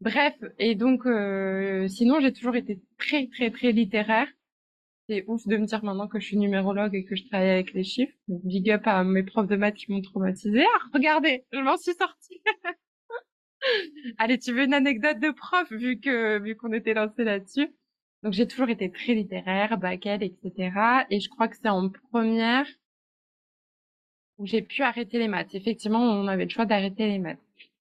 Bref, 0.00 0.34
et 0.58 0.74
donc, 0.74 1.06
euh, 1.06 1.88
sinon, 1.88 2.20
j'ai 2.20 2.32
toujours 2.32 2.56
été 2.56 2.80
très 2.98 3.26
très 3.28 3.50
très 3.50 3.72
littéraire. 3.72 4.28
C'est 5.08 5.24
ouf 5.28 5.46
de 5.46 5.56
me 5.58 5.66
dire 5.66 5.84
maintenant 5.84 6.08
que 6.08 6.18
je 6.18 6.26
suis 6.26 6.36
numérologue 6.38 6.94
et 6.94 7.04
que 7.04 7.14
je 7.14 7.26
travaille 7.28 7.50
avec 7.50 7.74
les 7.74 7.84
chiffres. 7.84 8.14
Big 8.28 8.70
up 8.70 8.82
à 8.86 9.04
mes 9.04 9.22
profs 9.22 9.46
de 9.48 9.56
maths 9.56 9.74
qui 9.74 9.92
m'ont 9.92 10.00
traumatisé. 10.00 10.64
Ah, 10.64 10.80
regardez, 10.94 11.44
je 11.52 11.58
m'en 11.60 11.76
suis 11.76 11.94
sortie. 11.94 12.40
Allez, 14.18 14.38
tu 14.38 14.52
veux 14.52 14.64
une 14.64 14.74
anecdote 14.74 15.18
de 15.20 15.30
prof 15.30 15.70
vu 15.70 16.00
que 16.00 16.38
vu 16.38 16.56
qu'on 16.56 16.72
était 16.72 16.94
lancé 16.94 17.24
là-dessus? 17.24 17.68
Donc 18.22 18.32
j'ai 18.32 18.46
toujours 18.46 18.70
été 18.70 18.90
très 18.90 19.14
littéraire, 19.14 19.78
bac 19.78 20.06
etc. 20.06 21.06
Et 21.10 21.20
je 21.20 21.28
crois 21.28 21.48
que 21.48 21.56
c'est 21.56 21.68
en 21.68 21.90
première 22.10 22.66
où 24.38 24.46
j'ai 24.46 24.62
pu 24.62 24.82
arrêter 24.82 25.18
les 25.18 25.28
maths. 25.28 25.54
Effectivement, 25.54 26.00
on 26.00 26.26
avait 26.26 26.44
le 26.44 26.50
choix 26.50 26.66
d'arrêter 26.66 27.06
les 27.06 27.18
maths. 27.18 27.38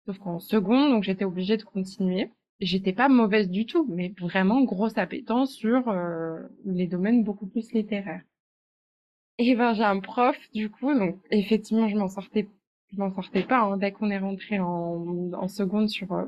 Sauf 0.05 0.17
qu'en 0.19 0.39
seconde, 0.39 0.91
donc 0.91 1.03
j'étais 1.03 1.25
obligée 1.25 1.57
de 1.57 1.63
continuer 1.63 2.29
j'étais 2.59 2.93
pas 2.93 3.09
mauvaise 3.09 3.49
du 3.49 3.65
tout, 3.65 3.85
mais 3.89 4.13
vraiment 4.19 4.63
grosse 4.63 4.97
appétence 4.97 5.53
sur 5.53 5.89
euh, 5.89 6.39
les 6.65 6.87
domaines 6.87 7.23
beaucoup 7.23 7.47
plus 7.47 7.71
littéraires. 7.71 8.23
Et 9.37 9.55
ben 9.55 9.73
j'ai 9.73 9.83
un 9.83 9.99
prof 9.99 10.35
du 10.53 10.69
coup, 10.69 10.93
donc 10.97 11.17
effectivement 11.29 11.87
je 11.87 11.95
m'en 11.95 12.07
sortais, 12.07 12.47
je 12.91 12.97
m'en 12.97 13.13
sortais 13.13 13.43
pas 13.43 13.61
hein, 13.61 13.77
dès 13.77 13.91
qu'on 13.91 14.09
est 14.09 14.17
rentré 14.17 14.59
en, 14.59 15.47
seconde 15.47 15.89
sur 15.89 16.11
euh, 16.13 16.25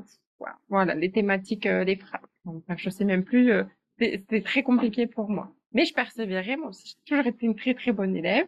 voilà 0.68 0.94
les 0.94 1.10
thématiques, 1.10 1.66
euh, 1.66 1.84
les 1.84 1.96
phrases. 1.96 2.20
Enfin, 2.44 2.74
je 2.76 2.90
sais 2.90 3.04
même 3.04 3.24
plus, 3.24 3.52
c'était 3.98 4.40
très 4.42 4.62
compliqué 4.62 5.06
pour 5.06 5.28
moi. 5.28 5.52
Mais 5.72 5.84
je 5.84 5.94
persévérais, 5.94 6.56
moi 6.56 6.68
aussi 6.70 6.96
j'ai 6.96 7.04
toujours 7.04 7.26
été 7.26 7.46
une 7.46 7.54
très 7.54 7.74
très 7.74 7.92
bonne 7.92 8.16
élève. 8.16 8.46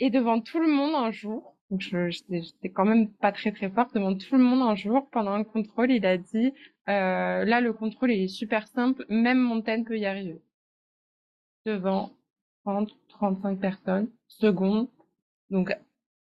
Et 0.00 0.10
devant 0.10 0.40
tout 0.40 0.60
le 0.60 0.68
monde 0.68 0.94
un 0.94 1.10
jour, 1.10 1.56
donc 1.70 1.80
j'étais 1.80 2.70
quand 2.70 2.84
même 2.84 3.10
pas 3.10 3.32
très 3.32 3.52
très 3.52 3.70
forte 3.70 3.94
devant 3.94 4.14
tout 4.14 4.36
le 4.36 4.42
monde 4.42 4.62
un 4.62 4.74
jour 4.74 5.08
pendant 5.10 5.32
un 5.32 5.44
contrôle. 5.44 5.90
Il 5.90 6.04
a 6.06 6.18
dit 6.18 6.52
euh, 6.88 7.44
là 7.44 7.60
le 7.60 7.72
contrôle 7.72 8.12
est 8.12 8.28
super 8.28 8.68
simple, 8.68 9.04
même 9.08 9.38
Montaigne 9.38 9.84
peut 9.84 9.98
y 9.98 10.06
arriver. 10.06 10.40
Devant 11.64 12.12
30, 12.64 12.90
35 13.08 13.58
personnes, 13.58 14.08
seconde, 14.28 14.88
donc 15.50 15.74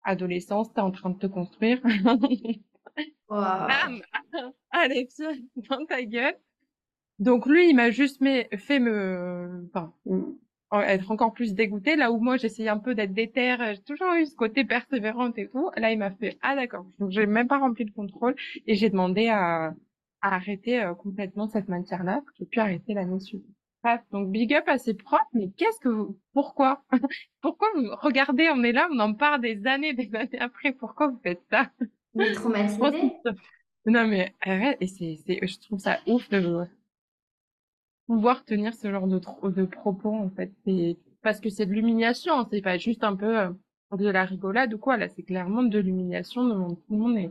adolescence, 0.05 0.73
t'es 0.73 0.81
en 0.81 0.91
train 0.91 1.11
de 1.11 1.19
te 1.19 1.27
construire. 1.27 1.81
Bam 3.29 4.03
Allez, 4.71 5.09
dans 5.69 5.87
ta 5.87 6.03
gueule. 6.03 6.37
Donc 7.19 7.47
lui, 7.47 7.69
il 7.69 7.75
m'a 7.77 7.91
juste 7.91 8.23
fait 8.57 8.79
me, 8.79 9.69
enfin, 9.73 9.93
être 10.73 11.11
encore 11.11 11.33
plus 11.33 11.55
dégoûtée. 11.55 11.97
Là 11.97 12.13
où 12.13 12.19
moi, 12.19 12.37
j'essayais 12.37 12.69
un 12.69 12.79
peu 12.79 12.95
d'être 12.95 13.13
déter, 13.13 13.57
j'ai 13.59 13.83
toujours 13.83 14.15
eu 14.15 14.27
ce 14.27 14.35
côté 14.35 14.65
persévérante 14.65 15.39
et 15.39 15.49
tout. 15.49 15.71
Là, 15.77 15.93
il 15.93 15.99
m'a 15.99 16.11
fait, 16.13 16.39
ah 16.43 16.57
d'accord. 16.57 16.87
Donc, 16.99 17.11
j'ai 17.11 17.27
même 17.27 17.49
pas 17.49 17.59
rempli 17.59 17.85
le 17.85 17.93
contrôle 17.93 18.35
et 18.67 18.75
j'ai 18.75 18.89
demandé 18.91 19.29
à, 19.29 19.75
à 20.23 20.35
arrêter 20.35 20.83
euh, 20.83 20.95
complètement 20.95 21.49
cette 21.49 21.69
matière-là. 21.69 22.23
J'ai 22.39 22.47
pu 22.47 22.59
arrêter 22.59 22.95
l'année 22.95 23.21
suivante. 23.21 23.47
Bref, 23.83 24.03
donc 24.12 24.31
big 24.31 24.53
up 24.55 24.64
à 24.66 24.77
ses 24.79 24.95
profs, 24.95 25.21
mais 25.33 25.51
qu'est-ce 25.57 25.81
que 25.81 25.88
vous, 25.88 26.19
pourquoi, 26.35 26.85
pourquoi 27.40 27.69
vous, 27.75 27.88
regardez, 28.03 28.51
on 28.51 28.62
est 28.62 28.73
là, 28.73 28.88
on 28.93 28.99
en 28.99 29.14
parle 29.14 29.40
des 29.40 29.66
années, 29.66 29.95
des 29.95 30.14
années 30.14 30.38
après, 30.38 30.73
pourquoi 30.73 31.09
vous 31.09 31.19
faites 31.23 31.43
ça? 31.51 31.71
Vous 32.14 32.23
êtes 32.23 32.35
traumatisé? 32.35 33.12
non, 33.87 34.07
mais, 34.07 34.35
arrête, 34.43 34.77
et 34.81 34.87
c'est, 34.87 35.19
c'est, 35.25 35.47
je 35.47 35.59
trouve 35.61 35.79
ça 35.79 35.99
ouf 36.07 36.29
de, 36.29 36.66
pouvoir 38.11 38.45
tenir 38.45 38.75
ce 38.75 38.90
genre 38.90 39.07
de, 39.07 39.21
de 39.51 39.64
propos 39.64 40.12
en 40.12 40.31
fait. 40.31 40.51
C'est 40.64 40.97
parce 41.23 41.38
que 41.38 41.49
c'est 41.49 41.64
de 41.64 41.73
l'humiliation, 41.73 42.40
hein. 42.40 42.49
c'est 42.51 42.61
pas 42.61 42.77
juste 42.77 43.05
un 43.05 43.14
peu 43.14 43.38
euh, 43.38 43.51
de 43.93 44.09
la 44.09 44.25
rigolade 44.25 44.75
ou 44.75 44.79
quoi. 44.79 44.97
Là, 44.97 45.09
c'est 45.09 45.23
clairement 45.23 45.62
de 45.62 45.79
l'humiliation 45.79 46.45
devant 46.45 46.75
tout 46.75 46.83
le 46.90 46.97
monde 46.97 47.19
et 47.19 47.31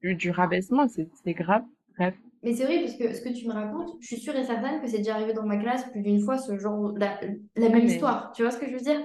du, 0.00 0.14
du 0.14 0.30
rabaissement. 0.30 0.86
C'est 0.88 1.34
grave. 1.34 1.64
Bref. 1.98 2.14
Mais 2.44 2.54
c'est 2.54 2.64
vrai, 2.64 2.80
parce 2.80 2.96
que 2.96 3.14
ce 3.14 3.22
que 3.22 3.30
tu 3.30 3.48
me 3.48 3.52
racontes, 3.54 3.96
je 4.00 4.06
suis 4.08 4.18
sûre 4.18 4.36
et 4.36 4.44
certaine 4.44 4.80
que 4.80 4.86
c'est 4.88 4.98
déjà 4.98 5.14
arrivé 5.16 5.32
dans 5.32 5.44
ma 5.46 5.56
classe 5.56 5.90
plus 5.90 6.02
d'une 6.02 6.20
fois, 6.20 6.38
ce 6.38 6.58
genre, 6.58 6.92
la, 6.96 7.20
la 7.56 7.68
même 7.70 7.86
histoire. 7.86 8.32
Tu 8.32 8.42
vois 8.42 8.52
ce 8.52 8.58
que 8.58 8.66
je 8.68 8.72
veux 8.74 8.80
dire? 8.80 9.00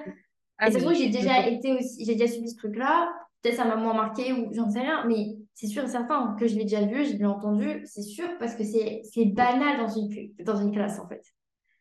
Ah, 0.57 0.67
Et 0.67 0.71
c'est 0.71 0.81
vrai 0.81 0.93
que 0.93 0.99
j'ai 0.99 1.09
déjà 1.09 1.47
été 1.47 1.73
aussi, 1.73 2.05
j'ai 2.05 2.15
déjà 2.15 2.27
subi 2.31 2.49
ce 2.49 2.57
truc-là. 2.57 3.09
Peut-être 3.41 3.55
ça 3.55 3.65
m'a 3.65 3.77
moins 3.77 3.93
marqué 3.93 4.33
ou 4.33 4.53
j'en 4.53 4.69
sais 4.69 4.81
rien, 4.81 5.05
mais 5.07 5.37
c'est 5.53 5.67
sûr 5.67 5.83
et 5.85 5.87
certain 5.87 6.35
que 6.37 6.47
je 6.47 6.55
l'ai 6.55 6.63
déjà 6.63 6.81
vu, 6.85 7.05
j'ai 7.05 7.15
bien 7.15 7.29
entendu, 7.29 7.81
c'est 7.85 8.01
sûr, 8.01 8.27
parce 8.39 8.55
que 8.55 8.63
c'est 8.65 9.25
banal 9.27 9.77
dans 9.77 9.87
une, 9.87 10.09
dans 10.43 10.57
une 10.57 10.73
classe, 10.73 10.99
en 10.99 11.07
fait. 11.07 11.23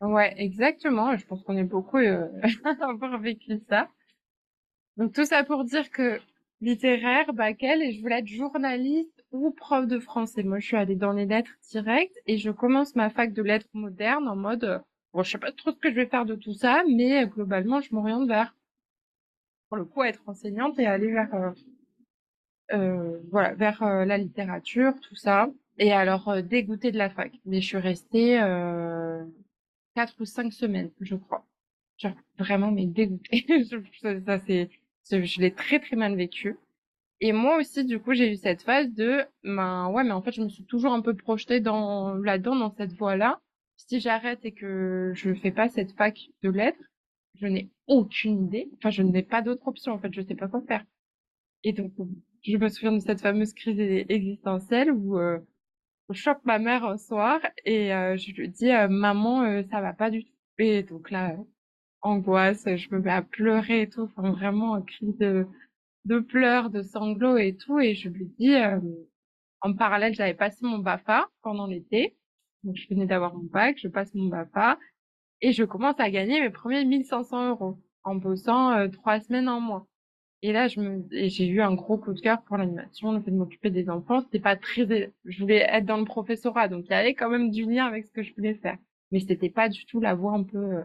Ouais, 0.01 0.35
exactement. 0.41 1.17
Je 1.17 1.27
pense 1.27 1.43
qu'on 1.43 1.57
est 1.57 1.65
beaucoup 1.65 1.99
euh, 1.99 2.29
à 2.65 2.89
avoir 2.89 3.19
vécu 3.19 3.61
ça. 3.69 3.89
Donc 4.99 5.15
tout 5.15 5.25
ça 5.25 5.45
pour 5.45 5.65
dire 5.65 5.91
que 5.91 6.21
littéraire, 6.61 7.33
bac 7.33 7.63
et 7.63 7.93
je 7.93 8.01
voulais 8.03 8.19
être 8.19 8.27
journaliste 8.27 9.18
ou 9.33 9.51
prof 9.51 9.87
de 9.87 9.99
français. 9.99 10.43
Moi, 10.43 10.59
je 10.59 10.67
suis 10.67 10.77
allée 10.77 10.97
dans 10.97 11.13
les 11.13 11.27
lettres 11.27 11.53
directes 11.71 12.17
et 12.27 12.39
je 12.39 12.51
commence 12.51 12.95
ma 12.97 13.11
fac 13.11 13.33
de 13.33 13.43
lettres 13.43 13.69
modernes 13.73 14.29
en 14.29 14.37
mode, 14.37 14.65
euh, 14.65 14.79
bon, 15.13 15.23
je 15.23 15.31
sais 15.31 15.39
pas 15.39 15.53
trop 15.53 15.73
ce 15.73 15.77
que 15.77 15.91
je 15.91 15.95
vais 15.95 16.07
faire 16.07 16.25
de 16.25 16.35
tout 16.35 16.55
ça, 16.55 16.83
mais 16.89 17.25
euh, 17.25 17.27
globalement, 17.27 17.81
je 17.81 17.95
m'oriente 17.95 18.29
vers, 18.29 18.55
pour 19.69 19.77
le 19.77 19.85
coup, 19.85 20.03
être 20.03 20.23
enseignante 20.27 20.79
et 20.79 20.87
aller 20.87 21.13
vers, 21.13 21.35
euh, 21.35 21.51
euh 22.73 23.21
voilà, 23.31 23.55
vers 23.55 23.83
la 23.83 24.19
littérature, 24.19 24.95
tout 25.01 25.17
ça. 25.17 25.51
Et 25.79 25.93
alors, 25.93 26.43
dégoûtée 26.43 26.91
de 26.91 26.99
la 26.99 27.11
fac. 27.11 27.33
Mais 27.45 27.61
je 27.61 27.67
suis 27.67 27.79
restée 27.79 28.39
quatre 29.95 30.15
ou 30.21 30.25
cinq 30.25 30.53
semaines, 30.53 30.91
je 31.01 31.15
crois. 31.15 31.47
Genre, 31.99 32.15
vraiment, 32.39 32.71
mais 32.71 32.87
dégoûtée. 32.87 33.47
ça, 34.27 34.39
c'est, 34.41 34.71
je 35.11 35.41
l'ai 35.41 35.53
très 35.53 35.79
très 35.81 35.97
mal 35.97 36.17
vécu. 36.17 36.57
Et 37.21 37.33
moi 37.33 37.57
aussi, 37.59 37.85
du 37.85 37.99
coup, 38.01 38.15
j'ai 38.15 38.31
eu 38.33 38.37
cette 38.37 38.63
phase 38.63 38.93
de, 38.95 39.25
ben 39.45 39.89
ouais, 39.91 40.05
mais 40.05 40.13
en 40.13 40.23
fait, 40.23 40.33
je 40.33 40.43
me 40.43 40.49
suis 40.49 40.65
toujours 40.65 40.93
un 40.93 41.01
peu 41.03 41.15
projetée 41.15 41.61
dans 41.61 42.15
là-dedans, 42.15 42.57
dans 42.57 42.75
cette 42.77 42.93
voie-là. 42.93 43.41
Si 43.77 44.01
j'arrête 44.01 44.45
et 44.45 44.53
que 44.53 45.13
je 45.15 45.35
fais 45.35 45.51
pas 45.51 45.69
cette 45.69 45.93
fac 45.93 46.19
de 46.43 46.51
lettres, 46.51 46.79
je 47.35 47.47
n'ai 47.47 47.71
aucune 47.87 48.45
idée. 48.47 48.71
Enfin, 48.77 48.91
je 48.91 49.03
n'ai 49.03 49.23
pas 49.23 49.43
d'autre 49.43 49.67
option. 49.69 49.93
En 49.93 49.99
fait, 49.99 50.13
je 50.13 50.23
sais 50.23 50.35
pas 50.35 50.49
quoi 50.49 50.63
faire. 50.63 50.85
Et 51.65 51.73
donc, 51.73 51.93
je 52.43 52.57
me 52.57 52.69
souviens 52.69 52.93
de 52.93 53.01
cette 53.01 53.21
fameuse 53.21 53.53
crise 53.53 53.81
existentielle 54.09 54.93
où 54.93 55.19
euh, 55.19 55.39
je 56.11 56.15
chope 56.21 56.45
ma 56.45 56.59
mère 56.59 56.85
un 56.85 56.97
soir 56.99 57.41
et 57.65 57.93
euh, 57.95 58.17
je 58.17 58.33
lui 58.33 58.49
dis 58.49 58.71
euh, 58.73 58.89
maman, 58.89 59.43
euh, 59.43 59.63
ça 59.71 59.81
va 59.81 59.93
pas 59.93 60.11
du 60.11 60.25
tout. 60.25 60.33
Et 60.59 60.83
donc 60.83 61.11
là, 61.11 61.37
angoisse, 62.03 62.65
je 62.77 62.89
me 62.95 63.01
mets 63.01 63.11
à 63.13 63.23
pleurer 63.23 63.83
et 63.83 63.89
tout. 63.89 64.03
Enfin, 64.03 64.31
vraiment 64.33 64.75
un 64.75 64.83
cri 64.83 65.13
de 65.19 65.47
de 66.09 66.21
pleurs, 66.21 66.71
de 66.71 66.83
sanglots 66.83 67.37
et 67.37 67.55
tout. 67.57 67.79
Et 67.79 67.95
je 67.95 68.09
lui 68.09 68.27
dis, 68.39 68.55
euh, 68.55 68.81
en 69.61 69.75
parallèle, 69.75 70.15
j'avais 70.15 70.35
passé 70.35 70.59
mon 70.63 70.79
BAFA 70.79 71.29
pendant 71.43 71.67
l'été. 71.67 72.17
Donc, 72.65 72.77
je 72.77 72.89
venais 72.89 73.07
d'avoir 73.07 73.35
mon 73.35 73.45
bac, 73.45 73.79
je 73.79 73.89
passe 73.89 74.15
mon 74.15 74.27
BAFA 74.27 74.79
et 75.41 75.53
je 75.53 75.65
commence 75.65 76.01
à 76.01 76.11
gagner 76.11 76.41
mes 76.41 76.51
premiers 76.51 76.85
1500 76.85 77.51
euros 77.51 77.79
en 78.05 78.17
bossant 78.17 78.73
euh, 78.73 78.89
trois 78.89 79.21
semaines 79.21 79.49
en 79.49 79.61
mois. 79.61 79.87
Et 80.43 80.53
là, 80.53 80.69
je 80.69 80.81
me, 80.81 81.05
j'ai 81.11 81.47
eu 81.47 81.61
un 81.61 81.75
gros 81.75 81.99
coup 81.99 82.13
de 82.13 82.21
cœur 82.21 82.43
pour 82.43 82.57
l'animation, 82.57 83.13
le 83.13 83.21
fait 83.21 83.31
de 83.31 83.37
m'occuper 83.37 83.71
des 83.71 83.91
enfants. 83.91 84.21
C'était 84.21 84.41
pas 84.41 84.57
très, 84.57 85.13
je 85.25 85.41
voulais 85.41 85.67
être 85.69 85.85
dans 85.85 85.97
le 85.97 86.05
professorat, 86.05 86.69
donc 86.69 86.85
il 86.87 86.91
y 86.91 86.95
avait 86.95 87.15
quand 87.15 87.29
même 87.29 87.51
du 87.51 87.65
lien 87.65 87.87
avec 87.87 88.07
ce 88.07 88.13
que 88.13 88.23
je 88.23 88.35
voulais 88.35 88.55
faire. 88.55 88.79
Mais 89.11 89.21
c'était 89.21 89.51
pas 89.51 89.69
du 89.69 89.85
tout 89.87 90.01
la 90.01 90.15
voie 90.15 90.33
un 90.33 90.45
peu 90.45 90.59
euh, 90.59 90.83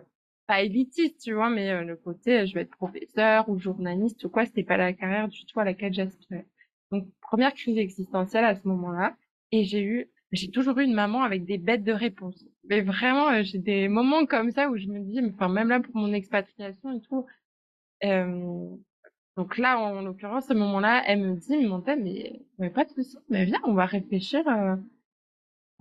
pas 0.48 0.62
élitiste, 0.62 1.22
tu 1.22 1.34
vois, 1.34 1.50
mais 1.50 1.72
euh, 1.72 1.84
le 1.84 1.96
côté 1.96 2.40
euh, 2.40 2.46
je 2.46 2.54
vais 2.54 2.62
être 2.62 2.76
professeur 2.76 3.48
ou 3.50 3.60
journaliste 3.60 4.24
ou 4.26 4.30
quoi, 4.30 4.46
c'était 4.46 4.64
pas 4.64 4.78
la 4.78 4.94
carrière 4.94 5.28
du 5.28 5.46
tout 5.46 5.60
à 5.60 5.64
laquelle 5.64 5.94
j'aspirais. 5.94 6.46
Donc 6.92 7.08
première 7.22 7.54
crise 7.54 7.78
existentielle 7.78 8.46
à 8.46 8.56
ce 8.56 8.68
moment-là, 8.68 9.16
et 9.52 9.64
j'ai 9.64 9.82
eu, 9.84 10.10
j'ai 10.32 10.50
toujours 10.52 10.78
eu 10.80 10.84
une 10.84 10.94
maman 10.94 11.24
avec 11.24 11.46
des 11.46 11.58
bêtes 11.58 11.84
de 11.84 11.92
réponses. 11.94 12.46
Mais 12.66 12.82
vraiment, 12.82 13.30
euh, 13.30 13.44
j'ai 13.44 13.60
des 13.60 13.88
moments 13.88 14.26
comme 14.26 14.52
ça 14.52 14.70
où 14.70 14.78
je 14.78 14.88
me 14.88 15.00
dis, 15.00 15.22
enfin 15.34 15.50
même 15.50 15.70
là 15.70 15.80
pour 15.80 15.96
mon 15.96 16.14
expatriation 16.14 16.94
et 16.98 17.02
tout. 17.02 17.26
donc 19.38 19.58
là, 19.58 19.80
en 19.80 20.02
l'occurrence, 20.02 20.48
ce 20.48 20.54
moment-là, 20.54 21.04
elle 21.08 21.22
me 21.22 21.36
dit, 21.36 21.58
mais 21.58 22.42
mais, 22.60 22.70
pas 22.70 22.86
de 22.86 22.90
soucis, 22.92 23.18
mais 23.30 23.46
viens, 23.46 23.60
on 23.66 23.74
va 23.74 23.86
réfléchir 23.86 24.44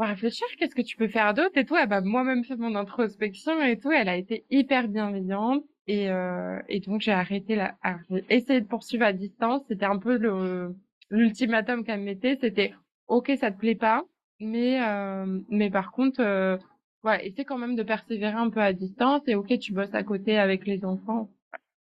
réfléchir, 0.06 0.46
qu'est-ce 0.58 0.74
que 0.74 0.82
tu 0.82 0.96
peux 0.96 1.08
faire 1.08 1.34
d'autre? 1.34 1.56
Et 1.56 1.64
tout. 1.64 1.76
Elle 1.76 1.88
moi-même 2.04 2.44
fait 2.44 2.56
mon 2.56 2.74
introspection 2.74 3.60
et 3.62 3.78
tout. 3.78 3.90
Elle 3.90 4.08
a 4.08 4.16
été 4.16 4.44
hyper 4.50 4.88
bienveillante 4.88 5.64
et, 5.86 6.10
euh, 6.10 6.58
et 6.68 6.80
donc 6.80 7.00
j'ai 7.00 7.12
arrêté 7.12 7.56
la, 7.56 7.76
j'ai 8.10 8.24
essayé 8.30 8.60
de 8.60 8.66
poursuivre 8.66 9.04
à 9.04 9.12
distance. 9.12 9.62
C'était 9.68 9.84
un 9.86 9.98
peu 9.98 10.16
le 10.16 10.74
l'ultimatum 11.10 11.84
qu'elle 11.84 12.00
me 12.00 12.06
mettait. 12.06 12.38
C'était 12.40 12.74
ok, 13.08 13.32
ça 13.38 13.50
te 13.50 13.58
plaît 13.58 13.74
pas, 13.74 14.04
mais 14.40 14.82
euh, 14.82 15.40
mais 15.48 15.70
par 15.70 15.92
contre, 15.92 16.20
euh, 16.20 16.56
ouais, 17.04 17.26
essaie 17.26 17.44
quand 17.44 17.58
même 17.58 17.76
de 17.76 17.82
persévérer 17.82 18.34
un 18.34 18.50
peu 18.50 18.60
à 18.60 18.72
distance 18.72 19.22
et 19.26 19.34
ok, 19.34 19.58
tu 19.58 19.72
bosses 19.72 19.94
à 19.94 20.02
côté 20.02 20.38
avec 20.38 20.66
les 20.66 20.84
enfants. 20.84 21.30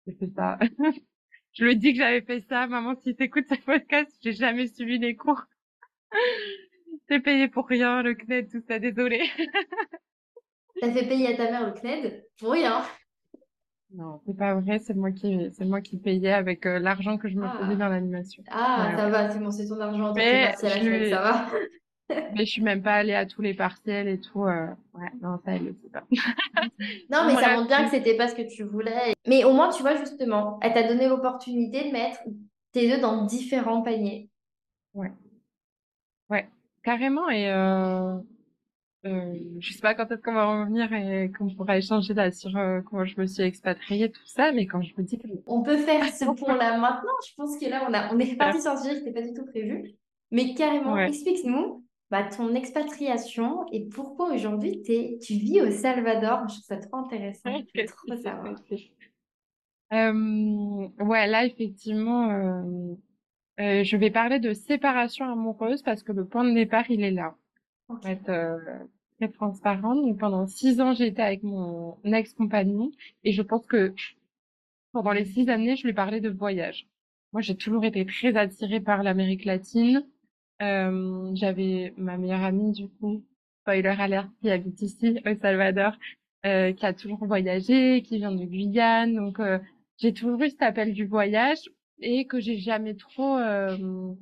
J'ai 0.07 0.15
fait 0.15 0.31
ça. 0.35 0.59
Je 1.53 1.65
lui 1.65 1.77
dis 1.77 1.93
que 1.93 1.99
j'avais 1.99 2.23
fait 2.23 2.41
ça. 2.49 2.67
Maman, 2.67 2.95
si 3.03 3.17
t'écoutes 3.17 3.49
ce 3.49 3.61
podcast, 3.61 4.17
j'ai 4.23 4.33
jamais 4.33 4.69
suivi 4.69 4.99
les 4.99 5.17
cours. 5.17 5.43
T'es 7.09 7.21
payé 7.21 7.49
pour 7.49 7.67
rien, 7.67 8.03
le 8.03 8.15
CNED, 8.15 8.51
tout 8.51 8.63
ça, 8.69 8.79
désolé. 8.79 9.23
T'as 10.81 10.93
fait 10.93 11.09
payer 11.09 11.35
à 11.35 11.37
ta 11.37 11.51
mère 11.51 11.67
le 11.67 11.73
CNED 11.73 12.25
pour 12.39 12.53
rien. 12.53 12.83
Non, 13.95 14.21
c'est 14.27 14.37
pas 14.37 14.55
vrai, 14.55 14.79
c'est 14.79 14.95
moi 14.95 15.11
qui, 15.11 15.49
c'est 15.53 15.65
moi 15.65 15.81
qui 15.81 15.97
payais 15.97 16.33
avec 16.33 16.67
euh, 16.67 16.79
l'argent 16.79 17.17
que 17.17 17.29
je 17.29 17.37
me 17.37 17.49
faisais 17.49 17.73
ah. 17.73 17.77
dans 17.77 17.89
l'animation. 17.89 18.45
Ah, 18.51 18.93
ça 18.95 19.09
va, 19.09 19.31
c'est 19.31 19.39
bon, 19.39 19.51
c'est 19.51 19.67
ton 19.67 19.81
argent. 19.81 20.13
Mais 20.15 20.53
je... 20.63 21.09
ça 21.09 21.23
va. 21.23 21.47
mais 22.35 22.45
je 22.45 22.51
suis 22.51 22.63
même 22.63 22.83
pas 22.83 22.97
allée 22.97 23.15
à 23.15 23.25
tous 23.25 23.41
les 23.41 23.55
partiels 23.55 24.09
et 24.09 24.21
tout. 24.21 24.45
Euh... 24.45 24.67
Ouais, 24.93 25.09
non, 25.23 25.39
ça, 25.43 25.53
elle 25.53 25.65
le 25.65 25.73
sait 25.73 25.89
pas. 25.91 26.05
non, 27.11 27.27
mais 27.27 27.43
ça 27.43 27.57
montre 27.57 27.69
bien 27.69 27.85
que 27.85 27.91
c'était 27.91 28.17
pas 28.17 28.29
ce 28.29 28.35
que 28.35 28.47
tu 28.55 28.63
voulais. 28.63 29.15
Mais 29.27 29.45
au 29.45 29.55
moins, 29.55 29.71
tu 29.71 29.81
vois, 29.81 29.97
justement, 29.97 30.59
elle 30.61 30.75
t'a 30.75 30.87
donné 30.87 31.09
l'opportunité 31.09 31.89
de 31.89 31.93
mettre 31.93 32.19
tes 32.73 32.91
deux 32.91 33.01
dans 33.01 33.25
différents 33.25 33.81
paniers. 33.81 34.29
Ouais. 34.93 35.13
Ouais. 36.79 36.93
Carrément, 36.93 37.29
et 37.29 37.51
euh, 37.51 38.17
euh, 39.07 39.35
je 39.59 39.73
sais 39.73 39.81
pas 39.81 39.95
quand 39.95 40.11
est-ce 40.11 40.23
qu'on 40.23 40.35
va 40.35 40.61
revenir 40.61 40.93
et 40.93 41.31
qu'on 41.37 41.49
pourra 41.49 41.79
échanger 41.79 42.15
là 42.15 42.31
sur 42.31 42.57
euh, 42.57 42.81
comment 42.81 43.05
je 43.05 43.21
me 43.21 43.27
suis 43.27 43.43
expatriée, 43.43 44.11
tout 44.11 44.27
ça, 44.27 44.53
mais 44.53 44.67
quand 44.67 44.83
je 44.83 44.93
me 44.97 45.03
dis 45.05 45.19
que... 45.19 45.29
On 45.47 45.63
peut 45.63 45.77
faire 45.77 46.05
ce 46.07 46.25
point-là 46.25 46.79
maintenant, 46.79 47.13
je 47.27 47.35
pense 47.37 47.59
que 47.59 47.67
là, 47.69 47.87
on, 47.89 47.95
a, 47.95 48.15
on 48.15 48.19
est 48.19 48.37
parti 48.37 48.61
sur 48.61 48.73
un 48.73 48.77
sujet 48.77 48.95
qui 48.99 49.05
n'était 49.05 49.21
pas 49.21 49.27
du 49.27 49.35
tout 49.35 49.47
prévu, 49.47 49.95
mais 50.31 50.55
carrément, 50.55 50.97
explique-nous 50.97 51.85
bah, 52.11 52.25
ton 52.25 52.55
expatriation 52.55 53.67
et 53.71 53.87
pourquoi 53.87 54.33
aujourd'hui 54.33 54.83
tu 54.83 55.35
vis 55.35 55.61
au 55.61 55.71
Salvador. 55.71 56.49
Je 56.49 56.55
trouve 56.55 56.65
ça 56.65 56.77
trop 56.79 56.97
intéressant. 56.97 57.51
Je 57.75 57.85
trop 57.85 58.17
savoir. 58.17 58.55
Euh, 59.93 60.89
ouais, 61.01 61.27
là, 61.27 61.45
effectivement, 61.47 62.65
euh, 63.61 63.83
je 63.85 63.97
vais 63.97 64.11
parler 64.11 64.39
de 64.39 64.53
séparation 64.53 65.31
amoureuse 65.31 65.83
parce 65.83 66.03
que 66.03 66.13
le 66.13 66.25
point 66.25 66.45
de 66.45 66.55
départ, 66.55 66.91
il 66.91 67.03
est 67.03 67.11
là. 67.11 67.35
Pour 67.87 68.07
être 68.07 68.29
euh, 68.29 68.59
très 69.19 69.29
transparente. 69.29 70.03
Donc, 70.03 70.19
pendant 70.19 70.47
six 70.47 70.81
ans, 70.81 70.93
été 70.95 71.23
avec 71.23 71.43
mon 71.43 71.97
ex-compagnon 72.05 72.91
et 73.25 73.33
je 73.33 73.43
pense 73.43 73.67
que 73.67 73.95
pendant 74.93 75.13
les 75.13 75.25
six 75.25 75.49
années, 75.49 75.77
je 75.77 75.87
lui 75.87 75.93
parlais 75.93 76.21
de 76.21 76.29
voyage. 76.29 76.87
Moi, 77.33 77.43
j'ai 77.43 77.57
toujours 77.57 77.85
été 77.85 78.07
très 78.07 78.37
attirée 78.37 78.81
par 78.81 79.03
l'Amérique 79.03 79.45
latine. 79.45 80.05
Euh, 80.63 81.31
j'avais 81.35 81.93
ma 81.97 82.17
meilleure 82.17 82.43
amie, 82.43 82.73
du 82.73 82.89
coup, 82.89 83.23
spoiler 83.63 83.95
alert, 83.99 84.29
qui 84.41 84.51
habite 84.51 84.81
ici, 84.83 85.21
au 85.27 85.35
Salvador, 85.37 85.93
euh, 86.47 86.73
qui 86.73 86.87
a 86.87 86.93
toujours 86.93 87.25
voyagé, 87.25 88.03
qui 88.03 88.19
vient 88.19 88.33
de 88.33 88.45
Guyane. 88.45 89.15
Donc, 89.15 89.41
euh, 89.41 89.59
j'ai 89.99 90.13
toujours 90.13 90.41
eu 90.43 90.51
cet 90.51 90.63
appel 90.63 90.95
du 90.95 91.07
voyage 91.07 91.69
et 92.01 92.27
que 92.27 92.41
j'ai 92.41 92.59
jamais 92.59 92.95
trop 92.95 93.37
euh, 93.39 94.15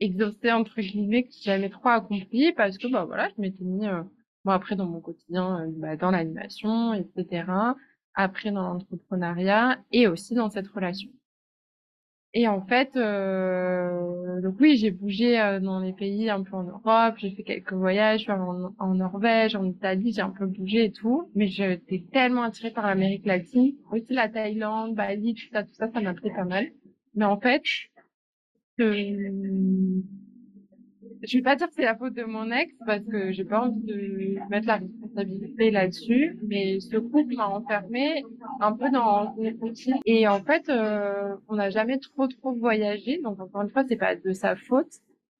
exaucé 0.00 0.52
entre 0.52 0.80
guillemets, 0.80 1.24
que 1.24 1.32
j'ai 1.32 1.42
jamais 1.52 1.70
trop 1.70 1.88
accompli 1.88 2.52
parce 2.52 2.78
que 2.78 2.86
bah 2.88 3.04
voilà, 3.04 3.28
je 3.36 3.40
m'étais 3.40 3.64
mis 3.64 3.86
euh, 3.86 4.02
bon 4.44 4.52
après 4.52 4.76
dans 4.76 4.86
mon 4.86 5.00
quotidien, 5.00 5.60
euh, 5.66 5.70
bah, 5.76 5.96
dans 5.96 6.10
l'animation, 6.10 6.94
etc. 6.94 7.44
Après 8.14 8.50
dans 8.50 8.62
l'entrepreneuriat 8.74 9.78
et 9.92 10.06
aussi 10.08 10.34
dans 10.34 10.50
cette 10.50 10.68
relation. 10.68 11.10
Et 12.34 12.46
en 12.48 12.60
fait, 12.66 12.94
euh, 12.96 14.42
donc 14.42 14.56
oui, 14.60 14.76
j'ai 14.76 14.90
bougé 14.90 15.40
euh, 15.40 15.58
dans 15.58 15.80
les 15.80 15.94
pays 15.94 16.28
un 16.28 16.42
peu 16.42 16.54
en 16.54 16.64
Europe, 16.64 17.14
j'ai 17.16 17.30
fait 17.30 17.42
quelques 17.42 17.72
voyages 17.72 18.28
en, 18.28 18.74
en 18.78 18.94
Norvège, 18.94 19.56
en 19.56 19.64
Italie, 19.64 20.12
j'ai 20.12 20.20
un 20.20 20.30
peu 20.30 20.46
bougé 20.46 20.84
et 20.84 20.92
tout, 20.92 21.30
mais 21.34 21.46
j'étais 21.46 22.04
tellement 22.12 22.42
attirée 22.42 22.72
par 22.72 22.86
l'Amérique 22.86 23.24
latine, 23.24 23.74
aussi 23.90 24.12
la 24.12 24.28
Thaïlande, 24.28 24.94
Bali, 24.94 25.34
tout 25.34 25.46
ça, 25.50 25.62
tout 25.64 25.72
ça, 25.74 25.90
ça 25.90 26.00
m'a 26.02 26.12
pris 26.14 26.30
pas 26.30 26.44
mal. 26.44 26.66
Mais 27.16 27.24
en 27.24 27.40
fait, 27.40 27.62
je 28.78 28.84
vais 31.38 31.42
pas 31.42 31.56
dire 31.56 31.68
que 31.68 31.74
c'est 31.74 31.82
la 31.82 31.96
faute 31.96 32.14
de 32.14 32.24
mon 32.24 32.50
ex 32.50 32.72
parce 32.86 33.04
que 33.04 33.32
j'ai 33.32 33.44
pas 33.44 33.62
envie 33.62 33.82
de 33.82 34.36
mettre 34.50 34.66
la 34.66 34.76
responsabilité 34.76 35.70
là-dessus, 35.70 36.38
mais 36.46 36.78
ce 36.80 36.98
couple 36.98 37.34
m'a 37.36 37.48
enfermée 37.48 38.22
un 38.60 38.72
peu 38.72 38.90
dans 38.90 39.34
une 39.38 39.56
routine 39.58 39.96
et 40.04 40.28
en 40.28 40.40
fait, 40.40 40.68
euh, 40.68 41.34
on 41.48 41.56
n'a 41.56 41.70
jamais 41.70 41.98
trop 41.98 42.28
trop 42.28 42.52
voyagé, 42.52 43.20
donc 43.22 43.40
encore 43.40 43.62
une 43.62 43.70
fois, 43.70 43.84
c'est 43.88 43.96
pas 43.96 44.14
de 44.14 44.32
sa 44.32 44.56
faute. 44.56 44.92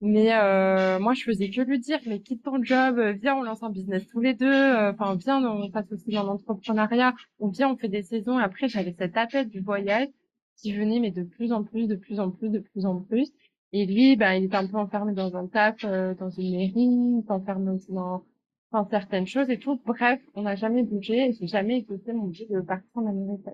Mais 0.02 0.34
euh, 0.34 0.98
moi, 0.98 1.14
je 1.14 1.24
faisais 1.24 1.48
que 1.48 1.62
lui 1.62 1.78
dire, 1.78 1.98
mais 2.06 2.20
quitte 2.20 2.42
ton 2.42 2.62
job, 2.62 3.00
viens, 3.22 3.36
on 3.36 3.42
lance 3.42 3.62
un 3.62 3.70
business 3.70 4.06
tous 4.08 4.20
les 4.20 4.34
deux, 4.34 4.46
euh, 4.46 4.92
enfin, 4.92 5.16
viens, 5.16 5.42
on 5.42 5.70
passe 5.70 5.90
aussi 5.90 6.10
dans 6.10 6.24
l'entrepreneuriat, 6.24 7.14
ou 7.38 7.50
bien 7.50 7.70
on 7.70 7.76
fait 7.76 7.88
des 7.88 8.02
saisons. 8.02 8.36
Après, 8.36 8.68
j'avais 8.68 8.94
cet 8.98 9.16
appel 9.16 9.48
du 9.48 9.60
voyage 9.60 10.08
qui 10.56 10.72
venait, 10.72 11.00
mais 11.00 11.10
de 11.10 11.22
plus 11.22 11.52
en 11.52 11.64
plus, 11.64 11.86
de 11.86 11.96
plus 11.96 12.20
en 12.20 12.30
plus, 12.30 12.50
de 12.50 12.58
plus 12.58 12.86
en 12.86 13.00
plus. 13.00 13.32
Et 13.72 13.86
lui, 13.86 14.16
ben, 14.16 14.34
il 14.34 14.44
était 14.44 14.56
un 14.56 14.66
peu 14.66 14.76
enfermé 14.76 15.12
dans 15.12 15.36
un 15.36 15.46
taf, 15.46 15.84
euh, 15.84 16.14
dans 16.14 16.30
une 16.30 16.56
mairie, 16.56 17.24
enfermé 17.28 17.78
dans, 17.88 18.24
dans 18.72 18.88
certaines 18.88 19.26
choses 19.26 19.50
et 19.50 19.58
tout. 19.58 19.80
Bref, 19.84 20.20
on 20.34 20.42
n'a 20.42 20.56
jamais 20.56 20.82
bougé 20.82 21.28
et 21.28 21.32
j'ai 21.32 21.46
jamais 21.46 21.78
écouté 21.78 22.12
mon 22.12 22.28
but 22.28 22.50
de 22.50 22.60
partir 22.60 22.88
en 22.94 23.06
Amérique. 23.06 23.46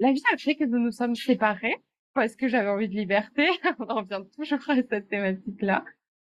La 0.00 0.12
vie 0.12 0.22
a 0.32 0.36
fait 0.36 0.54
que 0.54 0.64
nous 0.64 0.78
nous 0.78 0.92
sommes 0.92 1.14
séparés 1.14 1.76
parce 2.14 2.36
que 2.36 2.48
j'avais 2.48 2.68
envie 2.68 2.88
de 2.88 2.94
liberté. 2.94 3.46
on 3.78 3.84
en 3.86 3.96
revient 3.96 4.22
toujours 4.36 4.58
à 4.68 4.76
cette 4.76 5.08
thématique-là. 5.08 5.84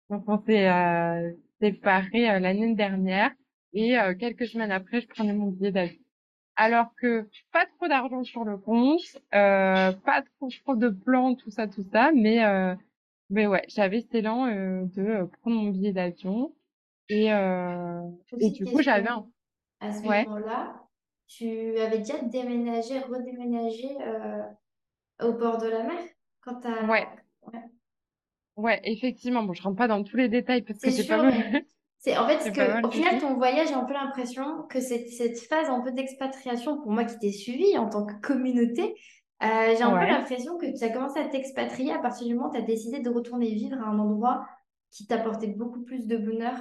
Donc 0.09 0.23
on 0.27 0.39
s'est 0.45 0.69
euh, 0.69 1.32
séparés 1.61 2.29
euh, 2.29 2.39
l'année 2.39 2.75
dernière 2.75 3.32
et 3.73 3.97
euh, 3.97 4.13
quelques 4.15 4.47
semaines 4.47 4.71
après, 4.71 5.01
je 5.01 5.07
prenais 5.07 5.34
mon 5.34 5.51
billet 5.51 5.71
d'avion. 5.71 6.01
Alors 6.64 6.93
que 6.95 7.28
pas 7.51 7.66
trop 7.66 7.88
d'argent 7.88 8.24
sur 8.24 8.43
le 8.43 8.55
compte, 8.55 9.01
euh, 9.34 9.91
pas 9.91 10.22
trop, 10.38 10.47
trop 10.64 10.76
de 10.76 10.89
plans, 10.89 11.34
tout 11.34 11.49
ça, 11.49 11.68
tout 11.68 11.84
ça, 11.91 12.12
mais 12.16 12.45
euh, 12.45 12.76
mais 13.32 13.47
ouais, 13.47 13.64
j'avais 13.68 14.01
cet 14.01 14.14
élan 14.14 14.45
euh, 14.45 14.84
de 14.86 15.26
prendre 15.41 15.57
mon 15.57 15.70
billet 15.72 15.91
d'avion 15.91 16.53
et 17.09 17.30
et 17.30 18.49
du 18.51 18.68
coup 18.68 18.82
j'avais 18.84 19.09
un 19.09 19.28
À 19.80 19.91
ce 19.91 20.07
ouais. 20.07 20.28
moment-là, 20.28 20.88
tu 21.26 21.80
avais 21.80 21.97
déjà 21.97 22.20
déménagé, 22.22 22.99
redéménagé 22.99 23.88
au 25.22 25.34
bord 25.34 25.57
de 25.57 25.68
la 25.68 25.84
mer 25.84 25.99
quand 26.41 26.59
t'as... 26.59 26.88
ouais. 26.88 27.07
Ouais. 27.41 27.64
ouais 28.55 28.80
effectivement. 28.84 29.43
Bon 29.43 29.53
je 29.53 29.62
rentre 29.64 29.78
pas 29.78 29.88
dans 29.88 30.03
tous 30.03 30.18
les 30.18 30.30
détails 30.30 30.62
parce 30.62 30.80
que 30.80 30.91
C'est 30.91 30.95
j'ai 30.95 31.03
pas 31.03 31.18
c'est 32.02 32.18
en 32.18 32.28
fait 32.28 32.41
ce 32.41 32.52
que 32.52 32.86
au 32.86 32.91
final 32.91 33.20
ton 33.20 33.36
voyage, 33.36 33.70
j'ai 33.70 33.76
un 33.76 33.86
peu 33.86 33.93
l'impression 33.93 34.64
que 34.70 34.82
c'est 34.82 35.08
cette 35.10 35.39
phase 35.39 35.70
un 35.70 35.82
peu 35.82 35.91
d'expatriation 35.93 36.82
pour 36.82 36.91
moi 36.91 37.06
qui 37.06 37.20
t'ai 37.20 37.32
suivi 37.32 37.78
en 37.80 37.89
tant 37.89 38.06
que 38.06 38.16
communauté, 38.22 38.95
euh, 39.43 39.76
j'ai 39.78 39.84
un 39.84 39.97
peu 39.97 40.06
l'impression 40.06 40.58
que 40.58 40.78
tu 40.78 40.84
as 40.84 40.89
commencé 40.89 41.20
à 41.20 41.28
t'expatrier 41.30 41.93
à 41.93 41.99
partir 41.99 42.28
du 42.28 42.36
moment 42.36 42.49
où 42.49 42.54
tu 42.54 42.60
as 42.60 42.64
décidé 42.64 43.02
de 43.02 43.10
retourner 43.12 43.54
vivre 43.54 43.78
à 43.80 43.86
un 43.88 43.99
endroit 43.99 44.47
qui 44.91 45.08
t'apportait 45.08 45.47
beaucoup 45.47 45.84
plus 45.84 46.08
de 46.08 46.18
bonheur, 46.18 46.58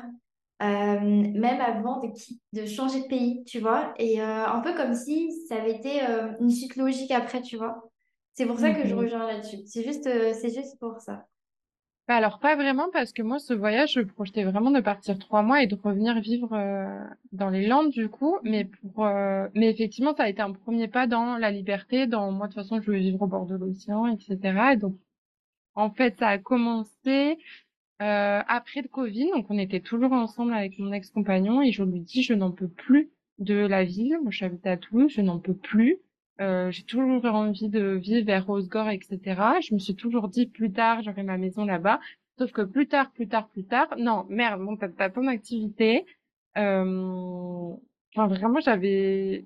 euh, 0.63 1.01
même 1.01 1.61
avant 1.61 2.01
de, 2.01 2.09
de 2.53 2.67
changer 2.67 3.03
de 3.03 3.09
pays, 3.09 3.45
tu 3.45 3.61
vois, 3.61 3.95
et 3.99 4.21
euh, 4.23 4.47
un 4.47 4.61
peu 4.61 4.75
comme 4.75 4.95
si 4.95 5.33
ça 5.49 5.57
avait 5.57 5.77
été 5.77 6.01
une 6.41 6.51
suite 6.51 6.77
logique 6.77 7.11
après, 7.13 7.43
tu 7.43 7.57
vois? 7.59 7.91
C'est 8.35 8.47
pour 8.47 8.59
ça 8.59 8.73
que 8.73 8.87
je 8.87 8.95
Mhm. 8.95 9.01
reviens 9.01 9.27
là-dessus. 9.27 9.59
C'est 9.67 9.83
juste, 9.85 10.05
c'est 10.05 10.55
juste 10.55 10.79
pour 10.79 11.01
ça. 11.01 11.27
Bah 12.11 12.17
alors 12.17 12.41
pas 12.41 12.57
vraiment 12.57 12.91
parce 12.93 13.13
que 13.13 13.23
moi 13.23 13.39
ce 13.39 13.55
voyage 13.55 13.93
je 13.93 14.01
projetais 14.01 14.43
vraiment 14.43 14.73
de 14.73 14.81
partir 14.81 15.17
trois 15.17 15.43
mois 15.43 15.63
et 15.63 15.69
de 15.69 15.77
revenir 15.77 16.19
vivre 16.19 16.53
euh, 16.55 17.05
dans 17.31 17.51
les 17.51 17.69
Landes 17.69 17.91
du 17.91 18.09
coup. 18.09 18.37
Mais 18.43 18.65
pour 18.65 19.07
euh, 19.07 19.47
mais 19.55 19.71
effectivement 19.71 20.13
ça 20.17 20.25
a 20.25 20.29
été 20.29 20.43
un 20.43 20.51
premier 20.51 20.89
pas 20.89 21.07
dans 21.07 21.39
la 21.39 21.53
liberté 21.53 22.09
dans 22.09 22.33
moi 22.33 22.49
de 22.49 22.53
toute 22.53 22.63
façon 22.65 22.81
je 22.81 22.91
veux 22.91 22.99
vivre 22.99 23.23
au 23.23 23.29
bord 23.29 23.47
de 23.47 23.55
l'océan 23.55 24.09
etc 24.09 24.73
et 24.73 24.77
donc 24.77 24.97
en 25.77 25.93
fait 25.93 26.19
ça 26.19 26.27
a 26.27 26.39
commencé 26.39 27.39
euh, 28.03 28.43
après 28.49 28.83
le 28.83 28.89
Covid. 28.89 29.31
Donc 29.31 29.47
on 29.49 29.57
était 29.57 29.79
toujours 29.79 30.13
ensemble 30.13 30.53
avec 30.53 30.81
mon 30.81 30.91
ex-compagnon 30.93 31.63
et 31.63 31.71
je 31.71 31.85
lui 31.85 32.01
dis 32.01 32.25
je 32.25 32.35
n'en 32.35 32.51
peux 32.51 32.67
plus 32.67 33.13
de 33.39 33.55
la 33.55 33.85
ville. 33.85 34.19
Moi 34.21 34.33
j'habite 34.33 34.67
à 34.67 34.77
Toulouse 34.77 35.13
je 35.15 35.21
n'en 35.21 35.39
peux 35.39 35.55
plus 35.55 36.01
euh, 36.41 36.71
j'ai 36.71 36.85
toujours 36.85 37.25
envie 37.27 37.69
de 37.69 37.97
vivre 37.97 38.27
vers 38.27 38.49
Osgore, 38.49 38.89
etc. 38.89 39.19
Je 39.63 39.75
me 39.75 39.79
suis 39.79 39.95
toujours 39.95 40.29
dit 40.29 40.47
plus 40.47 40.73
tard, 40.73 41.03
j'aurai 41.03 41.23
ma 41.23 41.37
maison 41.37 41.65
là-bas. 41.65 42.01
Sauf 42.39 42.53
que 42.53 42.63
plus 42.63 42.89
tard, 42.89 43.11
plus 43.13 43.29
tard, 43.29 43.49
plus 43.49 43.65
tard, 43.65 43.89
non, 43.99 44.25
merde, 44.31 44.63
bon, 44.63 44.77
t'as 44.77 45.11
ton 45.11 45.27
activité. 45.27 46.07
Euh, 46.57 47.73
enfin, 48.15 48.27
vraiment, 48.29 48.61
j'avais, 48.61 49.45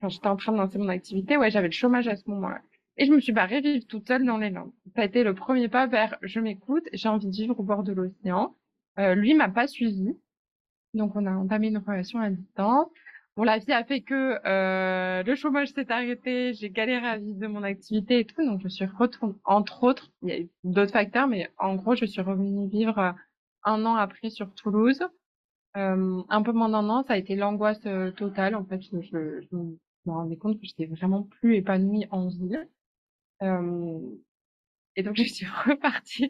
enfin, 0.00 0.08
j'étais 0.08 0.26
en 0.28 0.36
train 0.36 0.52
de 0.52 0.58
lancer 0.58 0.78
mon 0.78 0.88
activité, 0.88 1.36
ouais, 1.36 1.50
j'avais 1.50 1.68
le 1.68 1.72
chômage 1.72 2.08
à 2.08 2.16
ce 2.16 2.28
moment-là. 2.30 2.62
Et 2.96 3.06
je 3.06 3.12
me 3.12 3.20
suis 3.20 3.32
barrée 3.32 3.60
vivre 3.60 3.86
toute 3.86 4.08
seule 4.08 4.24
dans 4.24 4.38
les 4.38 4.50
Landes. 4.50 4.72
Ça 4.94 5.02
a 5.02 5.04
été 5.04 5.22
le 5.24 5.34
premier 5.34 5.68
pas 5.68 5.86
vers 5.86 6.16
je 6.22 6.40
m'écoute, 6.40 6.88
j'ai 6.92 7.08
envie 7.08 7.26
de 7.26 7.32
vivre 7.32 7.58
au 7.60 7.62
bord 7.62 7.82
de 7.82 7.92
l'océan. 7.92 8.54
Euh, 8.98 9.14
lui 9.14 9.34
m'a 9.34 9.48
pas 9.48 9.66
suivi. 9.66 10.16
Donc, 10.94 11.14
on 11.16 11.26
a 11.26 11.30
entamé 11.32 11.68
une 11.68 11.78
relation 11.78 12.18
à 12.20 12.30
distance. 12.30 12.88
Bon, 13.36 13.44
la 13.44 13.58
vie 13.58 13.72
a 13.72 13.84
fait 13.84 14.02
que 14.02 14.38
euh, 14.44 15.22
le 15.22 15.34
chômage 15.34 15.68
s'est 15.72 15.90
arrêté, 15.90 16.52
j'ai 16.54 16.70
galéré 16.70 17.06
à 17.06 17.16
vivre 17.16 17.38
de 17.38 17.46
mon 17.46 17.62
activité 17.62 18.18
et 18.20 18.24
tout, 18.24 18.44
donc 18.44 18.60
je 18.62 18.68
suis 18.68 18.84
retournée, 18.84 19.34
entre 19.44 19.84
autres, 19.84 20.10
il 20.22 20.28
y 20.28 20.32
a 20.32 20.40
eu 20.40 20.50
d'autres 20.64 20.92
facteurs, 20.92 21.28
mais 21.28 21.48
en 21.58 21.76
gros, 21.76 21.94
je 21.94 22.04
suis 22.06 22.20
revenue 22.20 22.68
vivre 22.68 22.98
euh, 22.98 23.12
un 23.64 23.84
an 23.86 23.94
après 23.94 24.30
sur 24.30 24.52
Toulouse. 24.54 25.00
Euh, 25.76 26.22
un 26.28 26.42
peu 26.42 26.52
moins 26.52 26.68
d'un 26.68 26.88
an, 26.88 27.04
ça 27.04 27.12
a 27.14 27.16
été 27.16 27.36
l'angoisse 27.36 27.80
euh, 27.86 28.10
totale, 28.10 28.56
en 28.56 28.64
fait, 28.64 28.82
je, 28.82 29.46
me 29.52 30.12
rendais 30.12 30.36
compte 30.36 30.60
que 30.60 30.66
j'étais 30.66 30.86
vraiment 30.86 31.22
plus 31.22 31.56
épanouie 31.56 32.06
en 32.10 32.28
ville. 32.28 32.68
Euh, 33.42 34.00
et 34.96 35.02
donc, 35.02 35.16
je 35.16 35.22
suis 35.24 35.46
repartie, 35.46 36.28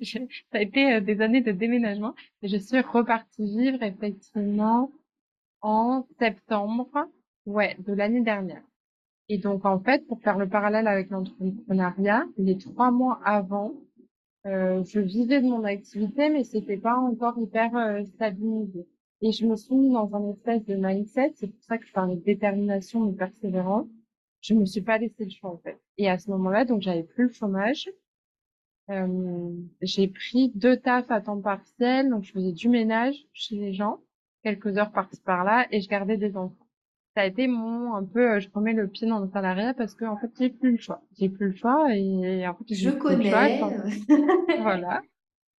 ça 0.52 0.58
a 0.58 0.60
été 0.60 0.94
euh, 0.94 1.00
des 1.00 1.22
années 1.22 1.40
de 1.40 1.52
déménagement, 1.52 2.14
et 2.42 2.48
je 2.48 2.56
suis 2.58 2.80
repartie 2.80 3.46
vivre 3.46 3.82
effectivement 3.82 4.92
en 5.62 6.06
septembre, 6.18 6.88
ouais, 7.46 7.76
de 7.80 7.92
l'année 7.92 8.22
dernière. 8.22 8.62
Et 9.28 9.38
donc, 9.38 9.64
en 9.64 9.78
fait, 9.78 10.06
pour 10.06 10.20
faire 10.20 10.38
le 10.38 10.48
parallèle 10.48 10.88
avec 10.88 11.10
l'entrepreneuriat, 11.10 12.26
les 12.36 12.58
trois 12.58 12.90
mois 12.90 13.20
avant, 13.24 13.74
euh, 14.46 14.82
je 14.84 15.00
vivais 15.00 15.40
de 15.40 15.46
mon 15.46 15.64
activité, 15.64 16.30
mais 16.30 16.44
c'était 16.44 16.76
pas 16.76 16.96
encore 16.96 17.38
hyper 17.38 17.76
euh, 17.76 18.04
stabilisé. 18.04 18.88
Et 19.22 19.32
je 19.32 19.46
me 19.46 19.54
suis 19.54 19.74
mis 19.74 19.92
dans 19.92 20.12
un 20.14 20.30
espèce 20.30 20.64
de 20.64 20.74
mindset, 20.74 21.34
c'est 21.36 21.46
pour 21.46 21.62
ça 21.62 21.78
que 21.78 21.86
je 21.86 21.92
parlais 21.92 22.16
de 22.16 22.24
détermination 22.24 23.08
et 23.10 23.14
persévérance. 23.14 23.86
Je 24.40 24.54
me 24.54 24.64
suis 24.64 24.80
pas 24.80 24.98
laissé 24.98 25.24
le 25.24 25.30
choix, 25.30 25.50
en 25.50 25.58
fait. 25.58 25.78
Et 25.98 26.08
à 26.08 26.18
ce 26.18 26.30
moment-là, 26.30 26.64
donc, 26.64 26.80
j'avais 26.80 27.02
plus 27.02 27.26
le 27.26 27.32
chômage. 27.32 27.90
Euh, 28.90 29.52
j'ai 29.82 30.08
pris 30.08 30.50
deux 30.54 30.76
tafs 30.76 31.10
à 31.10 31.20
temps 31.20 31.40
partiel, 31.40 32.10
donc 32.10 32.24
je 32.24 32.32
faisais 32.32 32.52
du 32.52 32.68
ménage 32.68 33.14
chez 33.32 33.54
les 33.54 33.72
gens, 33.72 34.00
quelques 34.42 34.76
heures 34.78 34.92
par-ci 34.92 35.20
par-là, 35.22 35.66
et 35.70 35.80
je 35.80 35.88
gardais 35.88 36.16
des 36.16 36.36
enfants. 36.36 36.56
Ça 37.16 37.22
a 37.22 37.26
été 37.26 37.48
mon 37.48 37.94
un 37.94 38.04
peu, 38.04 38.34
euh, 38.36 38.40
je 38.40 38.48
remets 38.54 38.72
le 38.72 38.88
pied 38.88 39.08
dans 39.08 39.18
le 39.20 39.28
salariat 39.30 39.74
parce 39.74 39.94
que 39.94 40.04
en 40.04 40.16
fait 40.16 40.30
j'ai 40.38 40.50
plus 40.50 40.72
le 40.72 40.78
choix. 40.78 41.02
J'ai 41.18 41.28
plus 41.28 41.48
le 41.50 41.56
choix 41.56 41.94
et 41.94 42.46
en 42.46 42.54
fait 42.54 42.74
Je 42.74 42.90
choix. 42.90 42.98
connais. 42.98 43.30
Voilà, 44.56 45.02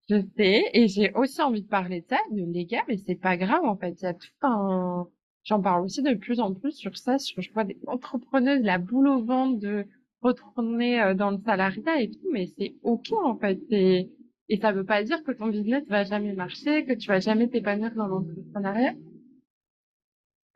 je 0.09 0.17
sais, 0.37 0.65
et 0.75 0.89
j'ai 0.89 1.13
aussi 1.15 1.41
envie 1.43 1.63
de 1.63 1.69
parler 1.69 2.01
de 2.03 2.07
ça, 2.09 2.19
de 2.31 2.43
légal, 2.45 2.83
mais 2.89 2.99
c'est 2.99 3.15
pas 3.17 3.37
grave 3.37 3.65
en 3.65 3.77
fait. 3.77 4.01
Il 4.01 4.05
y 4.05 4.09
a 4.09 4.15
tout 4.15 4.29
un, 4.43 5.09
j'en 5.45 5.61
parle 5.63 5.85
aussi 5.85 6.03
de 6.03 6.15
plus 6.15 6.41
en 6.41 6.55
plus 6.55 6.73
sur 6.73 6.97
ça, 6.97 7.19
sur 7.19 7.43
je 7.43 7.53
vois 7.53 7.65
des 7.65 7.79
entrepreneuses 7.87 8.63
la 8.63 8.79
boule 8.79 9.09
au 9.09 9.25
ventre 9.25 9.59
de 9.61 9.87
retourner 10.23 11.01
euh, 11.03 11.15
dans 11.15 11.31
le 11.31 11.39
salariat 11.45 12.01
et 12.03 12.11
tout, 12.11 12.29
mais 12.33 12.47
c'est 12.59 12.75
ok 12.83 13.13
en 13.25 13.37
fait. 13.39 13.61
Et, 13.71 14.11
et 14.51 14.59
ça 14.59 14.73
veut 14.73 14.85
pas 14.85 15.05
dire 15.05 15.23
que 15.23 15.31
ton 15.31 15.47
business 15.47 15.87
va 15.89 16.03
jamais 16.03 16.33
marcher, 16.33 16.85
que 16.85 16.93
tu 16.93 17.07
vas 17.07 17.21
jamais 17.21 17.49
t'épanouir 17.49 17.95
dans 17.95 18.09
l'entrepreneuriat. 18.09 18.95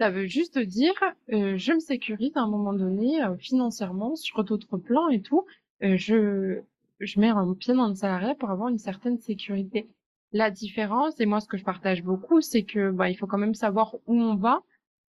Ça 0.00 0.10
veut 0.10 0.26
juste 0.26 0.58
dire, 0.58 0.92
euh, 1.32 1.56
je 1.56 1.72
me 1.72 1.78
sécurise 1.78 2.32
à 2.36 2.40
un 2.40 2.48
moment 2.48 2.72
donné 2.72 3.22
euh, 3.22 3.36
financièrement 3.36 4.16
sur 4.16 4.42
d'autres 4.42 4.78
plans 4.78 5.08
et 5.08 5.22
tout. 5.22 5.46
Euh, 5.84 5.96
je 5.96 6.60
je 6.98 7.20
mets 7.20 7.28
un 7.28 7.54
pied 7.54 7.74
dans 7.74 7.88
le 7.88 7.94
salariat 7.94 8.34
pour 8.34 8.50
avoir 8.50 8.68
une 8.68 8.78
certaine 8.78 9.18
sécurité. 9.18 9.88
La 10.32 10.50
différence, 10.50 11.20
et 11.20 11.26
moi 11.26 11.40
ce 11.40 11.46
que 11.46 11.56
je 11.56 11.64
partage 11.64 12.02
beaucoup, 12.02 12.40
c'est 12.40 12.64
que 12.64 12.90
bah 12.90 13.08
il 13.10 13.14
faut 13.14 13.28
quand 13.28 13.38
même 13.38 13.54
savoir 13.54 13.94
où 14.06 14.14
on 14.14 14.34
va. 14.34 14.62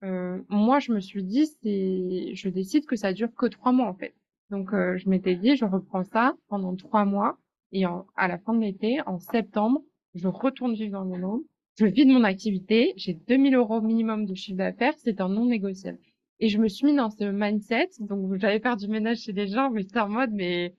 Euh, 0.03 0.39
moi 0.49 0.77
je 0.77 0.91
me 0.91 0.99
suis 0.99 1.23
dit, 1.23 1.47
c'est 1.47 2.35
je 2.35 2.49
décide 2.49 2.85
que 2.85 2.95
ça 2.95 3.13
dure 3.13 3.33
que 3.33 3.47
trois 3.47 3.71
mois 3.71 3.87
en 3.87 3.95
fait. 3.95 4.13
Donc 4.51 4.73
euh, 4.73 4.95
je 4.97 5.09
m'étais 5.09 5.35
dit, 5.35 5.55
je 5.55 5.65
reprends 5.65 6.03
ça 6.03 6.35
pendant 6.49 6.75
trois 6.75 7.05
mois 7.05 7.39
et 7.75 7.85
en, 7.85 8.07
à 8.15 8.27
la 8.27 8.39
fin 8.39 8.53
de 8.53 8.61
l'été, 8.61 8.99
en 9.05 9.19
septembre, 9.19 9.81
je 10.15 10.27
retourne 10.27 10.73
vivre 10.73 10.93
dans 10.93 11.03
le 11.03 11.21
monde 11.21 11.43
je 11.77 11.85
vis 11.85 12.05
de 12.05 12.11
mon 12.13 12.23
activité, 12.23 12.93
j'ai 12.95 13.13
2000 13.13 13.55
euros 13.55 13.81
minimum 13.81 14.25
de 14.25 14.33
chiffre 14.33 14.57
d'affaires, 14.57 14.93
c'est 14.97 15.19
un 15.19 15.29
non 15.29 15.45
négociable. 15.45 15.99
Et 16.39 16.47
je 16.49 16.57
me 16.57 16.67
suis 16.69 16.85
mis 16.85 16.95
dans 16.95 17.09
ce 17.09 17.25
mindset, 17.25 17.89
donc 17.99 18.35
j'allais 18.37 18.59
faire 18.59 18.77
du 18.77 18.87
ménage 18.87 19.19
chez 19.19 19.33
les 19.33 19.47
gens, 19.47 19.69
mais 19.69 19.83
c'était 19.83 19.99
en 19.99 20.09
mode, 20.09 20.31
mais, 20.31 20.73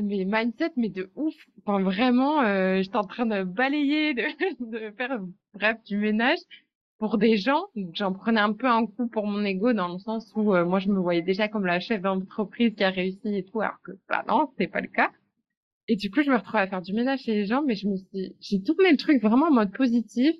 mais 0.00 0.24
mindset, 0.24 0.70
mais 0.76 0.88
de 0.88 1.10
ouf. 1.16 1.34
Enfin, 1.64 1.82
vraiment, 1.82 2.42
euh, 2.42 2.80
j'étais 2.82 2.96
en 2.96 3.04
train 3.04 3.26
de 3.26 3.42
balayer, 3.42 4.14
de, 4.14 4.22
de 4.88 4.90
faire, 4.96 5.20
bref, 5.54 5.82
du 5.84 5.96
ménage 5.96 6.38
pour 6.98 7.18
des 7.18 7.36
gens. 7.36 7.66
Donc, 7.74 7.94
j'en 7.94 8.12
prenais 8.12 8.40
un 8.40 8.52
peu 8.52 8.68
un 8.68 8.86
coup 8.86 9.08
pour 9.08 9.26
mon 9.26 9.44
ego 9.44 9.72
dans 9.72 9.88
le 9.88 9.98
sens 9.98 10.32
où 10.36 10.54
euh, 10.54 10.64
moi, 10.64 10.78
je 10.78 10.90
me 10.90 11.00
voyais 11.00 11.22
déjà 11.22 11.48
comme 11.48 11.66
la 11.66 11.80
chef 11.80 12.02
d'entreprise 12.02 12.74
qui 12.74 12.84
a 12.84 12.90
réussi 12.90 13.36
et 13.36 13.44
tout, 13.44 13.60
alors 13.60 13.80
que, 13.82 13.92
bah 14.08 14.24
non, 14.28 14.48
c'était 14.52 14.68
pas 14.70 14.80
le 14.80 14.88
cas. 14.88 15.10
Et 15.90 15.96
du 15.96 16.08
coup, 16.08 16.22
je 16.22 16.30
me 16.30 16.36
retrouvais 16.36 16.60
à 16.60 16.68
faire 16.68 16.82
du 16.82 16.92
ménage 16.92 17.22
chez 17.22 17.34
les 17.34 17.46
gens, 17.46 17.64
mais 17.66 17.74
je 17.74 17.88
me 17.88 17.96
suis, 17.96 18.36
j'ai 18.38 18.62
tourné 18.62 18.92
le 18.92 18.96
truc 18.96 19.20
vraiment 19.20 19.46
en 19.46 19.50
mode 19.50 19.72
positif. 19.72 20.36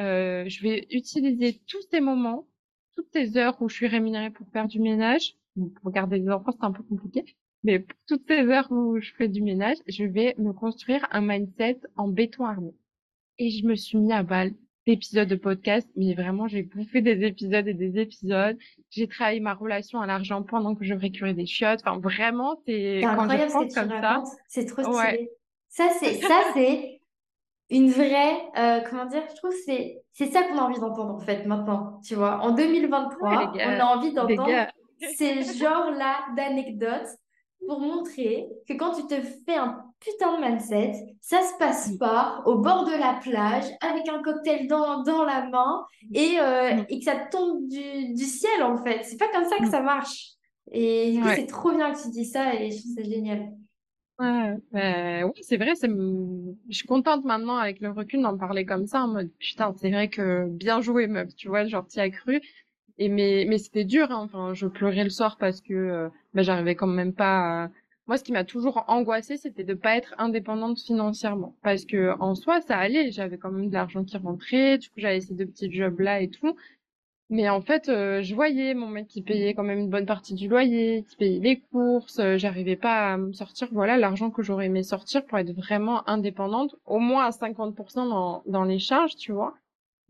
Euh, 0.00 0.48
je 0.48 0.60
vais 0.60 0.88
utiliser 0.90 1.60
tous 1.68 1.80
ces 1.88 2.00
moments, 2.00 2.48
toutes 2.96 3.06
ces 3.12 3.36
heures 3.36 3.62
où 3.62 3.68
je 3.68 3.76
suis 3.76 3.86
rémunérée 3.86 4.30
pour 4.30 4.48
faire 4.48 4.66
du 4.66 4.80
ménage. 4.80 5.36
Pour 5.82 5.92
garder 5.92 6.18
les 6.18 6.28
enfants, 6.28 6.50
c'est 6.50 6.64
un 6.64 6.72
peu 6.72 6.82
compliqué. 6.82 7.36
Mais 7.62 7.78
pour 7.78 7.96
toutes 8.08 8.26
ces 8.26 8.40
heures 8.40 8.72
où 8.72 8.98
je 8.98 9.12
fais 9.12 9.28
du 9.28 9.40
ménage, 9.40 9.76
je 9.86 10.02
vais 10.02 10.34
me 10.36 10.52
construire 10.52 11.06
un 11.12 11.20
mindset 11.20 11.80
en 11.94 12.08
béton 12.08 12.44
armé. 12.44 12.74
Et 13.38 13.50
je 13.50 13.64
me 13.66 13.76
suis 13.76 13.98
mis 13.98 14.12
à 14.12 14.24
balle 14.24 14.52
d'épisodes 14.88 15.28
de 15.28 15.36
podcast, 15.36 15.86
mais 15.96 16.14
vraiment, 16.14 16.48
j'ai 16.48 16.62
bouffé 16.62 17.02
des 17.02 17.22
épisodes 17.22 17.68
et 17.68 17.74
des 17.74 17.98
épisodes. 17.98 18.56
J'ai 18.88 19.06
travaillé 19.06 19.38
ma 19.38 19.52
relation 19.52 20.00
à 20.00 20.06
l'argent 20.06 20.42
pendant 20.42 20.74
que 20.74 20.82
je 20.82 20.94
récurais 20.94 21.34
des 21.34 21.44
chiottes. 21.44 21.80
Enfin, 21.84 21.98
vraiment, 21.98 22.58
c'est 22.66 23.00
quand 23.02 23.28
je 23.28 23.52
pense 23.52 23.74
comme 23.74 23.90
ça. 23.90 24.22
C'est 24.48 24.64
trop 24.64 24.82
stylé. 24.82 25.30
Ça, 25.68 25.90
c'est, 26.00 26.14
ça, 26.14 26.40
c'est 26.54 27.02
une 27.68 27.90
vraie, 27.90 28.36
euh, 28.56 28.80
comment 28.88 29.04
dire, 29.04 29.22
je 29.28 29.36
trouve 29.36 29.54
c'est 29.66 30.00
c'est 30.12 30.26
ça 30.32 30.42
qu'on 30.44 30.56
a 30.56 30.62
envie 30.62 30.80
d'entendre 30.80 31.14
en 31.14 31.18
fait 31.18 31.44
maintenant, 31.44 32.00
tu 32.02 32.14
vois. 32.14 32.40
En 32.40 32.52
2023, 32.52 33.52
on 33.54 33.58
a 33.58 33.84
envie 33.84 34.14
d'entendre 34.14 34.68
ces 35.16 35.42
genres-là 35.42 36.16
d'anecdotes 36.34 37.08
pour 37.66 37.80
montrer 37.80 38.46
que 38.68 38.74
quand 38.74 38.94
tu 38.94 39.06
te 39.06 39.20
fais 39.20 39.56
un 39.56 39.82
putain 40.00 40.36
de 40.36 40.44
mindset, 40.44 40.92
ça 41.20 41.42
se 41.42 41.58
passe 41.58 41.92
mm. 41.92 41.98
pas 41.98 42.42
au 42.46 42.58
bord 42.58 42.84
de 42.84 42.92
la 42.92 43.18
plage 43.20 43.64
avec 43.80 44.08
un 44.08 44.22
cocktail 44.22 44.66
dans, 44.66 45.02
dans 45.02 45.24
la 45.24 45.48
main 45.48 45.84
et, 46.14 46.38
euh, 46.40 46.74
mm. 46.74 46.86
et 46.88 46.98
que 46.98 47.04
ça 47.04 47.16
tombe 47.30 47.68
du, 47.68 48.14
du 48.14 48.24
ciel 48.24 48.62
en 48.62 48.76
fait. 48.76 49.02
C'est 49.04 49.18
pas 49.18 49.28
comme 49.32 49.48
ça 49.48 49.56
que 49.58 49.66
mm. 49.66 49.70
ça 49.70 49.80
marche. 49.80 50.28
Et 50.70 51.18
c'est 51.34 51.46
trop 51.46 51.72
bien 51.72 51.92
que 51.92 52.02
tu 52.02 52.10
dis 52.10 52.26
ça 52.26 52.54
et 52.54 52.70
je 52.70 52.78
trouve 52.80 52.94
ça 52.96 53.02
génial. 53.02 53.48
Ouais, 54.18 54.56
ben, 54.72 55.24
oui, 55.24 55.40
c'est 55.42 55.56
vrai, 55.56 55.76
c'est, 55.76 55.88
je 55.88 56.76
suis 56.76 56.86
contente 56.86 57.24
maintenant 57.24 57.56
avec 57.56 57.80
le 57.80 57.90
recul 57.90 58.20
d'en 58.20 58.36
parler 58.36 58.66
comme 58.66 58.86
ça 58.86 59.02
en 59.02 59.08
mode 59.08 59.30
putain, 59.38 59.72
c'est 59.76 59.90
vrai 59.90 60.08
que 60.08 60.48
bien 60.48 60.80
joué 60.80 61.06
meuf, 61.06 61.34
tu 61.36 61.48
vois, 61.48 61.66
genre 61.66 61.86
t'y 61.86 62.00
as 62.00 62.10
cru. 62.10 62.40
Et 62.98 63.08
mais 63.08 63.44
mais 63.48 63.58
c'était 63.58 63.84
dur, 63.84 64.10
hein. 64.10 64.22
enfin 64.24 64.54
je 64.54 64.66
pleurais 64.66 65.04
le 65.04 65.10
soir 65.10 65.36
parce 65.38 65.60
que 65.60 65.72
euh, 65.74 66.08
ben, 66.34 66.42
j'arrivais 66.42 66.74
quand 66.74 66.86
même 66.86 67.12
pas. 67.14 67.64
À... 67.64 67.70
Moi, 68.08 68.16
ce 68.16 68.24
qui 68.24 68.32
m'a 68.32 68.44
toujours 68.44 68.84
angoissée, 68.88 69.36
c'était 69.36 69.64
de 69.64 69.74
pas 69.74 69.96
être 69.96 70.14
indépendante 70.18 70.80
financièrement, 70.80 71.54
parce 71.62 71.84
que 71.84 72.18
en 72.20 72.34
soi 72.34 72.60
ça 72.62 72.76
allait, 72.78 73.10
j'avais 73.12 73.38
quand 73.38 73.52
même 73.52 73.68
de 73.68 73.74
l'argent 73.74 74.04
qui 74.04 74.16
rentrait, 74.16 74.78
du 74.78 74.88
coup 74.88 74.94
j'avais 74.98 75.20
ces 75.20 75.34
deux 75.34 75.46
petits 75.46 75.70
jobs 75.72 76.00
là 76.00 76.20
et 76.20 76.28
tout. 76.28 76.56
Mais 77.30 77.48
en 77.50 77.60
fait, 77.60 77.88
euh, 77.90 78.22
je 78.22 78.34
voyais 78.34 78.72
mon 78.74 78.88
mec 78.88 79.06
qui 79.06 79.22
payait 79.22 79.52
quand 79.54 79.62
même 79.62 79.78
une 79.80 79.90
bonne 79.90 80.06
partie 80.06 80.34
du 80.34 80.48
loyer, 80.48 81.04
qui 81.08 81.16
payait 81.16 81.40
les 81.40 81.60
courses. 81.60 82.18
Euh, 82.20 82.38
j'arrivais 82.38 82.76
pas 82.76 83.12
à 83.12 83.16
me 83.18 83.32
sortir, 83.34 83.68
voilà, 83.70 83.98
l'argent 83.98 84.30
que 84.30 84.42
j'aurais 84.42 84.66
aimé 84.66 84.82
sortir 84.82 85.24
pour 85.26 85.38
être 85.38 85.52
vraiment 85.52 86.08
indépendante, 86.08 86.74
au 86.86 86.98
moins 86.98 87.26
à 87.26 87.30
50% 87.30 88.08
dans, 88.08 88.42
dans 88.46 88.64
les 88.64 88.78
charges, 88.78 89.16
tu 89.16 89.32
vois. 89.32 89.54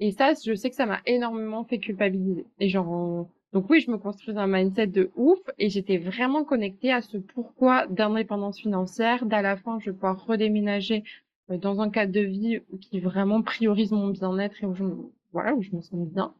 Et 0.01 0.13
ça, 0.13 0.33
je 0.35 0.55
sais 0.55 0.71
que 0.71 0.77
ça 0.77 0.87
m'a 0.87 1.01
énormément 1.07 1.65
fait 1.65 1.79
culpabiliser. 1.79 2.47
Et 2.61 2.69
genre, 2.69 3.29
donc 3.53 3.71
oui, 3.71 3.81
je 3.81 3.91
me 3.91 3.99
construisais 3.99 4.39
un 4.39 4.47
mindset 4.47 4.89
de 4.89 5.11
ouf 5.17 5.39
et 5.59 5.71
j'étais 5.71 5.99
vraiment 5.99 6.45
connectée 6.45 6.93
à 6.93 7.01
ce 7.01 7.17
pourquoi 7.17 7.87
d'indépendance 7.87 8.59
financière, 8.61 9.25
d'à 9.25 9.43
la 9.43 9.57
fin, 9.57 9.79
je 9.81 9.87
vais 9.87 9.95
pouvoir 9.95 10.25
redéménager 10.27 11.03
euh, 11.51 11.57
dans 11.57 11.81
un 11.81 11.91
cadre 11.91 12.13
de 12.13 12.21
vie 12.21 12.61
qui 12.81 13.01
vraiment 13.01 13.43
priorise 13.43 13.93
mon 13.93 14.09
bien-être 14.09 14.63
et 14.63 14.67
où 14.67 14.75
je 14.75 14.85
me, 14.85 14.97
voilà, 15.33 15.55
où 15.55 15.63
je 15.63 15.75
me 15.75 15.81
sens 15.81 16.07
bien. 16.09 16.35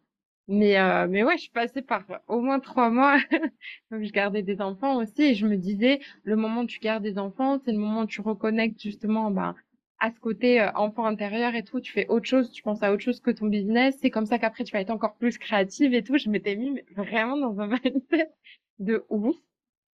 Mais 0.49 0.79
euh, 0.79 1.07
mais 1.09 1.25
ouais, 1.25 1.37
je 1.37 1.43
suis 1.43 1.51
passée 1.51 1.83
par 1.83 2.05
au 2.27 2.41
moins 2.41 2.61
trois 2.61 2.91
mois. 2.91 3.19
Donc 3.91 4.03
je 4.03 4.13
gardais 4.13 4.43
des 4.43 4.61
enfants 4.61 4.97
aussi 4.97 5.23
et 5.23 5.35
je 5.35 5.47
me 5.47 5.57
disais 5.57 6.01
le 6.25 6.37
moment 6.37 6.63
où 6.63 6.67
tu 6.67 6.79
gardes 6.81 7.03
des 7.03 7.19
enfants, 7.19 7.59
c'est 7.65 7.73
le 7.73 7.79
moment 7.79 8.03
où 8.03 8.07
tu 8.07 8.21
reconnectes 8.23 8.81
justement 8.83 9.31
bah 9.31 9.55
à 10.01 10.11
ce 10.13 10.21
côté 10.21 10.61
euh, 10.61 10.71
enfant 10.75 11.05
intérieur 11.07 11.55
et 11.55 11.65
tout, 11.65 11.81
tu 11.81 11.93
fais 11.93 12.07
autre 12.09 12.27
chose, 12.27 12.51
tu 12.53 12.63
penses 12.63 12.83
à 12.83 12.93
autre 12.93 13.03
chose 13.03 13.21
que 13.21 13.31
ton 13.31 13.47
business, 13.47 13.97
c'est 14.01 14.11
comme 14.11 14.27
ça 14.27 14.39
qu'après 14.39 14.65
tu 14.65 14.73
vas 14.73 14.81
être 14.81 14.91
encore 14.91 15.17
plus 15.17 15.39
créative 15.39 15.95
et 15.95 16.03
tout. 16.05 16.19
Je 16.19 16.31
m'étais 16.31 16.57
mis 16.57 16.81
vraiment 16.97 17.37
dans 17.37 17.61
un 17.61 17.69
mindset 17.85 18.31
de 18.79 19.05
ouf 19.09 19.37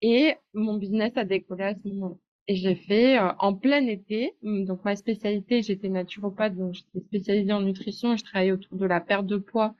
et 0.03 0.37
mon 0.53 0.77
business 0.77 1.13
a 1.17 1.25
décollé 1.25 1.65
à 1.65 1.75
ce 1.75 1.89
moment. 1.89 2.19
Et 2.47 2.57
j'ai 2.57 2.75
fait 2.75 3.19
euh, 3.19 3.33
en 3.39 3.55
plein 3.55 3.87
été. 3.87 4.35
Donc 4.43 4.85
ma 4.85 4.97
spécialité, 4.97 5.63
j'étais 5.63 5.89
naturopathe, 5.89 6.57
donc 6.57 6.75
j'étais 6.75 7.01
spécialisée 7.01 7.53
en 7.53 7.63
nutrition. 7.63 8.17
Je 8.17 8.25
travaillais 8.25 8.53
autour 8.53 8.77
de 8.77 8.87
la 8.87 9.01
perte 9.01 9.27
de 9.27 9.39
poids 9.39 9.75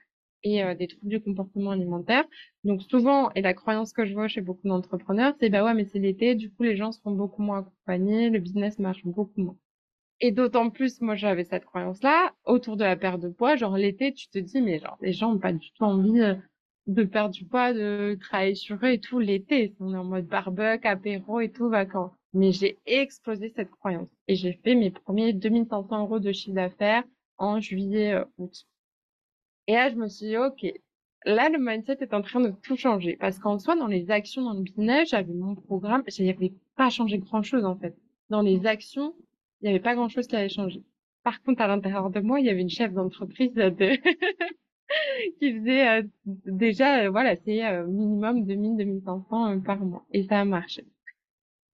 et 0.45 0.63
euh, 0.63 0.75
des 0.75 0.87
troubles 0.89 1.11
du 1.11 1.21
comportement 1.21 1.73
alimentaire. 1.73 2.25
Donc 2.65 2.83
souvent, 2.83 3.31
et 3.33 3.43
la 3.43 3.55
croyance 3.55 3.93
que 3.93 4.05
je 4.07 4.15
vois 4.15 4.29
chez 4.29 4.41
beaucoup 4.41 4.69
d'entrepreneurs, 4.69 5.35
c'est 5.41 5.51
bah 5.51 5.65
ouais, 5.65 5.75
mais 5.75 5.85
c'est 5.87 5.99
l'été, 5.99 6.35
du 6.35 6.51
coup 6.51 6.63
les 6.63 6.77
gens 6.77 6.93
seront 6.93 7.13
beaucoup 7.13 7.43
moins 7.43 7.61
accompagnés, 7.61 8.31
le 8.31 8.39
business 8.39 8.79
marche 8.79 9.05
beaucoup 9.05 9.31
moins. 9.37 9.57
Et 10.21 10.31
d'autant 10.31 10.71
plus, 10.71 11.01
moi, 11.01 11.17
j'avais 11.17 11.45
cette 11.45 11.65
croyance-là 11.65 12.35
autour 12.45 12.77
de 12.77 12.85
la 12.85 12.97
perte 12.97 13.21
de 13.21 13.29
poids. 13.29 13.57
Genre, 13.57 13.77
l'été, 13.77 14.13
tu 14.13 14.29
te 14.29 14.39
dis, 14.39 14.61
mais 14.61 14.79
genre, 14.79 14.97
les 15.01 15.13
gens 15.13 15.33
ont 15.35 15.39
pas 15.39 15.53
du 15.53 15.71
tout 15.73 15.85
envie 15.85 16.21
euh, 16.21 16.35
de 16.87 17.05
perdre 17.05 17.35
du 17.35 17.45
poids, 17.45 17.73
de 17.73 18.17
travailler 18.21 18.55
sur 18.55 18.77
eux 18.77 18.93
et 18.93 19.01
tout 19.01 19.19
l'été. 19.19 19.75
On 19.81 19.93
est 19.93 19.97
en 19.97 20.05
mode 20.05 20.27
barbecue, 20.27 20.87
apéro 20.87 21.41
et 21.41 21.51
tout, 21.51 21.69
vacances. 21.69 22.13
Mais 22.33 22.53
j'ai 22.53 22.79
explosé 22.87 23.53
cette 23.55 23.71
croyance. 23.71 24.09
Et 24.29 24.35
j'ai 24.37 24.53
fait 24.65 24.75
mes 24.75 24.91
premiers 24.91 25.33
2500 25.33 26.01
euros 26.01 26.19
de 26.21 26.33
chiffre 26.33 26.55
d'affaires 26.55 27.05
en 27.39 27.61
juillet, 27.61 28.15
euh, 28.15 28.25
août. 28.39 28.67
Et 29.67 29.75
là, 29.75 29.91
je 29.91 29.97
me 29.97 30.09
suis 30.09 30.27
dit, 30.27 30.37
OK, 30.37 30.65
là, 31.25 31.49
le 31.49 31.59
mindset 31.59 31.99
est 32.01 32.15
en 32.15 32.23
train 32.23 32.41
de 32.41 32.51
tout 32.51 32.77
changer. 32.77 33.17
Parce 33.17 33.39
qu'en 33.39 33.59
soi, 33.59 33.77
dans 33.77 33.87
les 33.87 34.11
actions, 34.11 34.43
dans 34.43 34.55
le 34.55 34.63
business, 34.63 35.09
j'avais 35.11 35.33
mon 35.33 35.55
programme, 35.55 36.03
j'avais 36.07 36.53
pas 36.77 36.91
changé 36.91 37.19
grand 37.19 37.43
chose, 37.43 37.65
en 37.65 37.77
fait. 37.77 37.97
Dans 38.31 38.43
les 38.43 38.67
actions, 38.67 39.15
il 39.61 39.65
n'y 39.65 39.71
avait 39.71 39.83
pas 39.83 39.95
grand-chose 39.95 40.27
qui 40.27 40.37
avait 40.37 40.49
changé. 40.49 40.83
Par 41.23 41.43
contre, 41.43 41.63
à 41.63 41.67
l'intérieur 41.67 42.11
de 42.11 42.21
moi, 42.21 42.41
il 42.41 42.47
y 42.47 42.51
avait 42.51 42.61
une 42.61 42.69
chef 42.69 42.93
d'entreprise 42.93 43.53
de... 43.55 43.71
qui 45.41 45.59
faisait 45.59 45.89
euh, 45.89 46.03
déjà, 46.27 47.05
euh, 47.05 47.11
voilà, 47.11 47.35
c'est 47.45 47.65
euh, 47.65 47.87
minimum 47.87 48.45
2000-2500 48.45 49.63
par 49.63 49.79
mois. 49.79 50.05
Et 50.13 50.25
ça 50.25 50.41
a 50.41 50.45
marché. 50.45 50.85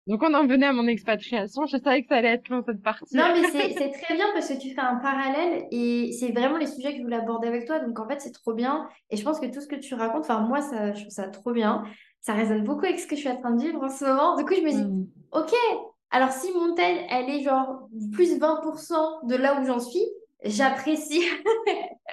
Donc 0.06 0.22
on 0.22 0.34
en 0.34 0.46
venait 0.46 0.66
à 0.66 0.72
mon 0.72 0.86
expatriation. 0.86 1.66
Je 1.66 1.76
savais 1.76 2.02
que 2.02 2.08
ça 2.08 2.16
allait 2.16 2.34
être 2.34 2.48
long 2.48 2.62
cette 2.66 2.82
partie. 2.82 3.16
Non, 3.16 3.26
mais 3.32 3.48
c'est 3.52 3.90
très 3.90 4.14
bien 4.14 4.26
parce 4.32 4.48
que 4.48 4.58
tu 4.58 4.70
fais 4.70 4.80
un 4.80 4.96
parallèle 4.96 5.66
et 5.70 6.12
c'est 6.12 6.32
vraiment 6.32 6.56
les 6.56 6.66
sujets 6.66 6.92
que 6.92 6.98
je 6.98 7.02
voulais 7.02 7.16
aborder 7.16 7.48
avec 7.48 7.66
toi. 7.66 7.78
Donc 7.80 7.98
en 8.00 8.08
fait, 8.08 8.20
c'est 8.20 8.32
trop 8.32 8.54
bien. 8.54 8.88
Et 9.10 9.16
je 9.16 9.22
pense 9.22 9.38
que 9.38 9.46
tout 9.46 9.60
ce 9.60 9.68
que 9.68 9.76
tu 9.76 9.94
racontes, 9.94 10.22
enfin 10.22 10.40
moi, 10.40 10.62
ça, 10.62 10.92
je 10.92 11.00
trouve 11.00 11.12
ça 11.12 11.28
trop 11.28 11.52
bien. 11.52 11.84
Ça 12.20 12.34
résonne 12.34 12.64
beaucoup 12.64 12.84
avec 12.84 12.98
ce 12.98 13.06
que 13.06 13.14
je 13.14 13.20
suis 13.20 13.30
en 13.30 13.36
train 13.36 13.52
de 13.52 13.62
vivre 13.62 13.82
en 13.82 13.88
ce 13.88 14.04
moment. 14.04 14.36
Du 14.36 14.44
coup, 14.44 14.54
je 14.54 14.62
me 14.62 14.70
dis, 14.70 14.84
mm. 14.84 15.06
ok, 15.32 15.52
alors, 16.10 16.32
si 16.32 16.52
mon 16.52 16.74
tel, 16.74 17.06
elle 17.08 17.30
est 17.30 17.42
genre 17.42 17.88
plus 18.12 18.38
20% 18.38 19.26
de 19.28 19.36
là 19.36 19.60
où 19.60 19.64
j'en 19.64 19.78
suis, 19.78 20.04
j'apprécie. 20.44 21.22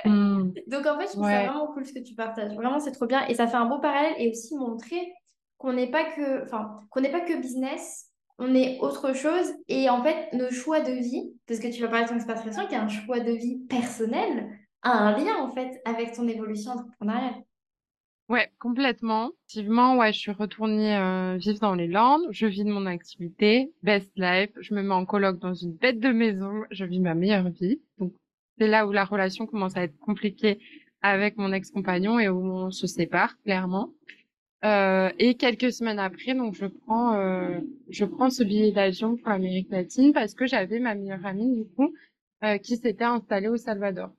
Hmm. 0.06 0.52
Donc, 0.68 0.86
en 0.86 1.00
fait, 1.00 1.08
je 1.08 1.14
trouve 1.14 1.26
ça 1.26 1.44
vraiment 1.44 1.68
cool 1.74 1.86
ce 1.86 1.94
que 1.94 2.04
tu 2.04 2.14
partages. 2.14 2.54
Vraiment, 2.54 2.80
c'est 2.80 2.92
trop 2.92 3.08
bien. 3.08 3.26
Et 3.28 3.34
ça 3.34 3.48
fait 3.48 3.58
un 3.58 3.66
beau 3.66 3.80
parallèle 3.80 4.14
et 4.20 4.30
aussi 4.30 4.56
montrer 4.56 5.14
qu'on 5.58 5.74
n'est 5.74 5.90
pas 5.90 6.04
que, 6.04 6.44
enfin, 6.44 6.82
qu'on 6.92 7.02
n'est 7.02 7.12
pas 7.12 7.22
que 7.22 7.34
business, 7.42 8.12
on 8.38 8.54
est 8.54 8.78
autre 8.82 9.14
chose. 9.14 9.52
Et 9.68 9.90
en 9.90 10.04
fait, 10.04 10.32
nos 10.34 10.52
choix 10.52 10.82
de 10.82 10.92
vie, 10.92 11.34
parce 11.48 11.60
que 11.60 11.68
tu 11.68 11.82
vas 11.82 11.88
parler 11.88 12.06
de 12.06 12.10
ton 12.10 12.16
expatriation, 12.16 12.68
qui 12.68 12.76
est 12.76 12.78
un 12.78 12.88
choix 12.88 13.20
de 13.20 13.32
vie 13.32 13.58
personnel, 13.68 14.48
a 14.84 14.92
un 14.92 15.18
lien, 15.18 15.38
en 15.40 15.50
fait, 15.50 15.82
avec 15.86 16.14
ton 16.14 16.28
évolution 16.28 16.74
entrepreneuriale. 16.74 17.34
Ouais, 18.30 18.52
complètement. 18.60 19.32
Effectivement, 19.48 19.98
ouais, 19.98 20.12
je 20.12 20.20
suis 20.20 20.32
retournée 20.32 20.96
euh, 20.98 21.38
vivre 21.38 21.60
dans 21.60 21.76
les 21.76 21.88
Landes. 21.88 22.28
Je 22.32 22.46
vis 22.46 22.66
de 22.66 22.70
mon 22.72 22.86
activité, 22.86 23.72
best 23.84 24.12
life. 24.18 24.50
Je 24.60 24.74
me 24.74 24.82
mets 24.84 24.94
en 24.94 25.06
coloc 25.06 25.40
dans 25.40 25.54
une 25.54 25.74
bête 25.74 26.00
de 26.00 26.10
maison. 26.10 26.64
Je 26.72 26.84
vis 26.84 27.00
ma 27.00 27.14
meilleure 27.16 27.50
vie. 27.50 27.80
Donc, 28.00 28.14
c'est 28.58 28.68
là 28.68 28.86
où 28.86 28.92
la 28.92 29.06
relation 29.06 29.46
commence 29.46 29.78
à 29.78 29.84
être 29.84 29.98
compliquée 30.00 30.60
avec 31.02 31.38
mon 31.38 31.54
ex-compagnon 31.54 32.20
et 32.20 32.28
où 32.28 32.44
on 32.44 32.72
se 32.72 32.86
sépare 32.88 33.40
clairement. 33.44 33.92
Euh, 34.66 35.12
et 35.20 35.36
quelques 35.36 35.72
semaines 35.72 36.00
après, 36.00 36.34
donc 36.34 36.56
je 36.56 36.66
prends, 36.66 37.14
euh, 37.14 37.60
je 37.90 38.06
prends 38.06 38.32
ce 38.32 38.44
billet 38.44 38.72
d'avion 38.72 39.16
pour 39.16 39.30
l'Amérique 39.30 39.70
latine 39.70 40.14
parce 40.14 40.34
que 40.34 40.48
j'avais 40.48 40.80
ma 40.80 40.96
meilleure 40.96 41.26
amie 41.26 41.56
du 41.56 41.66
coup 41.76 41.94
euh, 42.44 42.58
qui 42.58 42.76
s'était 42.76 43.04
installée 43.04 43.50
au 43.50 43.58
Salvador. 43.58 44.10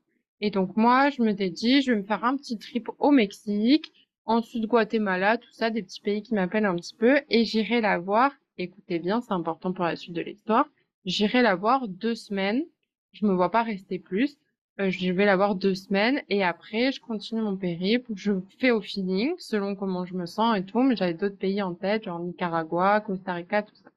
Et 0.41 0.51
donc 0.51 0.77
moi, 0.77 1.11
je 1.11 1.23
m'étais 1.23 1.51
dit, 1.51 1.83
je 1.83 1.93
vais 1.93 1.99
me 1.99 2.05
faire 2.05 2.25
un 2.25 2.37
petit 2.37 2.59
trip 2.59 2.89
au 2.99 3.11
Mexique, 3.11 3.93
ensuite 4.25 4.67
Guatemala, 4.67 5.39
tout 5.39 5.53
ça, 5.53 5.71
des 5.71 5.83
petits 5.83 6.01
pays 6.01 6.23
qui 6.23 6.35
m'appellent 6.35 6.67
un 6.67 6.77
petit 6.77 6.95
peu, 6.95 7.21
et 7.29 7.45
j'irai 7.45 7.81
la 7.81 7.99
voir. 7.99 8.33
Écoutez 8.57 8.99
bien, 8.99 9.21
c'est 9.21 9.33
important 9.33 9.73
pour 9.73 9.85
la 9.85 9.97
suite 9.97 10.15
de 10.15 10.21
l'histoire. 10.21 10.69
J'irai 11.05 11.43
la 11.43 11.55
voir 11.55 11.89
deux 11.89 12.15
semaines. 12.15 12.65
Je 13.13 13.27
me 13.27 13.33
vois 13.33 13.51
pas 13.51 13.63
rester 13.63 13.99
plus. 13.99 14.37
Euh, 14.81 14.91
je 14.91 15.13
vais 15.13 15.25
la 15.25 15.37
voir 15.37 15.55
deux 15.55 15.75
semaines 15.75 16.23
et 16.29 16.45
après 16.45 16.93
je 16.93 17.01
continue 17.01 17.41
mon 17.41 17.57
périple. 17.57 18.13
Je 18.15 18.33
fais 18.61 18.71
au 18.71 18.81
feeling 18.81 19.35
selon 19.39 19.75
comment 19.75 20.05
je 20.05 20.15
me 20.15 20.27
sens 20.27 20.57
et 20.59 20.65
tout. 20.65 20.83
Mais 20.83 20.97
j'avais 20.97 21.15
d'autres 21.15 21.39
pays 21.39 21.63
en 21.63 21.75
tête, 21.75 22.05
genre 22.05 22.21
Nicaragua, 22.21 23.01
Costa 23.01 23.33
Rica, 23.35 23.63
tout 23.63 23.75
ça. 23.77 23.91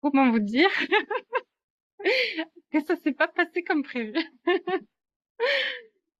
Comment 0.00 0.30
vous 0.30 0.40
dire? 0.40 0.70
Que 2.70 2.80
ça 2.84 2.96
s'est 2.96 3.12
pas 3.12 3.28
passé 3.28 3.62
comme 3.64 3.82
prévu 3.82 4.14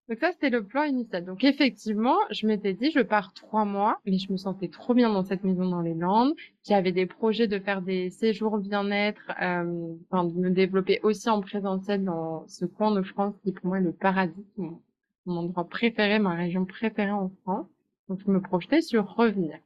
Donc 0.09 0.19
ça, 0.21 0.33
c'était 0.33 0.49
le 0.49 0.65
plan 0.65 0.85
initial. 0.85 1.25
Donc 1.27 1.45
effectivement, 1.45 2.17
je 2.31 2.47
m'étais 2.47 2.73
dit, 2.73 2.91
je 2.91 3.01
pars 3.01 3.35
trois 3.35 3.67
mois, 3.67 4.01
mais 4.07 4.17
je 4.17 4.33
me 4.33 4.39
sentais 4.39 4.69
trop 4.69 4.95
bien 4.95 5.13
dans 5.13 5.23
cette 5.23 5.45
maison 5.45 5.69
dans 5.69 5.83
les 5.83 5.93
Landes. 5.95 6.33
J'avais 6.67 6.93
des 6.93 7.05
projets 7.05 7.47
de 7.47 7.59
faire 7.59 7.83
des 7.83 8.09
séjours 8.09 8.57
bien-être, 8.57 9.21
euh, 9.43 9.95
enfin, 10.11 10.25
de 10.25 10.33
me 10.33 10.51
développer 10.51 10.99
aussi 11.03 11.29
en 11.29 11.43
présentiel 11.43 12.05
dans 12.05 12.47
ce 12.49 12.65
coin 12.65 12.91
de 12.91 13.03
France 13.03 13.35
qui 13.45 13.53
pour 13.53 13.67
moi 13.67 13.79
est 13.79 13.83
le 13.83 13.93
paradis, 13.93 14.47
mon, 14.57 14.81
mon 15.27 15.41
endroit 15.41 15.69
préféré, 15.69 16.19
ma 16.19 16.35
région 16.35 16.65
préférée 16.65 17.11
en 17.11 17.31
France. 17.43 17.67
Donc 18.09 18.21
je 18.25 18.31
me 18.31 18.41
projetais 18.41 18.81
sur 18.81 19.15
revenir. 19.15 19.59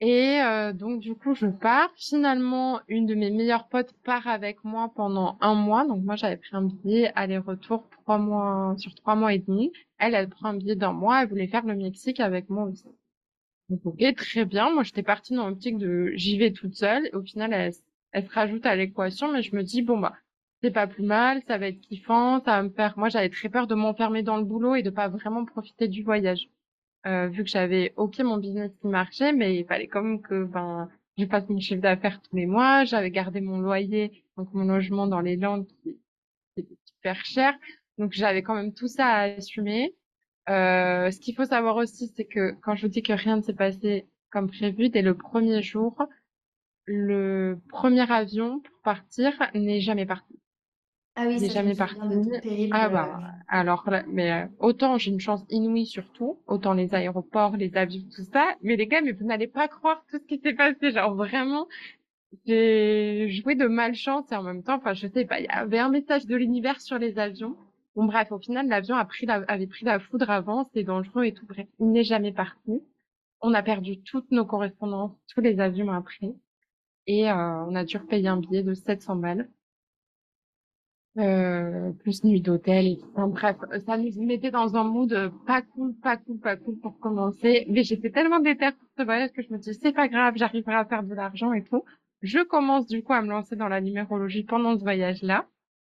Et 0.00 0.40
euh, 0.42 0.72
donc 0.72 1.00
du 1.00 1.14
coup, 1.14 1.34
je 1.34 1.46
pars. 1.46 1.90
Finalement, 1.96 2.80
une 2.88 3.06
de 3.06 3.14
mes 3.14 3.30
meilleures 3.30 3.68
potes 3.68 3.92
part 4.04 4.26
avec 4.26 4.62
moi 4.64 4.92
pendant 4.94 5.38
un 5.40 5.54
mois. 5.54 5.86
Donc 5.86 6.04
moi, 6.04 6.16
j'avais 6.16 6.36
pris 6.36 6.50
un 6.52 6.62
billet 6.62 7.12
aller-retour 7.14 7.88
trois 7.90 8.18
mois 8.18 8.74
sur 8.78 8.94
trois 8.94 9.14
mois 9.14 9.32
et 9.34 9.38
demi. 9.38 9.72
Elle, 9.98 10.14
elle 10.14 10.28
prend 10.28 10.48
un 10.48 10.56
billet 10.56 10.76
d'un 10.76 10.92
mois. 10.92 11.22
Elle 11.22 11.28
voulait 11.28 11.46
faire 11.48 11.64
le 11.66 11.74
Mexique 11.74 12.20
avec 12.20 12.50
moi 12.50 12.64
aussi. 12.64 12.84
Donc 13.68 13.86
ok, 13.86 14.14
très 14.16 14.44
bien. 14.44 14.70
Moi, 14.72 14.82
j'étais 14.82 15.02
partie 15.02 15.34
dans 15.34 15.48
l'optique 15.48 15.78
de 15.78 16.12
j'y 16.14 16.38
vais 16.38 16.52
toute 16.52 16.74
seule. 16.74 17.06
Et 17.06 17.14
au 17.16 17.22
final, 17.22 17.52
elle, 17.52 17.72
elle 18.12 18.26
se 18.26 18.32
rajoute 18.32 18.66
à 18.66 18.76
l'équation, 18.76 19.32
mais 19.32 19.42
je 19.42 19.54
me 19.56 19.62
dis 19.62 19.82
bon 19.82 19.98
bah 19.98 20.14
c'est 20.62 20.70
pas 20.70 20.86
plus 20.86 21.04
mal, 21.04 21.42
ça 21.46 21.58
va 21.58 21.68
être 21.68 21.80
kiffant, 21.80 22.40
ça 22.44 22.56
va 22.56 22.62
me 22.62 22.70
faire. 22.70 22.98
Moi, 22.98 23.08
j'avais 23.08 23.30
très 23.30 23.48
peur 23.48 23.66
de 23.66 23.74
m'enfermer 23.74 24.22
dans 24.22 24.36
le 24.36 24.44
boulot 24.44 24.74
et 24.74 24.82
de 24.82 24.90
pas 24.90 25.08
vraiment 25.08 25.44
profiter 25.44 25.88
du 25.88 26.02
voyage. 26.02 26.48
Euh, 27.06 27.28
vu 27.28 27.44
que 27.44 27.50
j'avais 27.50 27.92
ok 27.96 28.18
mon 28.20 28.38
business 28.38 28.72
qui 28.80 28.88
marchait, 28.88 29.32
mais 29.32 29.56
il 29.56 29.64
fallait 29.64 29.86
quand 29.86 30.02
même 30.02 30.20
que 30.20 30.44
ben 30.44 30.88
je 31.16 31.24
fasse 31.26 31.48
mon 31.48 31.60
chiffre 31.60 31.80
d'affaires 31.80 32.20
tous 32.20 32.34
les 32.34 32.46
mois. 32.46 32.84
J'avais 32.84 33.10
gardé 33.10 33.40
mon 33.40 33.60
loyer, 33.60 34.24
donc 34.36 34.52
mon 34.52 34.64
logement 34.64 35.06
dans 35.06 35.20
les 35.20 35.36
Landes 35.36 35.66
qui 35.82 35.96
était 36.56 36.76
super 36.84 37.24
cher, 37.24 37.54
donc 37.98 38.12
j'avais 38.12 38.42
quand 38.42 38.54
même 38.54 38.74
tout 38.74 38.88
ça 38.88 39.06
à 39.06 39.20
assumer. 39.22 39.94
Euh, 40.48 41.10
ce 41.10 41.20
qu'il 41.20 41.34
faut 41.34 41.44
savoir 41.44 41.76
aussi, 41.76 42.08
c'est 42.16 42.24
que 42.24 42.52
quand 42.62 42.76
je 42.76 42.82
vous 42.82 42.88
dis 42.88 43.02
que 43.02 43.12
rien 43.12 43.36
ne 43.36 43.42
s'est 43.42 43.54
passé 43.54 44.06
comme 44.30 44.50
prévu, 44.50 44.88
dès 44.88 45.02
le 45.02 45.16
premier 45.16 45.62
jour, 45.62 45.96
le 46.86 47.58
premier 47.68 48.10
avion 48.10 48.60
pour 48.60 48.80
partir 48.82 49.32
n'est 49.54 49.80
jamais 49.80 50.06
parti. 50.06 50.38
Ah 51.18 51.24
oui, 51.26 51.40
n'est 51.40 51.48
jamais 51.48 51.74
parti. 51.74 51.98
tout. 51.98 52.30
Ah 52.72 52.86
euh, 52.86 52.88
bah 52.90 53.20
alors 53.48 53.88
là, 53.88 54.04
mais 54.06 54.32
euh, 54.32 54.46
autant 54.58 54.98
j'ai 54.98 55.10
une 55.10 55.20
chance 55.20 55.44
inouïe 55.48 55.86
surtout, 55.86 56.38
autant 56.46 56.74
les 56.74 56.94
aéroports, 56.94 57.56
les 57.56 57.74
avions, 57.74 58.02
tout 58.14 58.24
ça, 58.32 58.54
mais 58.62 58.76
les 58.76 58.86
gars, 58.86 59.00
mais 59.00 59.12
vous 59.12 59.24
n'allez 59.24 59.46
pas 59.46 59.66
croire 59.66 60.04
tout 60.10 60.18
ce 60.18 60.26
qui 60.26 60.38
s'est 60.38 60.52
passé, 60.52 60.90
genre 60.90 61.14
vraiment, 61.14 61.68
j'ai 62.44 63.30
joué 63.30 63.54
de 63.54 63.66
malchance 63.66 64.30
et 64.30 64.36
en 64.36 64.42
même 64.42 64.62
temps, 64.62 64.76
enfin 64.76 64.92
je 64.92 65.06
sais 65.06 65.24
pas, 65.24 65.40
il 65.40 65.44
y 65.44 65.48
avait 65.48 65.78
un 65.78 65.88
message 65.88 66.26
de 66.26 66.36
l'univers 66.36 66.82
sur 66.82 66.98
les 66.98 67.18
avions. 67.18 67.56
Bon 67.94 68.04
bref, 68.04 68.30
au 68.30 68.38
final 68.38 68.68
l'avion 68.68 68.96
a 68.96 69.04
pris 69.06 69.24
la, 69.24 69.36
avait 69.48 69.66
pris 69.66 69.86
la 69.86 69.98
foudre 69.98 70.28
avant, 70.28 70.64
c'était 70.64 70.84
dangereux 70.84 71.24
et 71.24 71.32
tout, 71.32 71.46
bref, 71.46 71.66
il 71.80 71.92
n'est 71.92 72.04
jamais 72.04 72.32
parti. 72.32 72.82
On 73.40 73.54
a 73.54 73.62
perdu 73.62 74.02
toutes 74.02 74.30
nos 74.32 74.44
correspondances, 74.44 75.16
tous 75.34 75.40
les 75.40 75.60
avions 75.60 75.90
après, 75.92 76.34
et 77.06 77.30
euh, 77.30 77.64
on 77.64 77.74
a 77.74 77.84
dû 77.84 77.96
repayer 77.96 78.28
un 78.28 78.36
billet 78.38 78.62
de 78.62 78.74
700 78.74 79.16
balles 79.16 79.48
euh, 81.18 81.92
plus 81.92 82.24
nuit 82.24 82.40
d'hôtel. 82.40 82.98
Enfin, 83.14 83.28
bref, 83.28 83.56
ça 83.86 83.96
nous 83.96 84.22
mettait 84.22 84.50
dans 84.50 84.76
un 84.76 84.84
mood 84.84 85.12
euh, 85.12 85.30
pas 85.46 85.62
cool, 85.62 85.94
pas 85.94 86.16
cool, 86.16 86.38
pas 86.38 86.56
cool 86.56 86.78
pour 86.78 86.98
commencer. 86.98 87.66
Mais 87.68 87.82
j'étais 87.82 88.10
tellement 88.10 88.40
déterre 88.40 88.76
pour 88.76 88.88
ce 88.98 89.02
voyage 89.02 89.32
que 89.32 89.42
je 89.42 89.52
me 89.52 89.58
dis 89.58 89.74
c'est 89.74 89.92
pas 89.92 90.08
grave, 90.08 90.34
j'arriverai 90.36 90.74
à 90.74 90.84
faire 90.84 91.02
de 91.02 91.14
l'argent 91.14 91.52
et 91.52 91.64
tout. 91.64 91.84
Je 92.22 92.42
commence 92.44 92.86
du 92.86 93.02
coup 93.02 93.12
à 93.12 93.22
me 93.22 93.28
lancer 93.28 93.56
dans 93.56 93.68
la 93.68 93.80
numérologie 93.80 94.44
pendant 94.44 94.76
ce 94.76 94.82
voyage-là. 94.82 95.46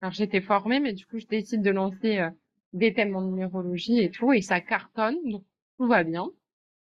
Alors 0.02 0.14
j'étais 0.14 0.42
formée, 0.42 0.80
mais 0.80 0.94
du 0.94 1.06
coup 1.06 1.20
je 1.20 1.28
décide 1.28 1.62
de 1.62 1.72
lancer 1.72 2.20
euh, 2.20 2.30
des 2.74 2.94
thèmes 2.94 3.16
en 3.16 3.22
numérologie 3.22 4.00
et 4.00 4.12
tout, 4.12 4.34
et 4.34 4.42
ça 4.42 4.62
cartonne, 4.62 5.18
donc 5.26 5.44
tout 5.78 5.88
va 5.88 6.04
bien. 6.04 6.28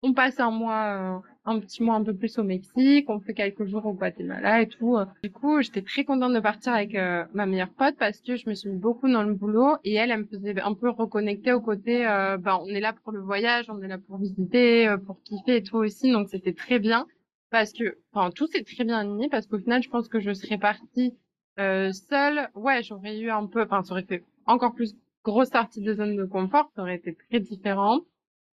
On 0.01 0.13
passe 0.13 0.39
un 0.39 0.51
mois, 0.51 1.17
euh, 1.17 1.19
un 1.45 1.59
petit 1.59 1.83
mois 1.83 1.95
un 1.95 2.03
peu 2.03 2.13
plus 2.13 2.37
au 2.39 2.43
Mexique, 2.43 3.09
on 3.09 3.19
fait 3.19 3.33
quelques 3.33 3.65
jours 3.65 3.85
au 3.85 3.93
Guatemala 3.93 4.61
et 4.61 4.67
tout. 4.67 4.97
Du 5.23 5.31
coup, 5.31 5.61
j'étais 5.61 5.81
très 5.81 6.05
contente 6.05 6.33
de 6.33 6.39
partir 6.39 6.73
avec 6.73 6.95
euh, 6.95 7.25
ma 7.33 7.45
meilleure 7.45 7.73
pote 7.73 7.95
parce 7.97 8.21
que 8.21 8.35
je 8.35 8.49
me 8.49 8.53
suis 8.53 8.69
beaucoup 8.69 9.11
dans 9.11 9.23
le 9.23 9.33
boulot 9.33 9.75
et 9.83 9.93
elle, 9.95 10.11
elle 10.11 10.21
me 10.21 10.25
faisait 10.25 10.59
un 10.61 10.73
peu 10.73 10.89
reconnecter 10.89 11.51
au 11.51 11.61
côté, 11.61 12.07
euh, 12.07 12.37
ben, 12.37 12.59
on 12.61 12.67
est 12.67 12.79
là 12.79 12.93
pour 12.93 13.11
le 13.11 13.21
voyage, 13.21 13.69
on 13.69 13.81
est 13.81 13.87
là 13.87 13.97
pour 13.97 14.17
visiter, 14.17 14.87
euh, 14.87 14.97
pour 14.97 15.21
kiffer 15.23 15.57
et 15.57 15.63
tout 15.63 15.77
aussi, 15.77 16.11
donc 16.11 16.29
c'était 16.29 16.53
très 16.53 16.79
bien 16.79 17.05
parce 17.49 17.73
que, 17.73 17.97
enfin, 18.11 18.31
tout 18.31 18.47
s'est 18.47 18.63
très 18.63 18.83
bien 18.83 18.97
aligné 18.99 19.29
parce 19.29 19.45
qu'au 19.45 19.59
final, 19.59 19.83
je 19.83 19.89
pense 19.89 20.07
que 20.07 20.19
je 20.19 20.33
serais 20.33 20.57
partie 20.57 21.13
euh, 21.59 21.91
seule. 21.91 22.49
Ouais, 22.55 22.81
j'aurais 22.81 23.19
eu 23.19 23.29
un 23.29 23.45
peu, 23.45 23.61
enfin, 23.61 23.83
ça 23.83 23.91
aurait 23.91 24.05
fait 24.05 24.23
encore 24.45 24.73
plus 24.73 24.95
grosse 25.23 25.49
partie 25.49 25.81
de 25.81 25.93
zone 25.93 26.15
de 26.15 26.25
confort, 26.25 26.71
ça 26.75 26.81
aurait 26.81 26.95
été 26.95 27.15
très 27.29 27.39
différent. 27.39 27.99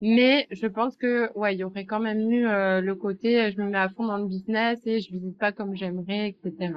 Mais 0.01 0.47
je 0.51 0.65
pense 0.67 0.97
que 0.97 1.31
ouais, 1.37 1.55
il 1.55 1.59
y 1.59 1.63
aurait 1.63 1.85
quand 1.85 1.99
même 1.99 2.31
eu 2.31 2.47
euh, 2.47 2.81
le 2.81 2.95
côté 2.95 3.39
euh, 3.39 3.51
je 3.51 3.61
me 3.61 3.69
mets 3.69 3.77
à 3.77 3.89
fond 3.89 4.05
dans 4.05 4.17
le 4.17 4.25
business 4.27 4.79
et 4.85 4.99
je 4.99 5.11
visite 5.11 5.37
pas 5.37 5.51
comme 5.51 5.75
j'aimerais, 5.75 6.29
etc. 6.29 6.73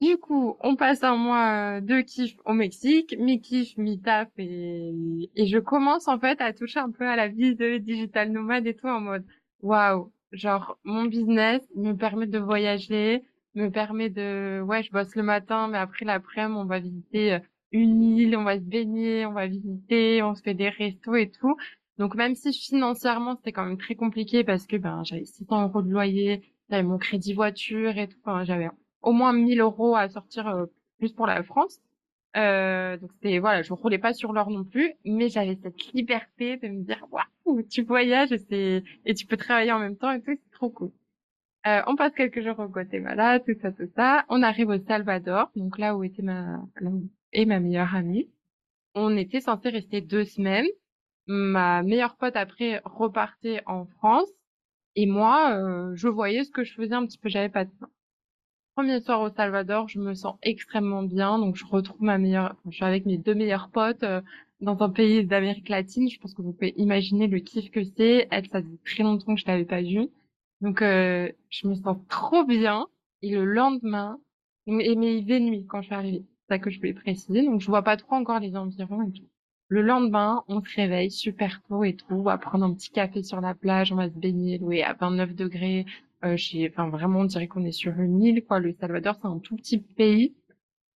Du 0.00 0.16
coup, 0.18 0.56
on 0.60 0.76
passe 0.76 1.02
un 1.02 1.16
mois 1.16 1.78
euh, 1.78 1.80
de 1.80 2.02
kiff 2.02 2.36
au 2.44 2.52
Mexique, 2.52 3.16
mi-kiff, 3.18 3.76
mi-taf 3.78 4.28
et, 4.38 4.92
et 5.34 5.46
je 5.46 5.58
commence 5.58 6.08
en 6.08 6.18
fait 6.20 6.40
à 6.40 6.52
toucher 6.52 6.78
un 6.78 6.90
peu 6.90 7.06
à 7.06 7.16
la 7.16 7.28
vie 7.28 7.54
de 7.56 7.78
digital 7.78 8.30
nomade 8.30 8.66
et 8.66 8.74
tout 8.74 8.86
en 8.86 9.00
mode 9.00 9.24
waouh, 9.62 10.12
genre 10.32 10.78
mon 10.84 11.06
business 11.06 11.62
me 11.74 11.94
permet 11.94 12.26
de 12.26 12.38
voyager, 12.38 13.24
me 13.54 13.70
permet 13.70 14.10
de 14.10 14.60
ouais, 14.62 14.82
je 14.82 14.92
bosse 14.92 15.16
le 15.16 15.22
matin 15.22 15.68
mais 15.68 15.78
après 15.78 16.04
l'après-midi 16.04 16.60
on 16.60 16.64
va 16.66 16.78
visiter 16.80 17.32
euh, 17.34 17.38
une 17.72 18.02
île, 18.02 18.36
on 18.36 18.44
va 18.44 18.56
se 18.56 18.62
baigner, 18.64 19.26
on 19.26 19.32
va 19.32 19.46
visiter, 19.46 20.22
on 20.22 20.34
se 20.34 20.42
fait 20.42 20.54
des 20.54 20.68
restos 20.68 21.16
et 21.16 21.30
tout. 21.30 21.56
Donc 21.98 22.14
même 22.14 22.34
si 22.34 22.52
financièrement 22.52 23.36
c'était 23.36 23.52
quand 23.52 23.64
même 23.64 23.78
très 23.78 23.96
compliqué 23.96 24.44
parce 24.44 24.66
que 24.66 24.76
ben 24.76 25.02
j'avais 25.04 25.24
600 25.24 25.64
euros 25.64 25.82
de 25.82 25.90
loyer, 25.90 26.42
j'avais 26.70 26.84
mon 26.84 26.98
crédit 26.98 27.34
voiture 27.34 27.98
et 27.98 28.08
tout, 28.08 28.16
enfin, 28.24 28.44
j'avais 28.44 28.68
au 29.02 29.12
moins 29.12 29.32
1000 29.32 29.60
euros 29.60 29.96
à 29.96 30.08
sortir 30.08 30.46
euh, 30.48 30.66
plus 30.98 31.12
pour 31.12 31.26
la 31.26 31.42
France. 31.42 31.80
Euh, 32.36 32.96
donc 32.98 33.10
c'était 33.14 33.38
voilà, 33.38 33.62
je 33.62 33.72
roulais 33.72 33.98
pas 33.98 34.12
sur 34.14 34.32
l'or 34.32 34.50
non 34.50 34.64
plus, 34.64 34.92
mais 35.04 35.28
j'avais 35.28 35.56
cette 35.56 35.92
liberté 35.92 36.56
de 36.58 36.68
me 36.68 36.84
dire 36.84 37.04
waouh, 37.10 37.62
tu 37.62 37.82
voyages 37.82 38.32
et 38.32 38.82
et 39.04 39.14
tu 39.14 39.26
peux 39.26 39.36
travailler 39.36 39.72
en 39.72 39.78
même 39.80 39.96
temps 39.96 40.12
et 40.12 40.20
tout, 40.22 40.34
c'est 40.34 40.50
trop 40.52 40.70
cool. 40.70 40.92
Euh, 41.66 41.82
on 41.86 41.96
passe 41.96 42.12
quelques 42.14 42.42
jours 42.42 42.58
au 42.60 42.68
Guatemala, 42.68 43.40
tout 43.40 43.54
ça, 43.60 43.72
tout 43.72 43.88
ça. 43.96 44.24
On 44.28 44.42
arrive 44.42 44.68
au 44.68 44.78
Salvador, 44.78 45.50
donc 45.56 45.78
là 45.78 45.96
où 45.96 46.04
était 46.04 46.22
ma 46.22 46.62
là 46.80 46.90
où 46.90 47.08
est 47.32 47.44
ma 47.44 47.58
meilleure 47.60 47.94
amie. 47.94 48.30
On 48.94 49.16
était 49.16 49.40
censé 49.40 49.68
rester 49.70 50.00
deux 50.00 50.24
semaines 50.24 50.66
ma 51.28 51.82
meilleure 51.82 52.16
pote 52.16 52.36
après 52.36 52.80
repartait 52.84 53.62
en 53.66 53.86
France 53.86 54.28
et 54.96 55.06
moi 55.06 55.52
euh, 55.52 55.94
je 55.94 56.08
voyais 56.08 56.44
ce 56.44 56.50
que 56.50 56.64
je 56.64 56.74
faisais 56.74 56.94
un 56.94 57.06
petit 57.06 57.18
peu 57.18 57.28
j'avais 57.28 57.48
pas 57.50 57.64
de 57.64 57.70
temps. 57.78 57.90
Premier 58.74 59.00
soir 59.00 59.20
au 59.22 59.30
Salvador, 59.30 59.88
je 59.88 59.98
me 59.98 60.14
sens 60.14 60.36
extrêmement 60.42 61.02
bien 61.02 61.38
donc 61.38 61.56
je 61.56 61.66
retrouve 61.66 62.02
ma 62.02 62.18
meilleure 62.18 62.52
enfin, 62.52 62.70
je 62.70 62.76
suis 62.76 62.84
avec 62.84 63.06
mes 63.06 63.18
deux 63.18 63.34
meilleures 63.34 63.70
potes 63.70 64.02
euh, 64.02 64.20
dans 64.60 64.82
un 64.82 64.90
pays 64.90 65.24
d'Amérique 65.24 65.68
latine, 65.68 66.08
je 66.10 66.18
pense 66.18 66.34
que 66.34 66.42
vous 66.42 66.52
pouvez 66.52 66.74
imaginer 66.76 67.28
le 67.28 67.38
kiff 67.38 67.70
que 67.70 67.84
c'est. 67.84 68.26
Elle 68.30 68.46
ça 68.48 68.62
faisait 68.62 68.78
très 68.84 69.02
longtemps 69.04 69.34
que 69.34 69.40
je 69.40 69.46
l'avais 69.46 69.64
pas 69.64 69.82
vue. 69.82 70.08
Donc 70.60 70.82
euh, 70.82 71.30
je 71.50 71.68
me 71.68 71.74
sens 71.74 71.96
trop 72.08 72.44
bien 72.44 72.86
et 73.22 73.30
le 73.30 73.44
lendemain 73.44 74.18
et 74.66 74.96
mais 74.96 75.16
il 75.16 75.22
faisait 75.24 75.40
nuit 75.40 75.66
quand 75.66 75.80
je 75.82 75.86
suis 75.86 75.94
arrivée. 75.94 76.24
C'est 76.48 76.54
ça 76.54 76.58
que 76.58 76.70
je 76.70 76.78
voulais 76.78 76.94
préciser 76.94 77.42
donc 77.44 77.60
je 77.60 77.66
vois 77.66 77.82
pas 77.82 77.96
trop 77.96 78.14
encore 78.14 78.40
les 78.40 78.56
environs 78.56 79.02
et 79.02 79.12
tout. 79.12 79.28
Le 79.68 79.82
lendemain, 79.82 80.44
on 80.48 80.62
se 80.62 80.74
réveille 80.76 81.10
super 81.10 81.62
tôt 81.68 81.84
et 81.84 81.94
tout, 81.94 82.06
on 82.10 82.22
va 82.22 82.38
prendre 82.38 82.64
un 82.64 82.74
petit 82.74 82.90
café 82.90 83.22
sur 83.22 83.40
la 83.40 83.54
plage, 83.54 83.92
on 83.92 83.96
va 83.96 84.08
se 84.08 84.14
baigner, 84.18 84.58
louer 84.58 84.82
à 84.82 84.94
29 84.94 85.34
degrés. 85.34 85.86
Euh, 86.24 86.36
enfin 86.68 86.88
vraiment, 86.88 87.20
on 87.20 87.24
dirait 87.24 87.48
qu'on 87.48 87.64
est 87.64 87.72
sur 87.72 87.98
une 88.00 88.22
île, 88.22 88.44
quoi. 88.44 88.60
Le 88.60 88.72
Salvador, 88.80 89.16
c'est 89.20 89.26
un 89.28 89.38
tout 89.38 89.56
petit 89.56 89.78
pays. 89.78 90.34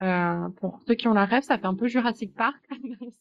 Euh, 0.03 0.49
pour 0.61 0.81
ceux 0.87 0.95
qui 0.95 1.09
ont 1.09 1.15
la 1.15 1.25
rêve, 1.27 1.45
ça 1.45 1.59
fait 1.59 1.67
un 1.67 1.75
peu 1.77 1.89
Jurassic 1.89 2.35
Park, 2.35 2.59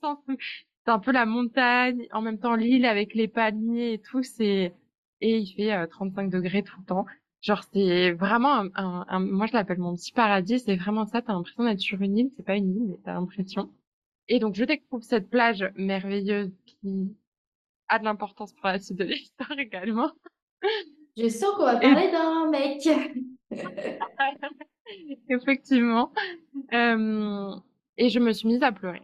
c'est 0.85 0.91
un 0.91 0.99
peu 0.99 1.11
la 1.11 1.25
montagne, 1.25 2.07
en 2.11 2.21
même 2.21 2.39
temps 2.39 2.55
l'île 2.55 2.85
avec 2.85 3.13
les 3.15 3.27
palmiers 3.27 3.93
et 3.93 3.99
tout, 3.99 4.23
c'est 4.23 4.73
et 5.21 5.37
il 5.37 5.47
fait 5.53 5.73
euh, 5.73 5.87
35 5.87 6.29
degrés 6.29 6.63
tout 6.63 6.79
le 6.79 6.85
temps. 6.85 7.05
Genre 7.41 7.63
c'est 7.73 8.11
vraiment 8.11 8.53
un, 8.61 8.69
un, 8.75 9.05
un- 9.07 9.19
moi 9.19 9.45
je 9.47 9.53
l'appelle 9.53 9.79
mon 9.79 9.95
petit 9.95 10.11
paradis, 10.13 10.59
c'est 10.59 10.75
vraiment 10.75 11.05
ça. 11.05 11.21
T'as 11.21 11.33
l'impression 11.33 11.63
d'être 11.63 11.79
sur 11.79 12.01
une 12.01 12.17
île, 12.17 12.31
c'est 12.37 12.45
pas 12.45 12.55
une 12.55 12.75
île, 12.75 12.87
mais 12.89 12.97
t'as 13.05 13.13
l'impression. 13.13 13.69
Et 14.33 14.39
donc, 14.39 14.55
je 14.55 14.63
découvre 14.63 15.03
cette 15.03 15.29
plage 15.29 15.69
merveilleuse 15.75 16.53
qui 16.65 17.13
a 17.89 17.99
de 17.99 18.05
l'importance 18.05 18.53
pour 18.53 18.67
la 18.67 18.79
suite 18.79 18.97
de 18.97 19.03
l'histoire 19.03 19.59
également. 19.59 20.09
Je 21.17 21.27
sens 21.27 21.53
qu'on 21.57 21.65
va 21.65 21.75
Et 21.75 21.81
parler 21.81 22.09
d'un 22.11 22.49
mec. 22.49 22.87
effectivement, 25.29 26.13
euh, 26.71 27.53
et 27.97 28.07
je 28.07 28.19
me 28.19 28.31
suis 28.31 28.47
mise 28.47 28.63
à 28.63 28.71
pleurer. 28.71 29.01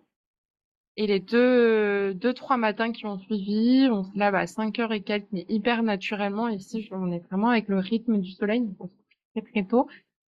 Et 0.95 1.07
les 1.07 1.19
deux, 1.19 2.13
deux, 2.13 2.33
trois 2.33 2.55
matins 2.55 2.93
qui 2.93 3.05
ont 3.05 3.19
suivi, 3.19 3.89
on 3.91 4.05
se 4.05 4.17
lève 4.17 4.33
à 4.33 4.47
5 4.47 4.79
heures 4.79 4.93
et 4.93 5.01
quelques, 5.01 5.27
mais 5.33 5.45
hyper 5.49 5.83
naturellement. 5.83 6.47
Ici, 6.47 6.87
on 6.91 7.11
est 7.11 7.19
vraiment 7.27 7.49
avec 7.49 7.67
le 7.67 7.79
rythme 7.79 8.19
du 8.19 8.31
soleil, 8.31 8.61
donc 8.61 8.77
on 8.79 8.87
se 8.87 8.93
couche 8.93 9.17
très 9.35 9.51
très 9.51 9.63
tôt. 9.65 9.89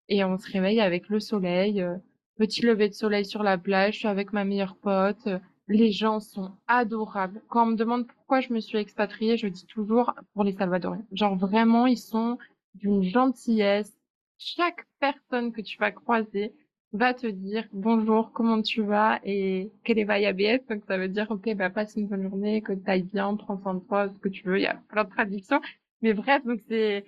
Et 0.10 0.24
on 0.24 0.40
se 0.40 0.52
réveille 0.52 0.82
avec 0.82 1.08
le 1.08 1.20
soleil, 1.20 1.84
euh, 1.84 1.98
petit 2.38 2.62
lever 2.66 2.90
de 2.90 2.94
soleil 2.94 3.26
sur 3.26 3.44
la 3.44 3.58
plage, 3.58 3.96
je 3.96 4.00
suis 4.00 4.08
avec 4.08 4.34
ma 4.34 4.46
meilleure 4.46 4.76
pote. 4.78 5.28
Les 5.68 5.92
gens 5.92 6.20
sont 6.20 6.52
adorables. 6.68 7.42
Quand 7.50 7.64
on 7.64 7.72
me 7.72 7.76
demande 7.76 8.08
pourquoi 8.08 8.40
je 8.40 8.54
me 8.54 8.60
suis 8.60 8.78
expatriée, 8.78 9.38
je 9.38 9.48
dis 9.48 9.66
toujours 9.66 10.14
pour 10.34 10.44
les 10.44 10.54
Salvadoriens. 10.54 11.06
Genre 11.12 11.36
vraiment, 11.38 11.88
ils 11.88 11.98
sont 11.98 12.38
d'une 12.76 13.04
gentillesse. 13.04 13.94
Chaque 14.38 14.86
personne 15.00 15.52
que 15.52 15.62
tu 15.62 15.78
vas 15.78 15.92
croiser 15.92 16.54
va 16.94 17.14
te 17.14 17.28
dire 17.28 17.66
bonjour, 17.74 18.32
comment 18.32 18.62
tu 18.62 18.82
vas? 18.82 19.20
Et 19.24 19.72
quel 19.84 20.00
est 20.00 20.34
bien. 20.34 20.60
Donc 20.70 20.84
ça 20.88 20.98
veut 20.98 21.10
dire 21.10 21.28
ok, 21.30 21.54
bah 21.56 21.70
passe 21.70 21.96
une 21.96 22.08
bonne 22.08 22.24
journée, 22.30 22.62
que 22.62 22.74
tu 22.74 22.90
ailles 22.90 23.04
bien, 23.04 23.36
prends 23.36 23.60
soin 23.60 23.74
de 23.76 23.80
toi, 23.82 24.10
ce 24.10 24.20
que 24.20 24.30
tu 24.30 24.44
veux. 24.46 24.60
Il 24.60 24.64
y 24.64 24.68
a 24.68 24.76
plein 24.90 25.04
de 25.04 25.10
traductions. 25.10 25.62
Mais 26.02 26.14
bref, 26.14 26.46
donc 26.46 26.62
c'est 26.70 27.06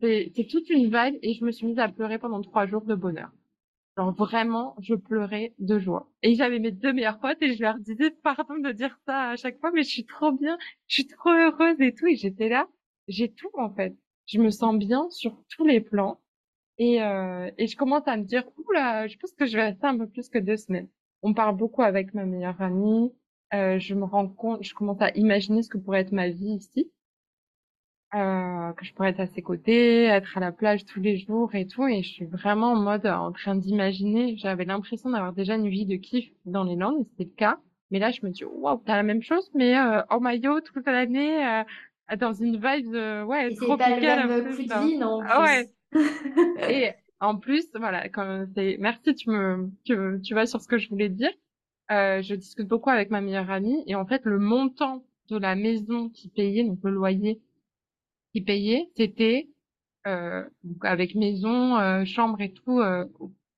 c'est 0.00 0.46
toute 0.48 0.70
une 0.70 0.90
vague 0.90 1.18
et 1.22 1.34
je 1.34 1.44
me 1.44 1.50
suis 1.50 1.66
mise 1.66 1.78
à 1.78 1.88
pleurer 1.88 2.18
pendant 2.18 2.40
trois 2.40 2.66
jours 2.66 2.82
de 2.84 2.94
bonheur. 2.94 3.30
Genre 3.96 4.12
vraiment, 4.14 4.74
je 4.80 4.94
pleurais 4.94 5.54
de 5.58 5.78
joie. 5.78 6.10
Et 6.22 6.34
j'avais 6.34 6.58
mes 6.58 6.70
deux 6.70 6.92
meilleures 6.92 7.18
potes 7.18 7.40
et 7.40 7.54
je 7.54 7.62
leur 7.62 7.78
disais 7.78 8.10
pardon 8.10 8.58
de 8.58 8.72
dire 8.72 8.98
ça 9.06 9.30
à 9.30 9.36
chaque 9.36 9.58
fois, 9.58 9.70
mais 9.72 9.82
je 9.84 9.88
suis 9.88 10.04
trop 10.04 10.32
bien, 10.32 10.58
je 10.86 10.94
suis 10.94 11.06
trop 11.06 11.30
heureuse 11.30 11.80
et 11.80 11.94
tout. 11.94 12.06
Et 12.06 12.16
j'étais 12.16 12.48
là, 12.48 12.68
j'ai 13.08 13.32
tout 13.32 13.50
en 13.54 13.70
fait. 13.74 13.96
Je 14.26 14.38
me 14.40 14.50
sens 14.50 14.76
bien 14.76 15.08
sur 15.10 15.42
tous 15.48 15.64
les 15.66 15.80
plans. 15.80 16.20
Et, 16.78 17.02
euh, 17.02 17.50
et 17.58 17.66
je 17.68 17.76
commence 17.76 18.06
à 18.08 18.16
me 18.18 18.24
dire, 18.24 18.44
oula, 18.68 19.06
je 19.08 19.16
pense 19.18 19.32
que 19.32 19.46
je 19.46 19.56
vais 19.56 19.64
rester 19.70 19.86
un 19.86 19.98
peu 19.98 20.08
plus 20.08 20.28
que 20.30 20.38
deux 20.38 20.56
semaines. 20.58 20.88
On 21.22 21.34
parle 21.34 21.56
beaucoup 21.56 21.82
avec 21.82 22.14
ma 22.14 22.26
meilleure 22.26 22.60
amie. 22.62 23.12
Euh, 23.54 23.78
je 23.78 23.94
me 23.94 24.04
rends 24.04 24.28
compte, 24.28 24.64
je 24.64 24.74
commence 24.74 25.00
à 25.02 25.10
imaginer 25.16 25.62
ce 25.62 25.70
que 25.70 25.78
pourrait 25.78 26.00
être 26.02 26.12
ma 26.12 26.28
vie 26.30 26.54
ici. 26.56 26.92
Euh, 28.16 28.72
que 28.72 28.86
je 28.86 28.94
pourrais 28.94 29.10
être 29.10 29.20
à 29.20 29.26
ses 29.26 29.42
côtés, 29.42 30.04
être 30.04 30.38
à 30.38 30.40
la 30.40 30.50
plage 30.50 30.86
tous 30.86 31.00
les 31.00 31.18
jours 31.18 31.54
et 31.54 31.66
tout. 31.66 31.86
Et 31.86 32.02
je 32.02 32.08
suis 32.08 32.24
vraiment 32.24 32.72
en 32.72 32.76
mode 32.76 33.04
en 33.04 33.30
train 33.30 33.54
d'imaginer. 33.54 34.36
J'avais 34.38 34.64
l'impression 34.64 35.10
d'avoir 35.10 35.34
déjà 35.34 35.56
une 35.56 35.68
vie 35.68 35.84
de 35.84 35.96
kiff 35.96 36.30
dans 36.46 36.64
les 36.64 36.76
Landes, 36.76 37.00
et 37.00 37.04
c'était 37.04 37.24
le 37.24 37.36
cas. 37.36 37.58
Mais 37.90 37.98
là, 37.98 38.10
je 38.12 38.24
me 38.24 38.30
dis, 38.30 38.44
waouh, 38.44 38.80
t'as 38.86 38.96
la 38.96 39.02
même 39.02 39.22
chose, 39.22 39.50
mais 39.54 39.76
euh, 39.76 40.02
en 40.08 40.20
maillot 40.20 40.60
toute 40.62 40.86
l'année, 40.86 41.46
euh, 41.46 42.16
dans 42.16 42.32
une 42.32 42.54
vibe 42.54 42.90
de, 42.90 43.22
ouais, 43.24 43.52
et 43.52 43.54
tropicale. 43.54 44.22
C'est 44.56 44.66
pas 44.66 44.80
coup 44.80 44.84
de 44.84 44.88
vie, 44.88 44.98
non 44.98 45.20
ah, 45.22 45.42
ouais. 45.42 45.70
et 46.70 46.92
en 47.20 47.36
plus, 47.36 47.66
voilà, 47.74 48.08
quand 48.08 48.46
c'est, 48.54 48.78
merci, 48.80 49.14
tu 49.14 49.28
me, 49.28 49.70
tu, 49.84 49.94
tu 50.22 50.34
vas 50.34 50.46
sur 50.46 50.62
ce 50.62 50.68
que 50.68 50.78
je 50.78 50.88
voulais 50.88 51.10
dire. 51.10 51.32
Euh, 51.90 52.22
je 52.22 52.34
discute 52.34 52.66
beaucoup 52.66 52.90
avec 52.90 53.10
ma 53.10 53.20
meilleure 53.20 53.50
amie 53.50 53.84
et 53.86 53.94
en 53.94 54.06
fait, 54.06 54.22
le 54.24 54.38
montant 54.38 55.04
de 55.28 55.36
la 55.36 55.54
maison 55.54 56.08
qui 56.08 56.28
payait, 56.28 56.64
donc 56.64 56.78
le 56.82 56.92
loyer, 56.92 57.40
payait, 58.42 58.88
c'était 58.96 59.48
euh, 60.06 60.44
avec 60.82 61.14
maison, 61.14 61.76
euh, 61.78 62.04
chambre 62.04 62.40
et 62.40 62.52
tout, 62.52 62.80
euh, 62.80 63.04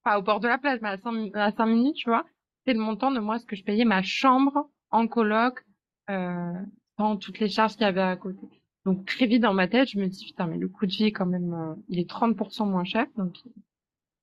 pas 0.05 0.19
au 0.19 0.23
bord 0.23 0.41
de 0.41 0.49
la 0.49 0.59
plage, 0.59 0.81
mais 0.83 0.89
à 0.89 0.99
5, 0.99 1.31
à 1.35 1.53
5 1.53 1.67
minutes, 1.67 1.97
tu 1.97 2.09
vois. 2.09 2.25
C'est 2.67 2.73
le 2.73 2.81
montant 2.81 3.11
de 3.11 3.21
moi 3.21 3.39
ce 3.39 3.47
que 3.47 3.57
je 3.57 3.65
payais 3.65 3.85
ma 3.85 4.03
chambre 4.03 4.69
en 4.91 5.07
coloc, 5.07 5.65
euh, 6.11 6.53
sans 6.99 7.17
toutes 7.17 7.39
les 7.39 7.49
charges 7.49 7.73
qu'il 7.73 7.83
y 7.83 7.85
avait 7.85 8.01
à 8.01 8.17
côté. 8.17 8.47
Donc 8.85 9.05
très 9.07 9.27
vite 9.27 9.43
dans 9.43 9.55
ma 9.55 9.69
tête, 9.69 9.89
je 9.91 9.99
me 9.99 10.07
dis 10.07 10.25
putain 10.25 10.47
mais 10.47 10.57
le 10.57 10.69
coût 10.69 10.87
de 10.87 10.93
vie 10.93 11.13
quand 11.13 11.27
même, 11.27 11.77
il 11.89 11.99
est 11.99 12.09
30% 12.09 12.67
moins 12.67 12.85
cher, 12.85 13.07
donc 13.17 13.37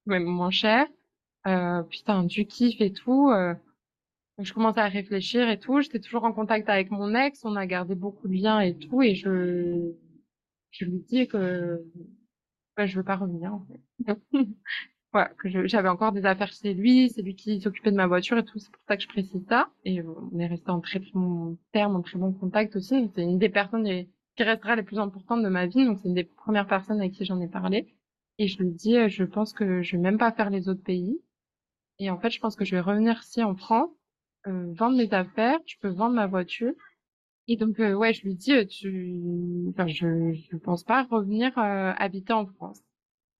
même 0.05 0.23
moins 0.23 0.49
cher. 0.49 0.87
Putain 1.89 2.23
du 2.23 2.47
kiff 2.47 2.81
et 2.81 2.91
tout. 2.91 3.29
Euh, 3.29 3.53
je 4.39 4.53
commence 4.53 4.77
à 4.77 4.87
réfléchir 4.87 5.49
et 5.49 5.59
tout. 5.59 5.79
J'étais 5.81 5.99
toujours 5.99 6.25
en 6.25 6.33
contact 6.33 6.69
avec 6.69 6.91
mon 6.91 7.15
ex, 7.15 7.43
on 7.45 7.55
a 7.55 7.65
gardé 7.65 7.95
beaucoup 7.95 8.27
de 8.27 8.33
liens 8.33 8.59
et 8.59 8.75
tout, 8.75 9.01
et 9.01 9.15
je 9.15 9.93
je 10.77 10.85
lui 10.85 10.99
dis 10.99 11.27
que 11.27 11.83
bah, 12.75 12.85
je 12.85 12.97
veux 12.97 13.03
pas 13.03 13.15
revenir 13.15 13.53
en 13.53 13.65
fait. 13.65 14.19
voilà, 15.13 15.29
que 15.29 15.67
j'avais 15.67 15.89
encore 15.89 16.11
des 16.11 16.25
affaires 16.25 16.51
chez 16.51 16.73
lui, 16.73 17.09
c'est 17.09 17.21
lui 17.21 17.35
qui 17.35 17.61
s'occupait 17.61 17.91
de 17.91 17.95
ma 17.95 18.07
voiture 18.07 18.37
et 18.37 18.43
tout, 18.43 18.59
c'est 18.59 18.71
pour 18.71 18.83
ça 18.87 18.97
que 18.97 19.03
je 19.03 19.07
précise 19.07 19.45
ça. 19.47 19.69
Et 19.85 20.01
on 20.01 20.37
est 20.39 20.47
resté 20.47 20.69
en 20.69 20.81
très 20.81 20.99
bon 21.13 21.57
terme, 21.71 21.95
en 21.95 22.01
très 22.01 22.19
bon 22.19 22.33
contact 22.33 22.75
aussi. 22.75 23.09
C'est 23.15 23.23
une 23.23 23.39
des 23.39 23.49
personnes 23.49 23.85
qui 23.85 24.43
restera 24.43 24.75
les 24.75 24.83
plus 24.83 24.99
importantes 24.99 25.43
de 25.43 25.49
ma 25.49 25.67
vie, 25.67 25.85
donc 25.85 25.99
c'est 25.99 26.09
une 26.09 26.15
des 26.15 26.25
premières 26.25 26.67
personnes 26.67 26.99
avec 26.99 27.13
qui 27.13 27.23
j'en 27.25 27.39
ai 27.39 27.47
parlé. 27.47 27.95
Et 28.37 28.47
je 28.47 28.61
lui 28.61 28.71
dis, 28.71 28.97
je 29.07 29.23
pense 29.23 29.53
que 29.53 29.81
je 29.81 29.95
vais 29.95 30.01
même 30.01 30.17
pas 30.17 30.33
faire 30.33 30.49
les 30.49 30.67
autres 30.67 30.83
pays. 30.83 31.21
Et 31.99 32.09
en 32.09 32.19
fait, 32.19 32.29
je 32.29 32.41
pense 32.41 32.57
que 32.57 32.65
je 32.65 32.75
vais 32.75 32.81
revenir 32.81 33.21
ici 33.21 33.41
en 33.41 33.55
France, 33.55 33.89
euh, 34.47 34.73
vendre 34.73 34.97
mes 34.97 35.13
affaires, 35.13 35.59
je 35.65 35.75
peux 35.79 35.87
vendre 35.87 36.15
ma 36.15 36.27
voiture 36.27 36.73
et 37.47 37.57
donc, 37.57 37.79
euh, 37.79 37.93
ouais, 37.93 38.13
je 38.13 38.23
lui 38.23 38.35
dis, 38.35 38.53
euh, 38.53 38.65
tu, 38.65 39.65
enfin, 39.69 39.87
je, 39.87 40.33
je 40.33 40.57
pense 40.57 40.83
pas 40.83 41.03
revenir 41.03 41.57
euh, 41.57 41.93
habiter 41.97 42.33
en 42.33 42.45
France. 42.47 42.81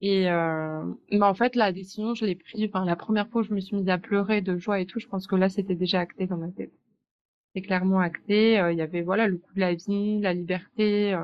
Et 0.01 0.29
euh, 0.31 0.85
mais 1.11 1.23
en 1.23 1.35
fait, 1.35 1.55
la 1.55 1.71
décision, 1.73 2.15
je 2.15 2.25
l'ai 2.25 2.35
prise. 2.35 2.65
Enfin, 2.69 2.85
la 2.85 2.95
première 2.95 3.29
fois 3.29 3.41
où 3.41 3.45
je 3.45 3.53
me 3.53 3.61
suis 3.61 3.75
mise 3.77 3.89
à 3.89 3.97
pleurer 3.99 4.41
de 4.41 4.57
joie 4.57 4.79
et 4.81 4.85
tout, 4.87 4.99
je 4.99 5.07
pense 5.07 5.27
que 5.27 5.35
là, 5.35 5.49
c'était 5.49 5.75
déjà 5.75 6.01
acté 6.01 6.27
dans 6.27 6.37
ma 6.37 6.49
tête. 6.51 6.73
C'est 7.55 7.61
clairement 7.61 7.99
acté. 7.99 8.53
Il 8.71 8.77
y 8.77 8.81
avait 8.81 9.01
voilà 9.03 9.27
le 9.27 9.37
coup 9.37 9.53
de 9.55 9.61
la 9.61 9.75
vie, 9.75 10.19
la 10.21 10.33
liberté, 10.33 11.15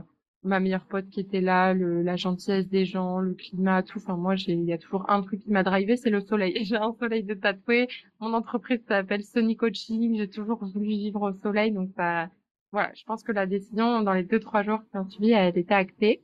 ma 0.44 0.60
meilleure 0.60 0.86
pote 0.86 1.10
qui 1.10 1.20
était 1.20 1.42
là, 1.42 1.74
le, 1.74 2.02
la 2.04 2.16
gentillesse 2.16 2.68
des 2.70 2.86
gens, 2.86 3.20
le 3.20 3.34
climat, 3.34 3.84
tout. 3.84 4.00
Enfin, 4.00 4.18
moi, 4.18 4.36
il 4.48 4.64
y 4.66 4.74
a 4.74 4.78
toujours 4.78 5.10
un 5.10 5.22
truc 5.22 5.42
qui 5.42 5.52
m'a 5.52 5.64
drivé, 5.64 5.98
c'est 5.98 6.10
le 6.10 6.22
soleil. 6.22 6.56
J'ai 6.66 6.78
un 6.78 6.94
soleil 7.00 7.24
de 7.24 7.34
tatoué. 7.36 7.88
Mon 8.20 8.34
entreprise 8.34 8.82
s'appelle 8.88 9.24
Sony 9.24 9.56
Coaching. 9.58 10.18
J'ai 10.18 10.30
toujours 10.30 10.64
voulu 10.66 10.90
vivre 10.90 11.22
au 11.32 11.34
soleil, 11.34 11.72
donc 11.72 11.90
ça 11.96 12.30
voilà, 12.72 12.92
je 12.96 13.04
pense 13.04 13.24
que 13.24 13.32
la 13.32 13.46
décision 13.46 14.02
dans 14.02 14.14
les 14.14 14.24
deux 14.24 14.40
trois 14.40 14.64
jours 14.64 14.82
qui 14.90 14.98
ont 14.98 15.10
suivi, 15.10 15.32
elle 15.32 15.58
été 15.58 15.74
actée. 15.74 16.24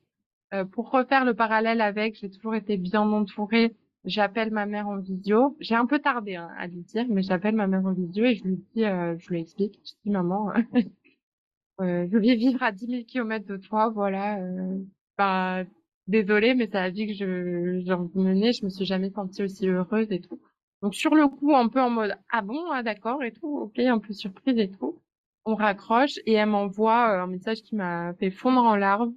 Euh, 0.53 0.63
pour 0.63 0.91
refaire 0.91 1.25
le 1.25 1.33
parallèle 1.33 1.81
avec, 1.81 2.15
j'ai 2.15 2.29
toujours 2.29 2.55
été 2.55 2.77
bien 2.77 3.01
entourée. 3.01 3.75
J'appelle 4.05 4.51
ma 4.51 4.65
mère 4.65 4.87
en 4.87 4.97
visio. 4.97 5.57
J'ai 5.59 5.75
un 5.75 5.85
peu 5.85 5.99
tardé 5.99 6.35
hein, 6.35 6.49
à 6.57 6.67
lui 6.67 6.81
dire, 6.83 7.05
mais 7.09 7.21
j'appelle 7.21 7.55
ma 7.55 7.67
mère 7.67 7.85
en 7.85 7.93
visio 7.93 8.23
et 8.25 8.35
je 8.35 8.43
lui 8.45 8.63
dis, 8.73 8.85
euh, 8.85 9.17
je 9.19 9.29
lui 9.29 9.41
explique. 9.41 9.79
Je 9.83 9.91
dis 10.05 10.09
maman, 10.11 10.51
euh, 10.51 10.63
je 12.11 12.17
vais 12.17 12.35
vivre 12.35 12.63
à 12.63 12.71
10 12.71 12.87
000 12.87 13.03
kilomètres 13.03 13.47
de 13.47 13.57
toi, 13.57 13.89
voilà. 13.89 14.39
Euh, 14.39 14.79
bah, 15.17 15.65
désolée, 16.07 16.55
mais 16.55 16.67
c'est 16.67 16.75
la 16.75 16.89
vie 16.91 17.07
que 17.07 17.13
je 17.13 17.81
j'ai 17.85 18.19
mener. 18.19 18.53
Je 18.53 18.63
me 18.63 18.69
suis 18.69 18.85
jamais 18.85 19.09
sentie 19.09 19.43
aussi 19.43 19.67
heureuse 19.67 20.07
et 20.11 20.21
tout. 20.21 20.39
Donc 20.81 20.95
sur 20.95 21.15
le 21.15 21.27
coup, 21.27 21.55
un 21.55 21.67
peu 21.67 21.81
en 21.81 21.89
mode 21.89 22.15
ah 22.31 22.41
bon, 22.41 22.71
ah 22.71 22.83
d'accord 22.83 23.23
et 23.23 23.33
tout, 23.33 23.47
ok, 23.47 23.79
un 23.79 23.99
peu 23.99 24.13
surprise 24.13 24.57
et 24.59 24.69
tout 24.71 25.01
on 25.47 25.55
raccroche 25.55 26.19
et 26.25 26.33
elle 26.33 26.49
m'envoie 26.49 27.09
euh, 27.13 27.23
un 27.23 27.27
message 27.27 27.61
qui 27.63 27.75
m'a 27.75 28.13
fait 28.15 28.31
fondre 28.31 28.61
en 28.61 28.75
larmes. 28.75 29.15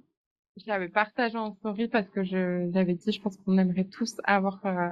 Je 0.57 0.63
l'avais 0.67 0.87
partagé 0.87 1.37
en 1.37 1.53
story 1.55 1.87
parce 1.89 2.07
que 2.09 2.23
je 2.23 2.69
j'avais 2.73 2.93
dit, 2.93 3.11
je 3.11 3.21
pense 3.21 3.37
qu'on 3.37 3.57
aimerait 3.57 3.85
tous 3.85 4.15
avoir 4.23 4.65
euh, 4.65 4.89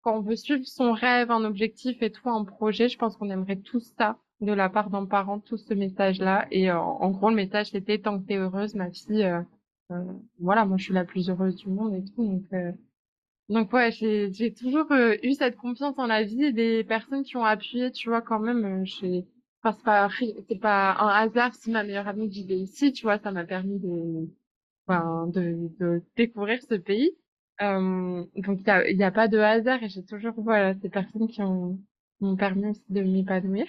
quand 0.00 0.16
on 0.16 0.22
veut 0.22 0.36
suivre 0.36 0.64
son 0.64 0.92
rêve, 0.92 1.30
un 1.30 1.44
objectif 1.44 2.02
et 2.02 2.10
tout, 2.10 2.28
un 2.28 2.44
projet, 2.44 2.88
je 2.88 2.98
pense 2.98 3.16
qu'on 3.16 3.30
aimerait 3.30 3.60
tous 3.60 3.92
ça 3.98 4.18
de 4.40 4.52
la 4.52 4.68
part 4.68 4.90
d'un 4.90 5.04
parent, 5.06 5.38
tout 5.38 5.58
ce 5.58 5.74
message-là. 5.74 6.46
Et 6.50 6.70
euh, 6.70 6.78
en 6.80 7.10
gros, 7.10 7.28
le 7.28 7.36
message 7.36 7.70
c'était 7.70 7.98
tant 7.98 8.18
que 8.18 8.26
t'es 8.26 8.36
heureuse, 8.36 8.74
ma 8.74 8.90
fille, 8.90 9.30
voilà, 10.40 10.64
moi 10.64 10.78
je 10.78 10.84
suis 10.84 10.94
la 10.94 11.04
plus 11.04 11.28
heureuse 11.28 11.56
du 11.56 11.68
monde 11.68 11.94
et 11.94 12.04
tout. 12.04 12.24
Donc, 12.24 12.74
donc 13.50 13.72
ouais, 13.74 13.90
j'ai 13.92 14.54
toujours 14.54 14.86
eu 14.90 15.34
cette 15.34 15.56
confiance 15.56 15.98
en 15.98 16.06
la 16.06 16.22
vie 16.22 16.44
et 16.44 16.52
des 16.52 16.82
personnes 16.82 17.24
qui 17.24 17.36
ont 17.36 17.44
appuyé, 17.44 17.92
tu 17.92 18.08
vois, 18.08 18.22
quand 18.22 18.40
même. 18.40 18.86
j'ai 18.86 19.26
Enfin, 19.64 19.76
c'est 19.78 19.84
pas, 19.84 20.08
c'est 20.48 20.60
pas 20.60 20.96
un 20.98 21.08
hasard 21.08 21.54
si 21.54 21.70
ma 21.70 21.84
meilleure 21.84 22.08
amie 22.08 22.28
vivait 22.28 22.58
ici, 22.58 22.92
tu 22.92 23.04
vois, 23.04 23.18
ça 23.18 23.30
m'a 23.30 23.44
permis 23.44 23.78
de, 23.78 24.28
enfin, 24.86 25.26
de, 25.28 25.70
de 25.78 26.02
découvrir 26.16 26.60
ce 26.62 26.74
pays. 26.74 27.12
Euh, 27.60 28.24
donc 28.36 28.60
il 28.60 28.66
y 28.66 28.70
a, 28.70 28.90
y 28.90 29.04
a 29.04 29.12
pas 29.12 29.28
de 29.28 29.38
hasard 29.38 29.82
et 29.82 29.88
j'ai 29.88 30.04
toujours, 30.04 30.34
voilà, 30.36 30.74
ces 30.74 30.88
personnes 30.88 31.28
qui 31.28 31.42
ont, 31.42 31.78
m'ont 32.20 32.36
permis 32.36 32.68
aussi 32.70 32.84
de 32.88 33.02
m'épanouir. 33.02 33.66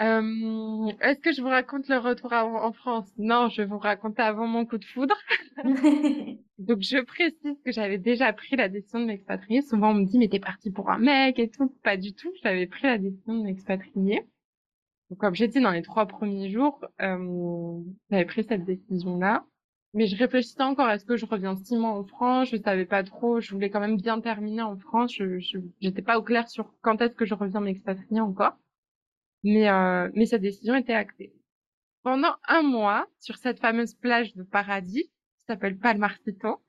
Euh, 0.00 0.90
est-ce 1.00 1.20
que 1.20 1.32
je 1.32 1.42
vous 1.42 1.48
raconte 1.48 1.88
le 1.88 1.98
retour 1.98 2.32
en, 2.32 2.72
France? 2.72 3.12
Non, 3.18 3.48
je 3.50 3.62
vais 3.62 3.68
vous 3.68 3.78
raconter 3.78 4.22
avant 4.22 4.46
mon 4.46 4.64
coup 4.64 4.78
de 4.78 4.84
foudre. 4.84 5.14
Donc 6.58 6.80
je 6.80 7.02
précise 7.04 7.56
que 7.64 7.72
j'avais 7.72 7.98
déjà 7.98 8.32
pris 8.32 8.56
la 8.56 8.68
décision 8.68 9.00
de 9.00 9.04
m'expatrier. 9.04 9.62
Souvent 9.62 9.90
on 9.90 9.94
me 9.94 10.04
dit 10.04 10.18
mais 10.18 10.28
t'es 10.28 10.40
parti 10.40 10.70
pour 10.70 10.90
un 10.90 10.98
mec 10.98 11.38
et 11.38 11.50
tout. 11.50 11.68
Pas 11.84 11.96
du 11.96 12.14
tout. 12.14 12.32
J'avais 12.42 12.66
pris 12.66 12.84
la 12.84 12.98
décision 12.98 13.34
de 13.38 13.44
m'expatrier. 13.44 14.22
Donc, 15.12 15.18
comme 15.18 15.34
j'ai 15.34 15.46
dit 15.46 15.60
dans 15.60 15.72
les 15.72 15.82
trois 15.82 16.06
premiers 16.06 16.48
jours, 16.48 16.82
euh, 17.02 17.78
j'avais 18.10 18.24
pris 18.24 18.44
cette 18.44 18.64
décision-là. 18.64 19.44
Mais 19.92 20.06
je 20.06 20.16
réfléchissais 20.16 20.62
encore, 20.62 20.88
est-ce 20.88 21.04
que 21.04 21.18
je 21.18 21.26
reviens 21.26 21.54
six 21.54 21.76
mois 21.76 21.90
en 21.90 22.02
France 22.02 22.48
Je 22.50 22.56
savais 22.56 22.86
pas 22.86 23.04
trop. 23.04 23.38
Je 23.38 23.52
voulais 23.52 23.68
quand 23.68 23.80
même 23.80 23.98
bien 23.98 24.22
terminer 24.22 24.62
en 24.62 24.78
France. 24.78 25.12
Je, 25.14 25.38
j'étais 25.82 26.00
pas 26.00 26.18
au 26.18 26.22
clair 26.22 26.48
sur 26.48 26.72
quand 26.80 27.02
est-ce 27.02 27.14
que 27.14 27.26
je 27.26 27.34
reviens 27.34 27.60
m'expatrier 27.60 28.22
encore. 28.22 28.56
Mais, 29.44 29.68
euh, 29.68 30.08
mais 30.14 30.24
cette 30.24 30.40
décision 30.40 30.76
était 30.76 30.94
actée. 30.94 31.34
Pendant 32.02 32.34
un 32.48 32.62
mois, 32.62 33.06
sur 33.18 33.36
cette 33.36 33.60
fameuse 33.60 33.92
plage 33.92 34.34
de 34.34 34.44
paradis, 34.44 35.10
qui 35.36 35.44
s'appelle 35.46 35.76
Palmarcito, 35.76 36.62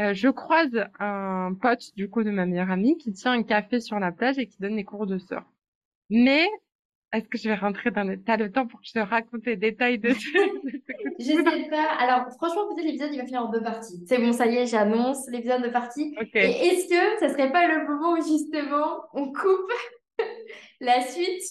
euh, 0.00 0.14
je 0.14 0.30
croise 0.30 0.86
un 0.98 1.52
pote, 1.60 1.94
du 1.94 2.08
coup, 2.08 2.24
de 2.24 2.30
ma 2.30 2.46
meilleure 2.46 2.70
amie, 2.70 2.96
qui 2.96 3.12
tient 3.12 3.32
un 3.32 3.42
café 3.42 3.80
sur 3.80 3.98
la 3.98 4.12
plage 4.12 4.38
et 4.38 4.46
qui 4.46 4.56
donne 4.60 4.76
des 4.76 4.84
cours 4.84 5.06
de 5.06 5.18
surf. 5.18 5.44
Mais 6.08 6.48
est-ce 7.12 7.28
que 7.28 7.38
je 7.38 7.48
vais 7.48 7.54
rentrer 7.54 7.90
dans 7.90 8.04
le... 8.04 8.22
T'as 8.22 8.36
le 8.36 8.50
temps 8.50 8.66
pour 8.66 8.80
que 8.80 8.86
je 8.86 8.92
te 8.92 8.98
raconte 8.98 9.44
les 9.44 9.56
détails 9.56 9.98
de 9.98 10.10
Je 11.18 11.24
sais 11.24 11.68
pas. 11.68 11.92
Alors, 11.98 12.26
franchement, 12.36 12.66
peut-être 12.68 12.86
l'épisode, 12.86 13.10
il 13.12 13.18
va 13.18 13.26
finir 13.26 13.42
en 13.42 13.50
deux 13.50 13.62
parties. 13.62 14.02
C'est 14.06 14.18
bon, 14.18 14.32
ça 14.32 14.46
y 14.46 14.56
est, 14.56 14.66
j'annonce 14.66 15.28
l'épisode 15.28 15.62
de 15.62 15.68
partie. 15.68 16.16
Et 16.34 16.68
est-ce 16.68 16.88
que 16.88 17.20
ça 17.20 17.28
serait 17.28 17.52
pas 17.52 17.68
le 17.68 17.86
moment 17.86 18.14
où, 18.14 18.16
justement, 18.16 19.02
on 19.12 19.26
coupe 19.32 19.72
la 20.80 21.02
suite 21.02 21.42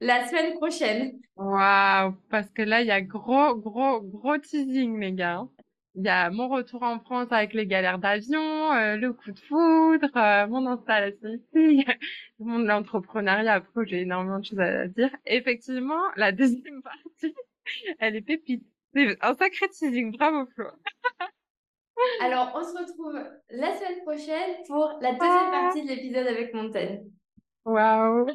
la 0.00 0.26
semaine 0.26 0.54
prochaine? 0.54 1.12
Waouh, 1.36 2.14
parce 2.30 2.50
que 2.50 2.62
là, 2.62 2.80
il 2.80 2.88
y 2.88 2.90
a 2.90 3.00
gros, 3.00 3.54
gros, 3.56 4.00
gros 4.00 4.38
teasing, 4.38 4.98
les 4.98 5.12
gars. 5.12 5.46
Il 5.94 6.04
y 6.04 6.08
a 6.08 6.30
mon 6.30 6.48
retour 6.48 6.82
en 6.82 7.00
France 7.00 7.28
avec 7.30 7.52
les 7.52 7.66
galères 7.66 7.98
d'avion, 7.98 8.72
euh, 8.72 8.96
le 8.96 9.12
coup 9.12 9.30
de 9.30 9.38
foudre, 9.38 10.08
euh, 10.16 10.46
mon 10.46 10.66
installation 10.66 11.28
ici, 11.28 11.84
de 12.38 12.66
l'entrepreneuriat. 12.66 13.54
Après, 13.54 13.86
j'ai 13.86 14.00
énormément 14.00 14.38
de 14.38 14.44
choses 14.44 14.60
à 14.60 14.86
dire. 14.88 15.10
Effectivement, 15.26 16.00
la 16.16 16.32
deuxième 16.32 16.82
partie, 16.82 17.34
elle 17.98 18.16
est 18.16 18.22
pépite. 18.22 18.64
C'est 18.94 19.18
un 19.22 19.34
sacré 19.34 19.68
teasing. 19.68 20.16
Bravo, 20.16 20.46
Flo. 20.54 20.66
Alors, 22.22 22.52
on 22.54 22.62
se 22.62 22.76
retrouve 22.76 23.20
la 23.50 23.76
semaine 23.76 24.00
prochaine 24.02 24.64
pour 24.66 24.98
la 25.02 25.12
deuxième 25.12 25.50
ah. 25.52 25.60
partie 25.62 25.82
de 25.82 25.88
l'épisode 25.88 26.26
avec 26.26 26.54
Montaigne. 26.54 27.04
Waouh 27.66 28.26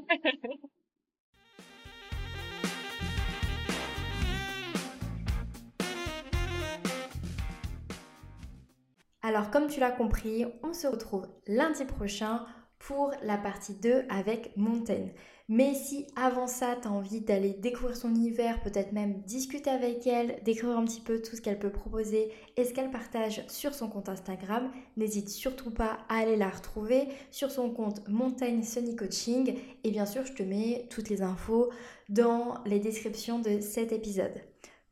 Alors 9.28 9.52
comme 9.52 9.68
tu 9.68 9.82
l'as 9.82 9.92
compris, 9.92 10.46
on 10.64 10.72
se 10.72 10.88
retrouve 10.88 11.28
lundi 11.48 11.84
prochain 11.84 12.46
pour 12.80 13.12
la 13.24 13.38
partie 13.38 13.74
2 13.74 14.06
avec 14.08 14.56
Montaigne. 14.56 15.12
Mais 15.50 15.74
si 15.74 16.08
avant 16.16 16.48
ça, 16.48 16.78
tu 16.82 16.88
as 16.88 16.92
envie 16.92 17.20
d'aller 17.20 17.50
découvrir 17.50 17.98
son 17.98 18.12
univers, 18.12 18.62
peut-être 18.62 18.94
même 18.94 19.20
discuter 19.24 19.70
avec 19.70 20.08
elle, 20.08 20.42
découvrir 20.46 20.78
un 20.78 20.86
petit 20.86 21.02
peu 21.02 21.22
tout 21.22 21.36
ce 21.36 21.42
qu'elle 21.42 21.60
peut 21.60 21.74
proposer 21.74 22.32
et 22.56 22.64
ce 22.64 22.74
qu'elle 22.74 22.90
partage 22.90 23.46
sur 23.50 23.74
son 23.74 23.90
compte 23.90 24.08
Instagram, 24.08 24.72
n'hésite 24.96 25.28
surtout 25.28 25.72
pas 25.72 25.98
à 26.08 26.20
aller 26.20 26.38
la 26.38 26.48
retrouver 26.48 27.10
sur 27.30 27.52
son 27.52 27.70
compte 27.70 28.08
Montaigne 28.08 28.64
Sunny 28.64 28.96
Coaching. 28.96 29.56
Et 29.84 29.92
bien 29.92 30.06
sûr, 30.06 30.26
je 30.26 30.32
te 30.32 30.44
mets 30.44 30.88
toutes 30.90 31.10
les 31.10 31.22
infos 31.22 31.70
dans 32.08 32.64
les 32.66 32.80
descriptions 32.80 33.40
de 33.40 33.60
cet 33.60 33.92
épisode. 33.92 34.42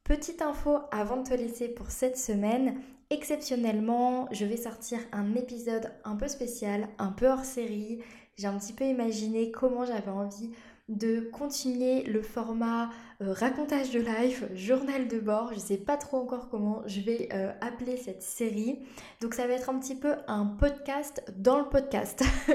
Petite 0.04 0.42
info 0.42 0.80
avant 0.92 1.24
de 1.24 1.30
te 1.30 1.34
laisser 1.34 1.68
pour 1.68 1.90
cette 1.90 2.18
semaine, 2.18 2.80
Exceptionnellement, 3.16 4.28
je 4.34 4.44
vais 4.44 4.58
sortir 4.58 5.00
un 5.14 5.36
épisode 5.36 5.90
un 6.04 6.18
peu 6.18 6.28
spécial, 6.28 6.90
un 6.98 7.14
peu 7.14 7.30
hors 7.30 7.46
série. 7.46 8.02
J'ai 8.38 8.48
un 8.48 8.60
petit 8.60 8.74
peu 8.74 8.84
imaginé 8.84 9.52
comment 9.52 9.86
j'avais 9.86 10.12
envie 10.12 10.52
de 10.90 11.22
continuer 11.32 12.04
le 12.04 12.22
format 12.22 12.90
euh, 13.22 13.32
racontage 13.32 13.92
de 13.92 14.02
life, 14.02 14.44
journal 14.54 15.08
de 15.08 15.18
bord. 15.18 15.52
Je 15.52 15.56
ne 15.56 15.62
sais 15.62 15.78
pas 15.78 15.96
trop 15.96 16.18
encore 16.18 16.50
comment 16.50 16.82
je 16.88 17.00
vais 17.00 17.30
euh, 17.32 17.54
appeler 17.62 17.96
cette 17.96 18.22
série. 18.22 18.80
Donc 19.22 19.34
ça 19.34 19.48
va 19.48 19.54
être 19.54 19.70
un 19.70 19.80
petit 19.80 19.96
peu 19.96 20.16
un 20.28 20.46
podcast 20.46 21.24
dans 21.38 21.58
le 21.58 21.70
podcast. 21.70 22.22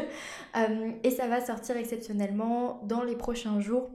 Euh, 0.56 0.90
et 1.04 1.12
ça 1.12 1.28
va 1.28 1.40
sortir 1.40 1.76
exceptionnellement 1.76 2.80
dans 2.82 3.04
les 3.04 3.14
prochains 3.14 3.60
jours 3.60 3.88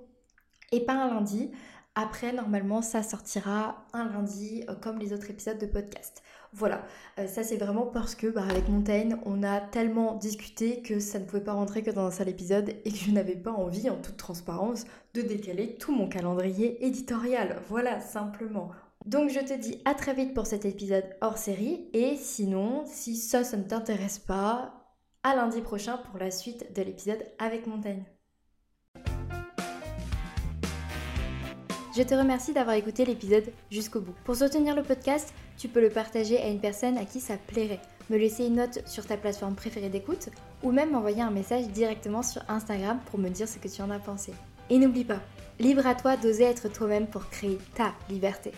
et 0.72 0.86
pas 0.86 0.94
un 0.94 1.10
lundi. 1.10 1.52
Après, 1.96 2.32
normalement, 2.32 2.82
ça 2.82 3.04
sortira 3.04 3.86
un 3.92 4.06
lundi 4.06 4.66
comme 4.82 4.98
les 4.98 5.12
autres 5.12 5.30
épisodes 5.30 5.58
de 5.58 5.66
podcast. 5.66 6.24
Voilà, 6.58 6.86
euh, 7.20 7.28
ça 7.28 7.44
c'est 7.44 7.58
vraiment 7.58 7.86
parce 7.86 8.16
que 8.16 8.28
bah, 8.28 8.46
avec 8.50 8.70
Montaigne, 8.70 9.18
on 9.26 9.44
a 9.44 9.60
tellement 9.60 10.16
discuté 10.16 10.82
que 10.82 11.02
ça 11.02 11.20
ne 11.20 11.26
pouvait 11.26 11.44
pas 11.44 11.52
rentrer 11.52 11.84
que 11.84 11.92
dans 11.92 12.06
un 12.06 12.12
seul 12.12 12.30
épisode 12.30 12.70
et 12.86 12.92
que 12.92 12.98
je 12.98 13.12
n'avais 13.12 13.36
pas 13.36 13.52
envie, 13.52 13.90
en 13.90 13.98
toute 13.98 14.16
transparence, 14.16 14.86
de 15.14 15.22
décaler 15.22 15.76
tout 15.76 15.94
mon 15.94 16.08
calendrier 16.08 16.86
éditorial. 16.86 17.58
Voilà, 17.68 18.00
simplement. 18.00 18.72
Donc 19.06 19.30
je 19.32 19.42
te 19.42 19.54
dis 19.60 19.82
à 19.84 19.96
très 19.96 20.14
vite 20.14 20.34
pour 20.34 20.48
cet 20.48 20.64
épisode 20.64 21.04
hors 21.20 21.38
série 21.38 21.90
et 21.92 22.16
sinon, 22.16 22.86
si 22.86 23.18
ça, 23.18 23.44
ça 23.44 23.58
ne 23.58 23.64
t'intéresse 23.64 24.20
pas, 24.20 24.96
à 25.24 25.36
lundi 25.36 25.60
prochain 25.60 25.98
pour 25.98 26.18
la 26.20 26.32
suite 26.32 26.74
de 26.74 26.82
l'épisode 26.84 27.26
avec 27.38 27.68
Montaigne. 27.68 28.06
Je 31.96 32.04
te 32.04 32.14
remercie 32.14 32.52
d'avoir 32.52 32.76
écouté 32.76 33.06
l'épisode 33.06 33.54
jusqu'au 33.72 34.02
bout. 34.02 34.16
Pour 34.26 34.36
soutenir 34.36 34.76
le 34.76 34.84
podcast, 34.84 35.34
tu 35.58 35.70
peux 35.70 35.80
le 35.80 35.90
partager 35.90 36.38
à 36.42 36.50
une 36.50 36.60
personne 36.60 36.98
à 36.98 37.06
qui 37.06 37.22
ça 37.22 37.38
plairait, 37.38 37.80
me 38.10 38.18
laisser 38.18 38.46
une 38.46 38.56
note 38.56 38.86
sur 38.86 39.06
ta 39.06 39.16
plateforme 39.16 39.56
préférée 39.56 39.88
d'écoute 39.88 40.28
ou 40.62 40.74
même 40.74 40.92
m'envoyer 40.92 41.22
un 41.22 41.32
message 41.32 41.70
directement 41.70 42.22
sur 42.22 42.42
Instagram 42.50 43.00
pour 43.10 43.18
me 43.18 43.30
dire 43.30 43.48
ce 43.48 43.60
que 43.60 43.70
tu 43.70 43.82
en 43.82 43.92
as 43.92 44.00
pensé. 44.00 44.34
Et 44.70 44.78
n'oublie 44.78 45.06
pas, 45.06 45.22
libre 45.58 45.88
à 45.88 45.96
toi 45.96 46.18
d'oser 46.18 46.44
être 46.44 46.68
toi-même 46.68 47.08
pour 47.08 47.30
créer 47.30 47.60
ta 47.76 47.94
liberté. 48.10 48.52